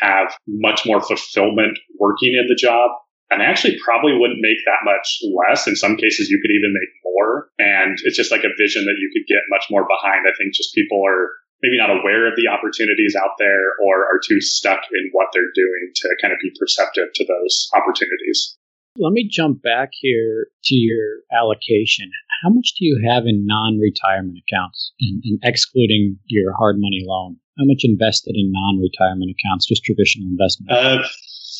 have 0.00 0.36
much 0.46 0.84
more 0.84 1.00
fulfillment 1.00 1.78
working 1.98 2.34
in 2.34 2.46
the 2.48 2.56
job 2.56 2.90
and 3.32 3.42
I 3.42 3.48
actually 3.48 3.80
probably 3.80 4.12
wouldn't 4.12 4.44
make 4.44 4.60
that 4.68 4.84
much 4.84 5.24
less. 5.32 5.66
In 5.66 5.74
some 5.74 5.96
cases, 5.96 6.28
you 6.28 6.38
could 6.38 6.52
even 6.52 6.76
make 6.76 6.92
more. 7.02 7.48
And 7.58 7.96
it's 8.04 8.16
just 8.16 8.30
like 8.30 8.44
a 8.44 8.52
vision 8.60 8.84
that 8.84 9.00
you 9.00 9.08
could 9.08 9.26
get 9.26 9.48
much 9.48 9.66
more 9.72 9.88
behind. 9.88 10.28
I 10.28 10.36
think 10.36 10.52
just 10.52 10.74
people 10.74 11.00
are 11.00 11.32
maybe 11.64 11.78
not 11.78 11.90
aware 11.90 12.28
of 12.28 12.34
the 12.36 12.50
opportunities 12.50 13.16
out 13.16 13.38
there 13.38 13.78
or 13.80 14.04
are 14.04 14.20
too 14.20 14.40
stuck 14.40 14.82
in 14.92 15.10
what 15.12 15.28
they're 15.32 15.54
doing 15.54 15.82
to 15.94 16.06
kind 16.20 16.34
of 16.34 16.38
be 16.42 16.52
perceptive 16.58 17.08
to 17.14 17.24
those 17.24 17.70
opportunities. 17.72 18.58
Let 18.98 19.16
me 19.16 19.26
jump 19.30 19.62
back 19.62 19.88
here 19.92 20.48
to 20.68 20.74
your 20.74 21.24
allocation. 21.32 22.10
How 22.44 22.50
much 22.50 22.74
do 22.76 22.84
you 22.84 23.00
have 23.08 23.24
in 23.24 23.46
non 23.46 23.78
retirement 23.78 24.36
accounts 24.36 24.92
and, 25.00 25.22
and 25.24 25.38
excluding 25.42 26.18
your 26.26 26.52
hard 26.52 26.76
money 26.76 27.00
loan? 27.06 27.36
How 27.56 27.64
much 27.64 27.84
invested 27.84 28.34
in 28.36 28.52
non 28.52 28.76
retirement 28.82 29.32
accounts, 29.32 29.66
just 29.66 29.84
traditional 29.84 30.28
investment? 30.28 30.72
Uh, 30.72 31.08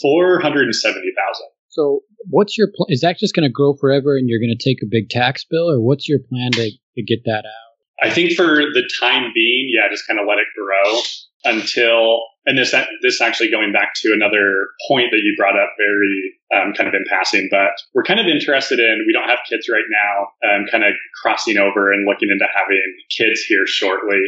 470,000. 0.02 1.46
So, 1.72 2.00
what's 2.28 2.58
your 2.58 2.68
plan? 2.68 2.86
Is 2.88 3.00
that 3.00 3.18
just 3.18 3.34
going 3.34 3.48
to 3.48 3.52
grow 3.52 3.74
forever, 3.74 4.16
and 4.16 4.28
you're 4.28 4.40
going 4.40 4.54
to 4.56 4.62
take 4.62 4.82
a 4.82 4.88
big 4.88 5.08
tax 5.08 5.44
bill, 5.48 5.70
or 5.70 5.80
what's 5.80 6.06
your 6.06 6.18
plan 6.20 6.52
to, 6.52 6.70
to 6.70 7.02
get 7.02 7.24
that 7.24 7.44
out? 7.48 7.72
I 8.02 8.10
think 8.10 8.32
for 8.32 8.44
the 8.44 8.88
time 9.00 9.32
being, 9.34 9.70
yeah, 9.72 9.88
just 9.90 10.06
kind 10.06 10.20
of 10.20 10.26
let 10.28 10.38
it 10.38 10.48
grow 10.52 11.00
until, 11.44 12.20
and 12.44 12.58
this 12.58 12.74
this 13.00 13.20
actually 13.20 13.50
going 13.50 13.72
back 13.72 13.94
to 14.02 14.12
another 14.12 14.68
point 14.86 15.08
that 15.12 15.22
you 15.24 15.34
brought 15.38 15.56
up 15.56 15.70
very 15.78 16.36
um, 16.52 16.74
kind 16.74 16.88
of 16.88 16.94
in 16.94 17.04
passing, 17.08 17.48
but 17.50 17.72
we're 17.94 18.04
kind 18.04 18.20
of 18.20 18.26
interested 18.26 18.78
in. 18.78 19.04
We 19.06 19.12
don't 19.12 19.28
have 19.28 19.38
kids 19.48 19.68
right 19.72 19.88
now, 19.88 20.28
um, 20.44 20.66
kind 20.70 20.84
of 20.84 20.92
crossing 21.22 21.56
over 21.56 21.90
and 21.90 22.04
looking 22.06 22.28
into 22.30 22.46
having 22.52 22.84
kids 23.16 23.40
here 23.48 23.66
shortly. 23.66 24.20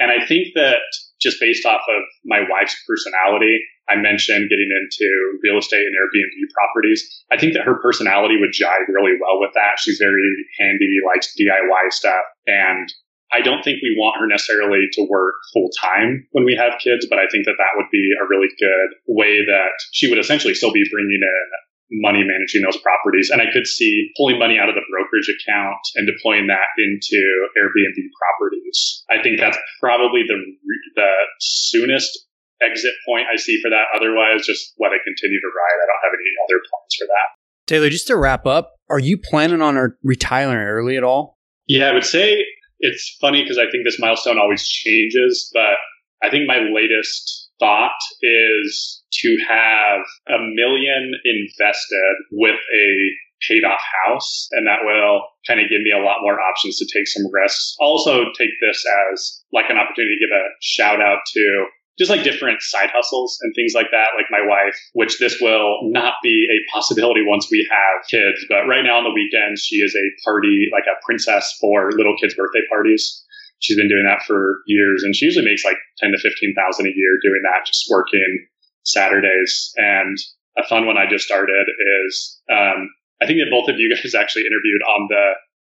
And 0.00 0.10
I 0.10 0.24
think 0.24 0.56
that 0.56 0.80
just 1.20 1.38
based 1.38 1.66
off 1.66 1.84
of 1.84 2.02
my 2.24 2.40
wife's 2.48 2.74
personality, 2.88 3.60
I 3.88 3.96
mentioned 4.00 4.48
getting 4.48 4.72
into 4.72 5.08
real 5.44 5.58
estate 5.58 5.84
and 5.84 5.92
Airbnb 5.92 6.40
properties. 6.56 7.04
I 7.30 7.36
think 7.36 7.52
that 7.52 7.68
her 7.68 7.76
personality 7.78 8.40
would 8.40 8.56
jive 8.56 8.88
really 8.88 9.20
well 9.20 9.38
with 9.38 9.52
that. 9.54 9.78
She's 9.78 9.98
very 9.98 10.24
handy, 10.58 11.04
likes 11.04 11.36
DIY 11.36 11.92
stuff. 11.92 12.24
And 12.46 12.88
I 13.32 13.42
don't 13.42 13.62
think 13.62 13.78
we 13.82 13.94
want 13.98 14.18
her 14.18 14.26
necessarily 14.26 14.88
to 14.92 15.06
work 15.08 15.34
full 15.52 15.70
time 15.78 16.26
when 16.32 16.44
we 16.44 16.56
have 16.56 16.80
kids, 16.80 17.06
but 17.08 17.18
I 17.18 17.28
think 17.30 17.44
that 17.44 17.58
that 17.58 17.76
would 17.76 17.90
be 17.92 18.10
a 18.18 18.26
really 18.26 18.48
good 18.58 18.90
way 19.06 19.44
that 19.44 19.76
she 19.92 20.08
would 20.08 20.18
essentially 20.18 20.54
still 20.54 20.72
be 20.72 20.88
bringing 20.90 21.20
in 21.20 21.46
money 21.90 22.22
managing 22.22 22.62
those 22.62 22.78
properties. 22.78 23.30
And 23.30 23.42
I 23.42 23.50
could 23.52 23.66
see 23.66 24.10
pulling 24.16 24.38
money 24.38 24.58
out 24.58 24.68
of 24.68 24.74
the 24.74 24.86
brokerage 24.86 25.28
account 25.28 25.82
and 25.96 26.06
deploying 26.06 26.46
that 26.46 26.70
into 26.78 27.20
Airbnb 27.58 27.98
properties. 28.14 29.04
I 29.10 29.22
think 29.22 29.40
that's 29.40 29.58
probably 29.80 30.22
the, 30.26 30.38
the 30.94 31.12
soonest 31.40 32.26
exit 32.62 32.94
point 33.06 33.26
I 33.32 33.36
see 33.36 33.60
for 33.60 33.70
that. 33.70 33.90
Otherwise, 33.94 34.46
just 34.46 34.74
let 34.78 34.92
it 34.92 35.02
continue 35.04 35.40
to 35.40 35.50
ride. 35.50 35.78
I 35.82 35.86
don't 35.90 36.04
have 36.04 36.14
any 36.14 36.30
other 36.46 36.58
plans 36.62 36.94
for 36.98 37.06
that. 37.06 37.28
Taylor, 37.66 37.90
just 37.90 38.06
to 38.08 38.16
wrap 38.16 38.46
up, 38.46 38.74
are 38.88 38.98
you 38.98 39.18
planning 39.18 39.62
on 39.62 39.94
retiring 40.02 40.56
early 40.56 40.96
at 40.96 41.04
all? 41.04 41.38
Yeah, 41.66 41.90
I 41.90 41.94
would 41.94 42.04
say 42.04 42.44
it's 42.80 43.16
funny 43.20 43.42
because 43.42 43.58
I 43.58 43.70
think 43.70 43.84
this 43.84 43.98
milestone 44.00 44.38
always 44.38 44.66
changes, 44.66 45.50
but 45.52 45.78
I 46.22 46.30
think 46.30 46.46
my 46.46 46.58
latest 46.58 47.50
thought 47.58 47.98
is 48.22 48.99
to 49.12 49.38
have 49.48 50.00
a 50.28 50.38
million 50.54 51.12
invested 51.24 52.14
with 52.32 52.56
a 52.56 52.86
paid 53.48 53.64
off 53.64 53.80
house 54.04 54.48
and 54.52 54.66
that 54.66 54.84
will 54.84 55.24
kind 55.46 55.60
of 55.60 55.68
give 55.70 55.80
me 55.80 55.90
a 55.90 56.02
lot 56.04 56.20
more 56.20 56.38
options 56.40 56.76
to 56.76 56.86
take 56.92 57.08
some 57.08 57.24
risks. 57.32 57.74
Also 57.80 58.24
take 58.36 58.52
this 58.60 58.84
as 59.10 59.42
like 59.52 59.70
an 59.70 59.78
opportunity 59.78 60.14
to 60.16 60.24
give 60.28 60.34
a 60.36 60.44
shout 60.60 61.00
out 61.00 61.20
to 61.32 61.66
just 61.98 62.10
like 62.10 62.22
different 62.22 62.60
side 62.62 62.88
hustles 62.92 63.38
and 63.42 63.52
things 63.54 63.72
like 63.74 63.88
that, 63.92 64.16
like 64.16 64.28
my 64.30 64.40
wife, 64.40 64.76
which 64.92 65.18
this 65.18 65.36
will 65.40 65.80
not 65.92 66.14
be 66.22 66.48
a 66.48 66.58
possibility 66.72 67.20
once 67.24 67.48
we 67.50 67.66
have 67.68 68.08
kids. 68.08 68.44
But 68.48 68.68
right 68.68 68.84
now 68.84 68.98
on 68.98 69.04
the 69.04 69.12
weekends, 69.12 69.60
she 69.60 69.76
is 69.76 69.94
a 69.94 70.06
party, 70.24 70.68
like 70.72 70.84
a 70.84 70.96
princess 71.04 71.56
for 71.60 71.92
little 71.92 72.16
kids' 72.20 72.34
birthday 72.34 72.64
parties 72.70 73.24
she's 73.60 73.76
been 73.76 73.88
doing 73.88 74.04
that 74.08 74.24
for 74.26 74.64
years 74.66 75.02
and 75.04 75.14
she 75.14 75.26
usually 75.26 75.44
makes 75.44 75.64
like 75.64 75.76
10 75.98 76.12
to 76.12 76.18
15,000 76.18 76.56
a 76.56 76.88
year 76.88 77.12
doing 77.22 77.40
that, 77.44 77.66
just 77.66 77.86
working 77.90 78.46
Saturdays. 78.84 79.72
And 79.76 80.16
a 80.58 80.66
fun 80.66 80.86
one 80.86 80.98
I 80.98 81.08
just 81.08 81.24
started 81.24 81.66
is, 82.06 82.40
um, 82.50 82.88
I 83.22 83.26
think 83.26 83.38
that 83.38 83.50
both 83.50 83.68
of 83.68 83.76
you 83.78 83.88
guys 83.94 84.14
actually 84.14 84.42
interviewed 84.42 84.82
on 84.96 85.08
the, 85.08 85.24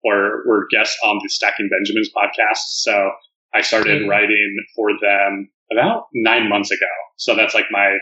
or 0.03 0.43
were 0.47 0.67
guests 0.71 0.97
on 1.03 1.19
the 1.21 1.29
Stacking 1.29 1.69
Benjamins 1.69 2.09
podcast. 2.15 2.81
So 2.81 3.11
I 3.53 3.61
started 3.61 4.01
mm-hmm. 4.01 4.09
writing 4.09 4.57
for 4.75 4.89
them 5.01 5.49
about 5.71 6.05
nine 6.13 6.49
months 6.49 6.71
ago. 6.71 6.87
So 7.17 7.35
that's 7.35 7.53
like 7.53 7.65
my 7.71 7.97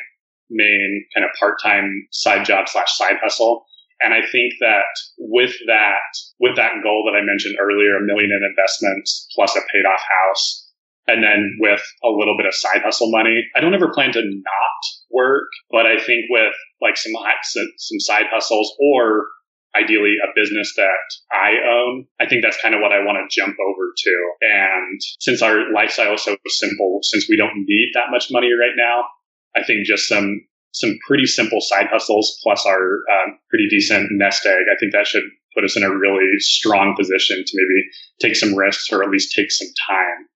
main 0.49 1.05
kind 1.13 1.25
of 1.25 1.31
part-time 1.39 2.07
side 2.11 2.45
job 2.45 2.67
slash 2.67 2.91
side 2.97 3.17
hustle. 3.21 3.65
And 4.01 4.13
I 4.13 4.21
think 4.21 4.53
that 4.61 4.85
with 5.17 5.53
that, 5.67 5.99
with 6.39 6.55
that 6.55 6.81
goal 6.83 7.03
that 7.05 7.17
I 7.17 7.25
mentioned 7.25 7.57
earlier, 7.59 7.97
a 7.97 8.01
million 8.01 8.31
in 8.31 8.47
investments 8.47 9.27
plus 9.35 9.55
a 9.55 9.61
paid 9.71 9.85
off 9.85 9.99
house, 9.99 10.68
and 11.09 11.23
then 11.23 11.57
with 11.59 11.81
a 12.03 12.09
little 12.09 12.37
bit 12.37 12.45
of 12.45 12.53
side 12.53 12.81
hustle 12.83 13.11
money, 13.11 13.43
I 13.55 13.61
don't 13.61 13.73
ever 13.73 13.91
plan 13.93 14.11
to 14.13 14.21
not 14.21 14.81
work, 15.09 15.49
but 15.71 15.85
I 15.85 15.97
think 15.97 16.25
with 16.29 16.53
like 16.81 16.97
some, 16.97 17.13
some 17.77 17.99
side 17.99 18.27
hustles 18.31 18.75
or 18.79 19.27
ideally 19.75 20.15
a 20.23 20.33
business 20.35 20.73
that 20.77 21.07
I 21.31 21.57
own, 21.65 22.05
I 22.19 22.27
think 22.27 22.43
that's 22.43 22.61
kind 22.61 22.75
of 22.75 22.81
what 22.81 22.91
I 22.91 23.03
want 23.03 23.17
to 23.17 23.35
jump 23.35 23.55
over 23.59 23.93
to. 23.95 24.15
And 24.41 25.01
since 25.19 25.41
our 25.41 25.71
lifestyle 25.73 26.13
is 26.13 26.23
so 26.23 26.37
simple, 26.47 26.99
since 27.03 27.27
we 27.29 27.37
don't 27.37 27.65
need 27.65 27.91
that 27.93 28.11
much 28.11 28.31
money 28.31 28.51
right 28.53 28.75
now, 28.75 29.03
I 29.55 29.63
think 29.63 29.85
just 29.85 30.07
some 30.07 30.45
some 30.71 30.97
pretty 31.07 31.25
simple 31.25 31.59
side 31.61 31.87
hustles 31.91 32.39
plus 32.43 32.63
our 32.65 32.77
um, 32.77 33.39
pretty 33.49 33.67
decent 33.69 34.07
nest 34.11 34.45
egg, 34.45 34.69
I 34.71 34.77
think 34.79 34.93
that 34.93 35.07
should 35.07 35.23
put 35.55 35.63
us 35.63 35.75
in 35.75 35.81
a 35.81 35.89
really 35.89 36.37
strong 36.37 36.95
position 36.95 37.43
to 37.43 37.51
maybe 37.55 37.89
take 38.21 38.35
some 38.35 38.55
risks 38.55 38.91
or 38.91 39.03
at 39.03 39.09
least 39.09 39.35
take 39.35 39.51
some 39.51 39.67
time 39.89 40.27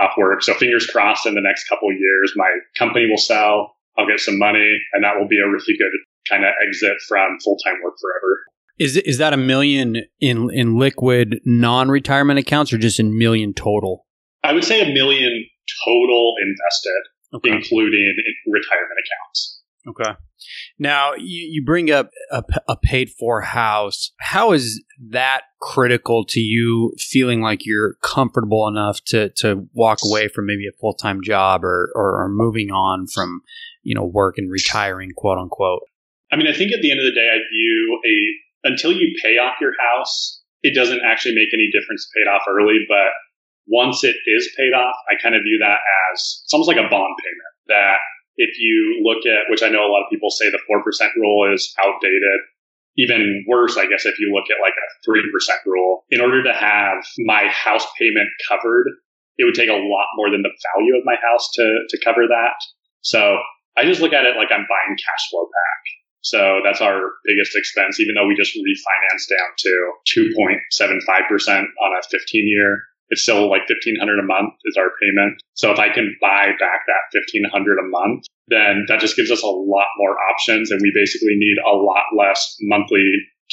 off 0.00 0.12
work. 0.16 0.42
So 0.42 0.54
fingers 0.54 0.86
crossed 0.86 1.26
in 1.26 1.34
the 1.34 1.40
next 1.40 1.68
couple 1.68 1.88
of 1.88 1.96
years, 1.98 2.32
my 2.36 2.50
company 2.78 3.06
will 3.08 3.18
sell. 3.18 3.76
I'll 3.96 4.06
get 4.06 4.20
some 4.20 4.38
money 4.38 4.78
and 4.92 5.02
that 5.02 5.18
will 5.18 5.28
be 5.28 5.38
a 5.38 5.48
really 5.48 5.76
good 5.76 5.90
kind 6.28 6.44
of 6.44 6.52
exit 6.66 6.96
from 7.08 7.38
full 7.42 7.56
time 7.64 7.74
work 7.82 7.94
forever. 8.00 8.44
Is 8.78 8.96
is 8.96 9.18
that 9.18 9.32
a 9.32 9.36
million 9.36 9.96
in 10.20 10.50
in 10.52 10.76
liquid 10.78 11.40
non 11.44 11.88
retirement 11.88 12.38
accounts 12.38 12.72
or 12.72 12.78
just 12.78 13.00
in 13.00 13.18
million 13.18 13.52
total? 13.52 14.06
I 14.44 14.52
would 14.52 14.64
say 14.64 14.80
a 14.80 14.92
million 14.92 15.44
total 15.84 16.34
invested, 16.40 17.02
okay. 17.34 17.50
including 17.50 18.14
retirement 18.46 18.98
accounts. 19.04 19.57
Okay. 19.88 20.12
Now 20.78 21.14
you, 21.14 21.48
you 21.50 21.64
bring 21.64 21.90
up 21.90 22.10
a, 22.30 22.42
a 22.68 22.76
paid 22.76 23.10
for 23.18 23.40
house. 23.40 24.12
How 24.20 24.52
is 24.52 24.82
that 25.10 25.42
critical 25.60 26.24
to 26.28 26.40
you 26.40 26.92
feeling 26.98 27.40
like 27.40 27.64
you're 27.64 27.94
comfortable 28.02 28.68
enough 28.68 29.00
to, 29.06 29.30
to 29.38 29.66
walk 29.74 29.98
away 30.04 30.28
from 30.28 30.46
maybe 30.46 30.66
a 30.66 30.76
full 30.80 30.94
time 30.94 31.20
job 31.22 31.64
or, 31.64 31.90
or, 31.94 32.22
or 32.22 32.28
moving 32.28 32.70
on 32.70 33.06
from, 33.12 33.40
you 33.82 33.94
know, 33.94 34.04
work 34.04 34.34
and 34.38 34.50
retiring, 34.50 35.10
quote 35.16 35.38
unquote? 35.38 35.82
I 36.30 36.36
mean, 36.36 36.46
I 36.46 36.52
think 36.52 36.72
at 36.72 36.82
the 36.82 36.90
end 36.90 37.00
of 37.00 37.06
the 37.06 37.12
day, 37.12 37.28
I 37.32 37.38
view 37.50 38.00
a, 38.04 38.68
until 38.68 38.92
you 38.92 39.16
pay 39.22 39.38
off 39.38 39.56
your 39.60 39.72
house, 39.80 40.42
it 40.62 40.74
doesn't 40.74 41.00
actually 41.04 41.34
make 41.34 41.48
any 41.54 41.70
difference 41.72 42.06
to 42.06 42.10
pay 42.14 42.28
it 42.28 42.32
off 42.32 42.42
early. 42.48 42.84
But 42.86 43.16
once 43.66 44.04
it 44.04 44.16
is 44.26 44.54
paid 44.56 44.72
off, 44.76 44.96
I 45.08 45.20
kind 45.22 45.34
of 45.34 45.42
view 45.42 45.58
that 45.60 45.78
as 46.12 46.42
it's 46.44 46.52
almost 46.52 46.68
like 46.68 46.76
a 46.76 46.88
bond 46.88 47.16
payment 47.22 47.52
that 47.68 47.98
if 48.38 48.58
you 48.58 49.02
look 49.02 49.26
at, 49.26 49.50
which 49.50 49.62
I 49.62 49.68
know 49.68 49.82
a 49.82 49.90
lot 49.90 50.06
of 50.06 50.10
people 50.10 50.30
say 50.30 50.48
the 50.48 50.62
4% 50.70 50.78
rule 51.16 51.52
is 51.52 51.74
outdated. 51.78 52.40
Even 52.96 53.44
worse, 53.46 53.76
I 53.76 53.86
guess, 53.86 54.06
if 54.06 54.18
you 54.18 54.32
look 54.34 54.50
at 54.50 54.62
like 54.62 54.74
a 54.74 54.88
3% 55.10 55.22
rule, 55.66 56.02
in 56.10 56.20
order 56.20 56.42
to 56.42 56.52
have 56.54 56.98
my 57.26 57.46
house 57.46 57.86
payment 57.98 58.26
covered, 58.48 58.86
it 59.38 59.44
would 59.44 59.54
take 59.54 59.68
a 59.68 59.78
lot 59.78 60.08
more 60.16 60.30
than 60.30 60.42
the 60.42 60.54
value 60.74 60.96
of 60.96 61.04
my 61.04 61.14
house 61.14 61.50
to, 61.54 61.86
to 61.88 61.98
cover 62.02 62.26
that. 62.26 62.58
So 63.02 63.38
I 63.76 63.84
just 63.84 64.00
look 64.00 64.12
at 64.12 64.26
it 64.26 64.34
like 64.34 64.50
I'm 64.50 64.66
buying 64.66 64.98
cash 64.98 65.24
flow 65.30 65.46
back. 65.46 65.82
So 66.22 66.60
that's 66.64 66.80
our 66.80 66.98
biggest 67.24 67.54
expense, 67.54 68.00
even 68.00 68.14
though 68.14 68.26
we 68.26 68.34
just 68.34 68.54
refinanced 68.54 69.30
down 69.30 69.50
to 69.58 69.72
2.75% 70.34 71.62
on 71.62 71.90
a 71.94 72.02
15 72.10 72.18
year 72.34 72.82
it's 73.10 73.22
still 73.22 73.48
like 73.48 73.68
1500 73.68 74.18
a 74.18 74.22
month 74.22 74.54
is 74.64 74.76
our 74.76 74.90
payment. 75.00 75.40
So 75.54 75.72
if 75.72 75.78
I 75.78 75.88
can 75.88 76.14
buy 76.20 76.52
back 76.60 76.84
that 76.86 77.08
1500 77.12 77.78
a 77.78 77.88
month, 77.88 78.24
then 78.48 78.84
that 78.88 79.00
just 79.00 79.16
gives 79.16 79.30
us 79.30 79.42
a 79.42 79.48
lot 79.48 79.88
more 79.98 80.16
options. 80.32 80.70
And 80.70 80.80
we 80.82 80.92
basically 80.94 81.36
need 81.36 81.56
a 81.64 81.76
lot 81.76 82.12
less 82.16 82.56
monthly 82.60 83.04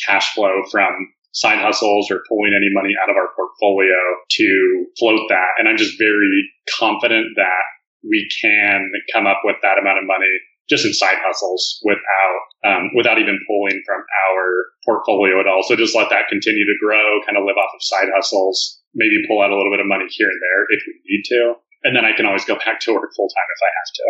cash 0.06 0.34
flow 0.34 0.64
from 0.72 0.92
side 1.32 1.60
hustles 1.60 2.10
or 2.10 2.24
pulling 2.30 2.56
any 2.56 2.72
money 2.72 2.96
out 3.02 3.10
of 3.10 3.16
our 3.16 3.28
portfolio 3.36 3.96
to 4.32 4.86
float 4.98 5.28
that. 5.30 5.60
And 5.60 5.68
I'm 5.68 5.78
just 5.78 6.00
very 6.00 6.50
confident 6.80 7.36
that 7.36 7.66
we 8.08 8.28
can 8.42 8.92
come 9.14 9.28
up 9.28 9.42
with 9.44 9.58
that 9.62 9.78
amount 9.80 10.00
of 10.00 10.06
money 10.06 10.32
just 10.70 10.86
in 10.86 10.94
side 10.94 11.18
hustles 11.22 11.80
without 11.84 12.42
um, 12.66 12.90
without 12.96 13.20
even 13.20 13.38
pulling 13.46 13.82
from 13.86 14.02
our 14.02 14.66
portfolio 14.86 15.40
at 15.40 15.48
all. 15.48 15.62
So 15.62 15.76
just 15.76 15.96
let 15.96 16.10
that 16.10 16.28
continue 16.28 16.66
to 16.66 16.78
grow, 16.82 17.22
kind 17.26 17.38
of 17.38 17.44
live 17.46 17.58
off 17.58 17.70
of 17.76 17.84
side 17.84 18.10
hustles, 18.16 18.82
maybe 18.96 19.22
pull 19.28 19.42
out 19.42 19.52
a 19.52 19.56
little 19.56 19.72
bit 19.72 19.80
of 19.80 19.88
money 19.88 20.06
here 20.10 20.28
and 20.28 20.42
there 20.42 20.66
if 20.72 20.82
we 20.88 20.94
need 21.06 21.24
to, 21.30 21.54
and 21.84 21.96
then 21.96 22.06
I 22.06 22.16
can 22.16 22.26
always 22.26 22.46
go 22.46 22.56
back 22.56 22.80
to 22.82 22.94
work 22.94 23.12
full 23.16 23.30
time 23.30 23.50
if 23.54 23.62
I 23.62 23.72
have 23.76 23.92
to. 23.94 24.06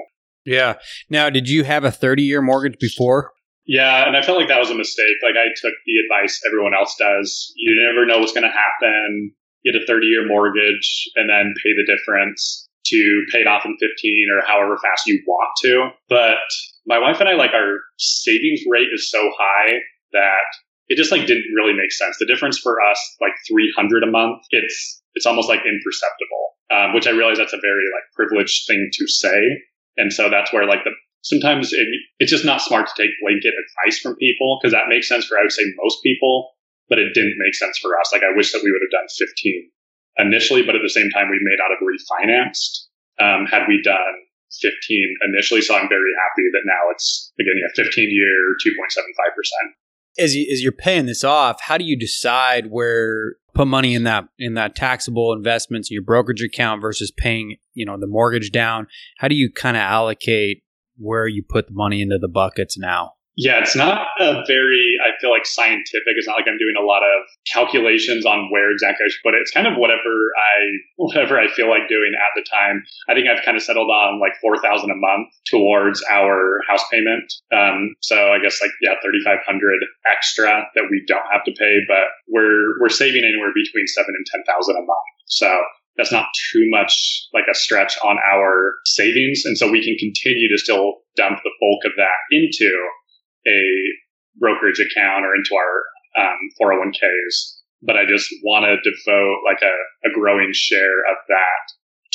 Yeah. 0.46 0.74
Now, 1.10 1.30
did 1.30 1.50
you 1.50 1.64
have 1.64 1.84
a 1.84 1.92
30 1.92 2.24
year 2.24 2.42
mortgage 2.42 2.78
before? 2.80 3.32
Yeah, 3.66 4.08
and 4.08 4.16
I 4.16 4.22
felt 4.22 4.38
like 4.38 4.48
that 4.48 4.60
was 4.60 4.70
a 4.70 4.78
mistake. 4.78 5.18
Like 5.24 5.36
I 5.36 5.50
took 5.56 5.74
the 5.86 5.98
advice 6.06 6.40
everyone 6.46 6.76
else 6.76 6.96
does. 7.00 7.52
You 7.58 7.76
never 7.84 8.06
know 8.06 8.20
what's 8.20 8.32
going 8.32 8.46
to 8.46 8.54
happen. 8.54 9.32
Get 9.66 9.82
a 9.82 9.86
30 9.88 10.06
year 10.06 10.28
mortgage 10.28 11.10
and 11.16 11.28
then 11.28 11.54
pay 11.64 11.74
the 11.74 11.86
difference 11.90 12.70
to 12.86 13.26
pay 13.32 13.40
it 13.40 13.48
off 13.48 13.66
in 13.66 13.76
15 13.80 14.28
or 14.32 14.46
however 14.46 14.78
fast 14.78 15.08
you 15.08 15.22
want 15.26 15.50
to. 15.64 15.90
But 16.08 16.38
my 16.86 17.00
wife 17.00 17.20
and 17.20 17.28
I, 17.28 17.34
like, 17.34 17.54
our 17.54 17.80
savings 17.98 18.62
rate 18.70 18.90
is 18.94 19.10
so 19.10 19.32
high 19.40 19.80
that 20.14 20.46
it 20.88 20.98
just 20.98 21.12
like 21.12 21.26
didn't 21.26 21.50
really 21.56 21.74
make 21.74 21.92
sense. 21.92 22.18
The 22.20 22.26
difference 22.26 22.58
for 22.60 22.78
us, 22.82 23.00
like 23.22 23.34
300 23.48 24.04
a 24.04 24.12
month, 24.12 24.44
it's, 24.52 25.02
it's 25.14 25.26
almost 25.26 25.50
like 25.50 25.62
imperceptible, 25.66 26.46
um, 26.72 26.94
which 26.94 27.08
I 27.08 27.12
realize 27.12 27.38
that's 27.38 27.54
a 27.54 27.62
very 27.62 27.86
like 27.94 28.06
privileged 28.14 28.68
thing 28.68 28.90
to 28.94 29.08
say. 29.08 29.40
And 29.98 30.12
so 30.12 30.30
that's 30.30 30.54
where 30.54 30.68
like 30.68 30.84
the, 30.84 30.92
sometimes 31.24 31.74
it, 31.74 31.88
it's 32.20 32.32
just 32.32 32.46
not 32.46 32.62
smart 32.62 32.88
to 32.88 32.98
take 33.02 33.12
blanket 33.22 33.54
advice 33.58 34.00
from 34.00 34.16
people 34.18 34.60
because 34.62 34.74
that 34.74 34.90
makes 34.90 35.08
sense 35.08 35.26
for, 35.26 35.38
I 35.40 35.44
would 35.44 35.52
say 35.52 35.64
most 35.82 36.04
people, 36.04 36.52
but 36.90 37.00
it 37.00 37.14
didn't 37.14 37.42
make 37.42 37.56
sense 37.56 37.80
for 37.80 37.98
us. 38.00 38.12
Like 38.14 38.22
I 38.22 38.36
wish 38.36 38.52
that 38.54 38.62
we 38.62 38.72
would 38.72 38.86
have 38.86 39.02
done 39.02 39.10
15 39.10 39.72
initially, 40.18 40.64
but 40.64 40.76
at 40.76 40.84
the 40.84 40.94
same 40.94 41.10
time, 41.10 41.30
we 41.30 41.40
made 41.42 41.60
out 41.60 41.74
of 41.74 41.82
refinanced. 41.82 42.88
Um, 43.18 43.48
had 43.48 43.68
we 43.68 43.82
done 43.82 44.16
15 44.62 44.70
initially, 45.32 45.62
so 45.62 45.76
I'm 45.76 45.90
very 45.90 46.14
happy 46.20 46.46
that 46.52 46.68
now 46.68 46.92
it's 46.92 47.32
again 47.40 47.56
a 47.64 47.72
15 47.74 47.90
year 48.12 48.56
2.75 48.62 49.36
percent. 49.36 49.76
As 50.18 50.36
you, 50.36 50.50
as 50.52 50.62
you're 50.62 50.72
paying 50.72 51.06
this 51.06 51.24
off, 51.24 51.62
how 51.62 51.78
do 51.78 51.84
you 51.84 51.98
decide 51.98 52.68
where 52.70 53.36
put 53.54 53.68
money 53.68 53.94
in 53.96 54.04
that 54.04 54.26
in 54.38 54.54
that 54.54 54.76
taxable 54.76 55.34
investments 55.34 55.90
your 55.90 56.04
brokerage 56.04 56.42
account 56.42 56.82
versus 56.82 57.12
paying 57.12 57.58
you 57.74 57.86
know 57.86 57.98
the 58.00 58.08
mortgage 58.08 58.52
down? 58.52 58.88
How 59.18 59.28
do 59.28 59.36
you 59.36 59.52
kind 59.52 59.78
of 59.78 59.82
allocate 59.82 60.64
where 60.98 61.28
you 61.28 61.44
put 61.48 61.68
the 61.68 61.74
money 61.74 62.02
into 62.02 62.18
the 62.20 62.30
buckets 62.30 62.78
now? 62.78 63.14
Yeah, 63.38 63.60
it's 63.60 63.76
not 63.76 64.08
a 64.20 64.44
very, 64.48 64.96
I 65.04 65.12
feel 65.20 65.30
like 65.30 65.46
scientific. 65.46 66.16
It's 66.16 66.28
not 66.28 66.40
like 66.40 66.48
I'm 66.48 66.58
doing 66.58 66.80
a 66.80 66.86
lot 66.86 67.04
of 67.04 67.28
calculations 67.52 68.26
on 68.26 68.48
where 68.50 68.72
exactly 68.72 69.04
I 69.04 69.12
should 69.12 69.24
put 69.24 69.36
it. 69.36 69.44
It's 69.44 69.52
kind 69.52 69.68
of 69.68 69.76
whatever 69.76 70.32
I, 70.40 70.60
whatever 70.96 71.40
I 71.40 71.52
feel 71.52 71.70
like 71.70 71.92
doing 71.92 72.16
at 72.16 72.32
the 72.36 72.48
time. 72.48 72.84
I 73.10 73.14
think 73.14 73.28
I've 73.28 73.44
kind 73.44 73.58
of 73.58 73.64
settled 73.64 73.92
on 73.92 74.22
like 74.24 74.40
4000 74.40 74.90
a 74.90 74.96
month 74.96 75.28
towards 75.52 76.02
our 76.10 76.64
house 76.68 76.84
payment. 76.90 77.28
Um, 77.52 77.96
so 78.00 78.32
I 78.32 78.40
guess 78.40 78.62
like, 78.64 78.72
yeah, 78.82 78.96
3500 79.04 79.84
extra 80.08 80.72
that 80.76 80.88
we 80.90 81.04
don't 81.06 81.28
have 81.32 81.44
to 81.44 81.52
pay, 81.60 81.84
but 81.92 82.08
we're, 82.32 82.80
we're 82.80 82.90
saving 82.90 83.28
anywhere 83.28 83.52
between 83.52 83.88
seven 83.88 84.16
and 84.16 84.26
10,000 84.32 84.48
a 84.48 84.80
month. 84.80 85.12
So 85.28 85.52
that's 85.98 86.12
not 86.12 86.28
too 86.52 86.68
much 86.72 87.28
like 87.34 87.46
a 87.52 87.56
stretch 87.56 87.98
on 88.04 88.18
our 88.32 88.76
savings. 88.86 89.44
And 89.46 89.58
so 89.58 89.70
we 89.70 89.84
can 89.84 89.96
continue 90.00 90.48
to 90.50 90.58
still 90.58 91.04
dump 91.16 91.40
the 91.44 91.52
bulk 91.60 91.84
of 91.86 91.94
that 91.98 92.20
into 92.32 92.72
a 93.48 93.62
brokerage 94.38 94.80
account 94.80 95.26
or 95.26 95.36
into 95.36 95.56
our 95.56 96.26
um, 96.26 96.50
401ks. 96.62 97.60
But 97.82 97.98
I 97.98 98.06
just 98.06 98.34
want 98.44 98.66
to 98.66 98.78
devote 98.90 99.38
like 99.46 99.62
a, 99.62 100.10
a 100.10 100.14
growing 100.14 100.52
share 100.54 101.00
of 101.12 101.18
that 101.28 101.64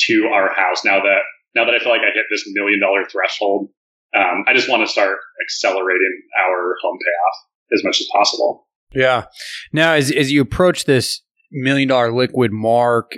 to 0.07 0.29
our 0.33 0.53
house 0.53 0.83
now 0.83 0.99
that 0.99 1.21
now 1.53 1.65
that 1.65 1.75
I 1.75 1.79
feel 1.79 1.91
like 1.91 2.01
I 2.01 2.13
hit 2.13 2.25
this 2.29 2.43
million 2.47 2.79
dollar 2.79 3.05
threshold. 3.05 3.69
Um, 4.15 4.43
I 4.47 4.53
just 4.53 4.69
want 4.69 4.85
to 4.85 4.91
start 4.91 5.17
accelerating 5.45 6.21
our 6.45 6.75
home 6.81 6.97
payoff 6.97 7.37
as 7.73 7.83
much 7.83 8.01
as 8.01 8.07
possible. 8.11 8.67
Yeah. 8.93 9.25
Now, 9.71 9.93
as 9.93 10.11
as 10.11 10.31
you 10.31 10.41
approach 10.41 10.85
this 10.85 11.21
million 11.51 11.87
dollar 11.87 12.11
liquid 12.11 12.51
mark, 12.51 13.13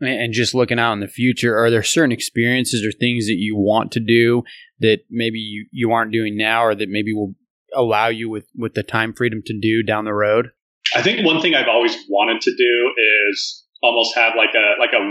and 0.00 0.32
just 0.32 0.54
looking 0.54 0.78
out 0.78 0.92
in 0.92 1.00
the 1.00 1.08
future, 1.08 1.56
are 1.56 1.70
there 1.70 1.82
certain 1.82 2.12
experiences 2.12 2.84
or 2.84 2.92
things 2.92 3.26
that 3.26 3.36
you 3.36 3.56
want 3.56 3.92
to 3.92 4.00
do 4.00 4.42
that 4.80 5.00
maybe 5.10 5.38
you, 5.38 5.66
you 5.70 5.92
aren't 5.92 6.12
doing 6.12 6.36
now 6.36 6.64
or 6.64 6.74
that 6.74 6.88
maybe 6.88 7.12
will 7.12 7.34
allow 7.74 8.08
you 8.08 8.28
with 8.28 8.46
with 8.56 8.74
the 8.74 8.82
time 8.82 9.12
freedom 9.12 9.42
to 9.46 9.58
do 9.58 9.82
down 9.82 10.04
the 10.04 10.14
road? 10.14 10.50
I 10.94 11.02
think 11.02 11.24
one 11.24 11.40
thing 11.40 11.54
I've 11.54 11.68
always 11.68 11.96
wanted 12.08 12.40
to 12.42 12.54
do 12.56 12.92
is 13.30 13.64
almost 13.82 14.14
have 14.16 14.34
like 14.36 14.54
a 14.54 14.80
like 14.80 14.92
a 14.92 15.02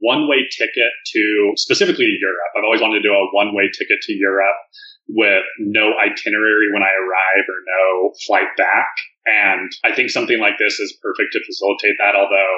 one 0.00 0.28
way 0.28 0.46
ticket 0.50 0.92
to 1.14 1.52
specifically 1.56 2.06
to 2.06 2.18
Europe. 2.20 2.52
I've 2.56 2.64
always 2.64 2.80
wanted 2.80 3.00
to 3.00 3.08
do 3.08 3.12
a 3.12 3.26
one 3.32 3.54
way 3.54 3.70
ticket 3.72 4.00
to 4.02 4.12
Europe 4.12 4.56
with 5.08 5.44
no 5.58 5.92
itinerary 5.98 6.72
when 6.72 6.82
I 6.82 6.92
arrive 6.92 7.44
or 7.48 7.60
no 7.66 8.12
flight 8.26 8.48
back. 8.56 8.92
And 9.26 9.70
I 9.84 9.94
think 9.94 10.10
something 10.10 10.38
like 10.38 10.58
this 10.58 10.78
is 10.80 10.98
perfect 11.02 11.32
to 11.32 11.44
facilitate 11.44 11.96
that. 11.98 12.16
Although 12.16 12.54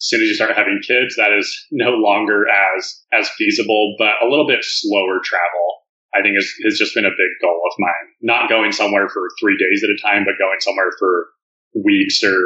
as 0.00 0.08
soon 0.08 0.20
as 0.22 0.28
you 0.28 0.34
start 0.34 0.56
having 0.56 0.80
kids, 0.86 1.16
that 1.16 1.32
is 1.32 1.48
no 1.70 1.90
longer 1.90 2.46
as 2.48 3.02
as 3.12 3.28
feasible, 3.30 3.94
but 3.98 4.20
a 4.20 4.28
little 4.28 4.46
bit 4.46 4.60
slower 4.62 5.20
travel. 5.22 5.81
I 6.14 6.20
think 6.20 6.36
has, 6.36 6.48
has 6.64 6.78
just 6.78 6.94
been 6.94 7.06
a 7.06 7.10
big 7.10 7.32
goal 7.40 7.60
of 7.64 7.74
mine. 7.78 8.06
Not 8.20 8.48
going 8.48 8.72
somewhere 8.72 9.08
for 9.08 9.22
three 9.40 9.56
days 9.56 9.82
at 9.82 9.90
a 9.90 10.00
time, 10.00 10.24
but 10.24 10.38
going 10.38 10.60
somewhere 10.60 10.92
for 10.98 11.28
weeks 11.74 12.22
or 12.22 12.36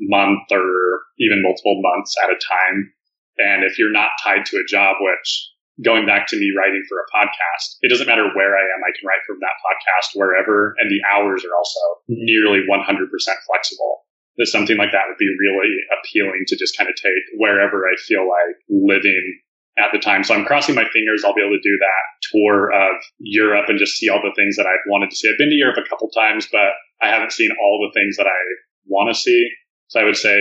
month 0.00 0.50
or 0.50 1.02
even 1.18 1.42
multiple 1.42 1.80
months 1.80 2.14
at 2.22 2.30
a 2.30 2.38
time. 2.38 2.92
And 3.38 3.64
if 3.64 3.78
you're 3.78 3.92
not 3.92 4.18
tied 4.22 4.46
to 4.46 4.56
a 4.58 4.66
job, 4.66 4.96
which 5.00 5.50
going 5.82 6.06
back 6.06 6.26
to 6.28 6.38
me 6.38 6.54
writing 6.54 6.82
for 6.88 6.98
a 6.98 7.10
podcast, 7.10 7.78
it 7.82 7.88
doesn't 7.88 8.06
matter 8.06 8.30
where 8.34 8.54
I 8.54 8.62
am. 8.62 8.82
I 8.82 8.94
can 8.94 9.06
write 9.06 9.26
from 9.26 9.38
that 9.40 9.58
podcast 9.62 10.18
wherever. 10.18 10.74
And 10.78 10.90
the 10.90 11.02
hours 11.02 11.44
are 11.44 11.54
also 11.54 11.82
nearly 12.08 12.62
100% 12.66 13.10
flexible. 13.46 14.06
That 14.36 14.46
something 14.46 14.76
like 14.76 14.90
that 14.90 15.06
would 15.06 15.18
be 15.18 15.30
really 15.38 15.70
appealing 15.94 16.42
to 16.48 16.58
just 16.58 16.76
kind 16.76 16.90
of 16.90 16.96
take 16.96 17.38
wherever 17.38 17.86
I 17.86 17.94
feel 18.02 18.26
like 18.26 18.58
living 18.68 19.38
at 19.78 19.90
the 19.92 19.98
time. 19.98 20.22
So 20.22 20.34
I'm 20.34 20.44
crossing 20.44 20.74
my 20.74 20.84
fingers 20.92 21.24
I'll 21.24 21.34
be 21.34 21.42
able 21.42 21.56
to 21.56 21.68
do 21.68 21.76
that 21.80 22.04
tour 22.30 22.70
of 22.72 22.96
Europe 23.18 23.68
and 23.68 23.78
just 23.78 23.96
see 23.96 24.08
all 24.08 24.22
the 24.22 24.34
things 24.36 24.56
that 24.56 24.66
I've 24.66 24.84
wanted 24.86 25.10
to 25.10 25.16
see. 25.16 25.28
I've 25.28 25.38
been 25.38 25.50
to 25.50 25.54
Europe 25.54 25.78
a 25.78 25.88
couple 25.88 26.08
times, 26.10 26.46
but 26.50 26.72
I 27.02 27.08
haven't 27.08 27.32
seen 27.32 27.50
all 27.60 27.78
the 27.82 27.98
things 27.98 28.16
that 28.16 28.26
I 28.26 28.40
want 28.86 29.14
to 29.14 29.20
see. 29.20 29.48
So 29.88 30.00
I 30.00 30.04
would 30.04 30.16
say 30.16 30.40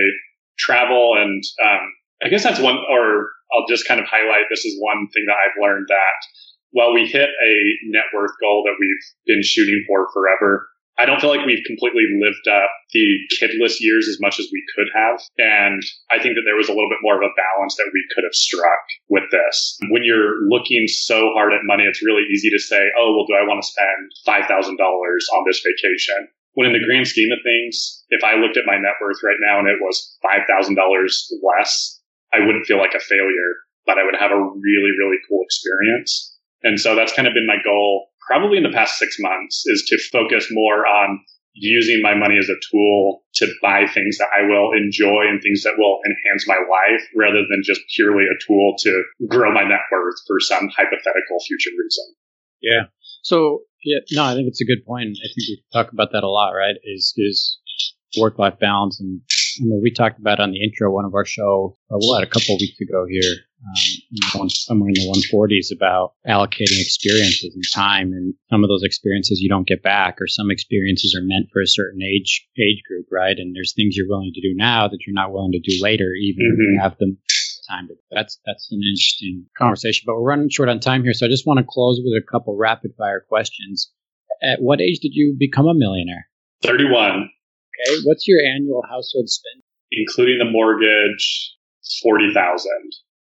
travel 0.57 1.15
and 1.17 1.43
um, 1.63 1.83
I 2.23 2.29
guess 2.29 2.43
that's 2.43 2.59
one, 2.59 2.77
or 2.89 3.29
I'll 3.51 3.67
just 3.67 3.87
kind 3.87 3.99
of 3.99 4.05
highlight 4.05 4.45
this 4.49 4.65
is 4.65 4.77
one 4.79 5.07
thing 5.13 5.25
that 5.27 5.35
I've 5.35 5.61
learned 5.61 5.87
that 5.89 6.19
while 6.71 6.93
we 6.93 7.05
hit 7.05 7.29
a 7.29 7.53
net 7.89 8.05
worth 8.13 8.33
goal 8.41 8.63
that 8.65 8.75
we've 8.79 9.05
been 9.25 9.43
shooting 9.43 9.83
for 9.87 10.07
forever, 10.13 10.67
I 10.97 11.05
don't 11.05 11.19
feel 11.19 11.33
like 11.33 11.45
we've 11.45 11.65
completely 11.65 12.05
lived 12.21 12.45
up 12.45 12.69
the 12.93 13.07
kidless 13.41 13.81
years 13.81 14.05
as 14.07 14.21
much 14.21 14.39
as 14.39 14.47
we 14.53 14.61
could 14.75 14.89
have. 14.93 15.17
And 15.41 15.81
I 16.13 16.21
think 16.21 16.37
that 16.37 16.45
there 16.45 16.55
was 16.55 16.69
a 16.69 16.75
little 16.75 16.89
bit 16.89 17.01
more 17.01 17.17
of 17.17 17.25
a 17.25 17.33
balance 17.33 17.75
that 17.81 17.89
we 17.89 18.05
could 18.13 18.23
have 18.23 18.37
struck 18.37 18.85
with 19.09 19.25
this. 19.33 19.77
When 19.89 20.05
you're 20.05 20.45
looking 20.45 20.85
so 20.87 21.33
hard 21.33 21.53
at 21.53 21.65
money, 21.65 21.89
it's 21.89 22.05
really 22.05 22.29
easy 22.29 22.49
to 22.53 22.61
say, 22.61 22.93
oh, 22.93 23.17
well, 23.17 23.25
do 23.25 23.33
I 23.33 23.47
want 23.49 23.65
to 23.65 23.71
spend 23.73 24.13
$5,000 24.45 24.77
on 24.77 25.41
this 25.49 25.65
vacation? 25.65 26.29
When 26.53 26.69
in 26.69 26.77
the 26.77 26.85
grand 26.85 27.07
scheme 27.09 27.33
of 27.33 27.41
things, 27.41 28.05
if 28.13 28.23
I 28.23 28.37
looked 28.37 28.57
at 28.57 28.69
my 28.69 28.77
net 28.77 29.01
worth 29.01 29.25
right 29.25 29.41
now 29.41 29.57
and 29.57 29.67
it 29.67 29.81
was 29.81 29.97
$5,000 30.21 30.77
less, 31.41 31.99
I 32.31 32.45
wouldn't 32.45 32.69
feel 32.69 32.77
like 32.77 32.93
a 32.93 33.01
failure, 33.01 33.53
but 33.89 33.97
I 33.97 34.05
would 34.05 34.15
have 34.19 34.29
a 34.29 34.37
really, 34.37 34.93
really 35.01 35.17
cool 35.27 35.41
experience. 35.41 36.37
And 36.61 36.79
so 36.79 36.95
that's 36.95 37.13
kind 37.13 37.27
of 37.27 37.33
been 37.33 37.47
my 37.49 37.57
goal 37.65 38.12
probably 38.27 38.57
in 38.57 38.63
the 38.63 38.71
past 38.73 38.97
six 38.97 39.17
months 39.19 39.63
is 39.67 39.83
to 39.87 39.97
focus 40.11 40.47
more 40.51 40.85
on 40.85 41.19
using 41.53 42.01
my 42.01 42.15
money 42.15 42.37
as 42.37 42.49
a 42.49 42.57
tool 42.71 43.23
to 43.35 43.47
buy 43.61 43.85
things 43.85 44.17
that 44.17 44.29
I 44.33 44.41
will 44.47 44.73
enjoy 44.73 45.29
and 45.29 45.41
things 45.41 45.61
that 45.63 45.77
will 45.77 45.99
enhance 46.05 46.47
my 46.47 46.57
life 46.57 47.03
rather 47.15 47.45
than 47.49 47.61
just 47.63 47.81
purely 47.95 48.25
a 48.25 48.37
tool 48.47 48.75
to 48.79 49.03
grow 49.27 49.53
my 49.53 49.63
net 49.63 49.85
worth 49.91 50.15
for 50.27 50.39
some 50.39 50.67
hypothetical 50.69 51.37
future 51.45 51.69
reason. 51.77 52.05
Yeah. 52.61 52.83
So 53.21 53.61
yeah, 53.83 53.99
no, 54.11 54.23
I 54.23 54.33
think 54.33 54.47
it's 54.47 54.61
a 54.61 54.65
good 54.65 54.85
point. 54.85 55.09
I 55.09 55.27
think 55.27 55.47
we 55.47 55.63
talk 55.71 55.91
about 55.91 56.11
that 56.13 56.23
a 56.23 56.29
lot, 56.29 56.51
right? 56.51 56.75
Is 56.83 57.13
is 57.17 57.59
work 58.17 58.39
life 58.39 58.59
balance 58.59 58.99
and 58.99 59.21
you 59.59 59.69
know, 59.69 59.79
we 59.81 59.91
talked 59.91 60.19
about 60.19 60.39
on 60.39 60.51
the 60.51 60.63
intro 60.63 60.91
one 60.91 61.05
of 61.05 61.13
our 61.13 61.25
show 61.25 61.77
uh, 61.91 61.97
what 61.97 62.23
a 62.23 62.27
couple 62.27 62.55
of 62.55 62.61
weeks 62.61 62.79
ago 62.79 63.05
here 63.09 63.33
um, 64.35 64.49
somewhere 64.49 64.89
in 64.89 64.93
the 64.93 65.07
140s 65.07 65.75
about 65.75 66.13
allocating 66.27 66.81
experiences 66.81 67.53
and 67.55 67.63
time 67.73 68.11
and 68.11 68.33
some 68.49 68.63
of 68.63 68.67
those 68.67 68.83
experiences 68.83 69.39
you 69.39 69.49
don't 69.49 69.67
get 69.67 69.81
back 69.81 70.17
or 70.19 70.27
some 70.27 70.51
experiences 70.51 71.15
are 71.17 71.23
meant 71.23 71.47
for 71.51 71.61
a 71.61 71.67
certain 71.67 72.01
age 72.01 72.45
age 72.59 72.81
group 72.87 73.05
right 73.11 73.37
and 73.37 73.55
there's 73.55 73.73
things 73.73 73.95
you're 73.95 74.09
willing 74.09 74.31
to 74.33 74.41
do 74.41 74.53
now 74.55 74.87
that 74.87 74.99
you're 75.05 75.13
not 75.13 75.31
willing 75.31 75.53
to 75.53 75.59
do 75.59 75.81
later 75.81 76.11
even 76.13 76.45
mm-hmm. 76.45 76.53
if 76.53 76.59
you 76.59 76.75
mm-hmm. 76.75 76.83
have 76.83 76.97
them 76.97 77.17
time 77.69 77.87
to 77.87 77.95
that's 78.11 78.39
that's 78.45 78.69
an 78.71 78.81
interesting 78.83 79.45
conversation 79.57 80.03
but 80.05 80.15
we're 80.15 80.27
running 80.27 80.49
short 80.49 80.69
on 80.69 80.79
time 80.79 81.03
here 81.03 81.13
so 81.13 81.25
i 81.25 81.29
just 81.29 81.47
want 81.47 81.57
to 81.57 81.65
close 81.67 81.99
with 82.03 82.13
a 82.13 82.31
couple 82.31 82.57
rapid 82.57 82.91
fire 82.97 83.23
questions 83.27 83.91
at 84.43 84.61
what 84.61 84.81
age 84.81 84.99
did 84.99 85.13
you 85.13 85.35
become 85.39 85.67
a 85.67 85.73
millionaire 85.73 86.27
31 86.63 87.29
Okay. 87.73 88.01
What's 88.05 88.27
your 88.27 88.39
annual 88.39 88.83
household 88.89 89.29
spend? 89.29 89.63
Including 89.91 90.37
the 90.39 90.49
mortgage, 90.49 91.53
40000 92.01 92.69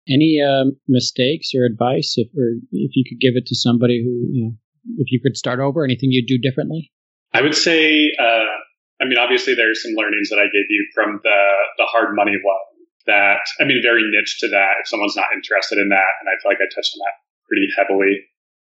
Any 0.08 0.40
um, 0.40 0.76
mistakes 0.88 1.50
or 1.54 1.64
advice, 1.64 2.14
if, 2.16 2.28
or 2.36 2.60
if 2.72 2.92
you 2.94 3.04
could 3.08 3.20
give 3.20 3.36
it 3.36 3.46
to 3.46 3.56
somebody 3.56 4.02
who, 4.02 4.28
you 4.32 4.44
know, 4.44 4.52
if 4.98 5.10
you 5.10 5.20
could 5.20 5.36
start 5.36 5.60
over, 5.60 5.84
anything 5.84 6.10
you'd 6.12 6.28
do 6.28 6.38
differently? 6.38 6.92
I 7.32 7.42
would 7.42 7.54
say, 7.54 8.12
uh, 8.18 8.56
I 9.00 9.04
mean, 9.04 9.18
obviously 9.18 9.54
there's 9.54 9.82
some 9.82 9.92
learnings 9.92 10.30
that 10.30 10.38
I 10.38 10.46
gave 10.46 10.68
you 10.70 10.86
from 10.94 11.20
the, 11.22 11.40
the 11.76 11.84
hard 11.84 12.14
money 12.14 12.38
loan 12.38 12.76
that, 13.06 13.44
I 13.60 13.64
mean, 13.64 13.80
very 13.82 14.02
niche 14.08 14.38
to 14.40 14.48
that 14.48 14.80
if 14.80 14.88
someone's 14.88 15.16
not 15.16 15.34
interested 15.34 15.78
in 15.78 15.88
that. 15.90 16.12
And 16.20 16.28
I 16.30 16.40
feel 16.40 16.50
like 16.50 16.62
I 16.62 16.70
touched 16.72 16.94
on 16.96 17.02
that 17.04 17.16
pretty 17.44 17.68
heavily. 17.76 18.24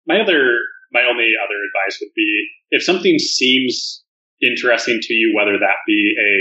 My 0.07 0.21
other, 0.21 0.59
my 0.93 1.03
only 1.09 1.33
other 1.39 1.59
advice 1.65 1.99
would 2.01 2.13
be 2.15 2.29
if 2.71 2.83
something 2.83 3.19
seems 3.19 4.05
interesting 4.43 4.99
to 5.03 5.15
you, 5.15 5.35
whether 5.35 5.59
that 5.59 5.83
be 5.87 6.15
a 6.19 6.35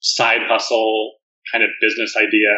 side 0.00 0.42
hustle 0.46 1.14
kind 1.52 1.64
of 1.64 1.70
business 1.80 2.14
idea. 2.16 2.50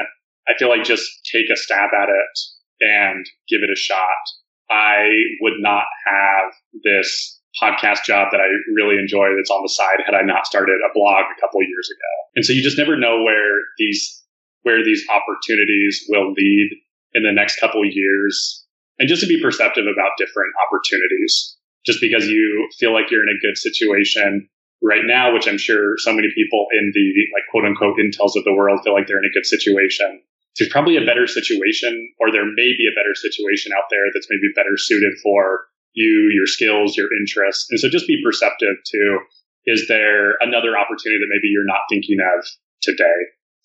I 0.48 0.52
feel 0.58 0.68
like 0.68 0.84
just 0.84 1.06
take 1.30 1.46
a 1.52 1.56
stab 1.56 1.90
at 1.94 2.08
it 2.08 2.38
and 2.80 3.24
give 3.48 3.60
it 3.62 3.70
a 3.72 3.78
shot. 3.78 4.24
I 4.70 5.08
would 5.40 5.58
not 5.58 5.84
have 6.06 6.52
this 6.84 7.38
podcast 7.60 8.04
job 8.04 8.28
that 8.30 8.40
I 8.40 8.46
really 8.72 8.98
enjoy 8.98 9.34
that's 9.36 9.50
on 9.50 9.62
the 9.62 9.68
side 9.68 10.02
had 10.06 10.14
I 10.14 10.22
not 10.22 10.46
started 10.46 10.78
a 10.78 10.92
blog 10.94 11.24
a 11.26 11.40
couple 11.40 11.60
years 11.62 11.90
ago. 11.90 12.12
And 12.36 12.44
so 12.44 12.52
you 12.52 12.62
just 12.62 12.78
never 12.78 12.96
know 12.96 13.22
where 13.22 13.58
these 13.78 14.22
where 14.62 14.84
these 14.84 15.04
opportunities 15.08 16.04
will 16.08 16.32
lead 16.32 16.70
in 17.14 17.22
the 17.22 17.32
next 17.32 17.58
couple 17.58 17.80
years. 17.84 18.64
And 18.98 19.08
just 19.08 19.22
to 19.22 19.26
be 19.26 19.40
perceptive 19.40 19.86
about 19.86 20.12
different 20.18 20.52
opportunities 20.68 21.56
just 21.86 22.00
because 22.00 22.26
you 22.26 22.68
feel 22.78 22.92
like 22.92 23.10
you're 23.10 23.22
in 23.22 23.34
a 23.34 23.40
good 23.40 23.56
situation 23.56 24.48
right 24.82 25.04
now, 25.04 25.32
which 25.32 25.48
I'm 25.48 25.58
sure 25.58 25.96
so 25.98 26.12
many 26.12 26.28
people 26.34 26.66
in 26.72 26.92
the 26.94 27.06
like 27.32 27.44
quote 27.50 27.64
unquote 27.64 27.98
intels 27.98 28.36
of 28.36 28.44
the 28.44 28.54
world 28.54 28.80
feel 28.82 28.94
like 28.94 29.06
they're 29.06 29.20
in 29.20 29.28
a 29.28 29.36
good 29.36 29.46
situation. 29.46 30.20
There's 30.58 30.72
probably 30.72 30.96
a 30.96 31.06
better 31.06 31.26
situation, 31.26 31.94
or 32.18 32.32
there 32.32 32.44
may 32.44 32.74
be 32.76 32.88
a 32.90 32.98
better 32.98 33.14
situation 33.14 33.72
out 33.72 33.86
there 33.88 34.10
that's 34.12 34.26
maybe 34.28 34.50
better 34.56 34.76
suited 34.76 35.14
for 35.22 35.70
you, 35.94 36.32
your 36.34 36.46
skills, 36.46 36.96
your 36.96 37.08
interests. 37.22 37.68
And 37.70 37.78
so 37.78 37.88
just 37.88 38.06
be 38.06 38.20
perceptive 38.24 38.76
to 38.84 39.18
is 39.66 39.86
there 39.88 40.36
another 40.40 40.76
opportunity 40.76 41.20
that 41.20 41.30
maybe 41.30 41.48
you're 41.48 41.66
not 41.66 41.86
thinking 41.88 42.18
of 42.20 42.44
today? 42.82 43.18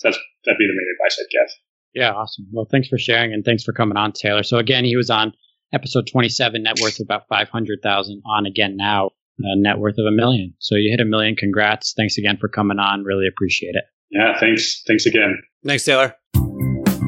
That's 0.03 0.19
that'd 0.45 0.59
be 0.59 0.67
the 0.67 0.75
main 0.75 0.87
advice 0.99 1.19
I'd 1.19 1.31
give. 1.31 1.51
Yeah, 1.93 2.11
awesome. 2.11 2.45
Well, 2.51 2.67
thanks 2.69 2.89
for 2.89 2.97
sharing 2.97 3.33
and 3.33 3.43
thanks 3.43 3.63
for 3.63 3.71
coming 3.71 3.97
on, 3.97 4.11
Taylor. 4.11 4.43
So 4.43 4.57
again, 4.57 4.83
he 4.83 4.97
was 4.97 5.09
on 5.09 5.33
episode 5.73 6.07
27, 6.11 6.63
net 6.63 6.79
worth 6.81 6.99
of 6.99 7.05
about 7.05 7.27
500,000 7.27 8.21
on 8.25 8.45
again 8.45 8.75
now, 8.77 9.11
a 9.39 9.57
net 9.57 9.77
worth 9.77 9.97
of 9.97 10.05
a 10.05 10.11
million. 10.11 10.53
So 10.59 10.75
you 10.75 10.91
hit 10.91 11.01
a 11.01 11.05
million. 11.05 11.35
Congrats. 11.35 11.93
Thanks 11.95 12.17
again 12.17 12.37
for 12.39 12.47
coming 12.47 12.79
on. 12.79 13.03
Really 13.03 13.27
appreciate 13.27 13.75
it. 13.75 13.85
Yeah, 14.11 14.39
thanks. 14.39 14.83
Thanks 14.87 15.05
again. 15.05 15.37
Thanks, 15.65 15.83
Taylor. 15.83 16.15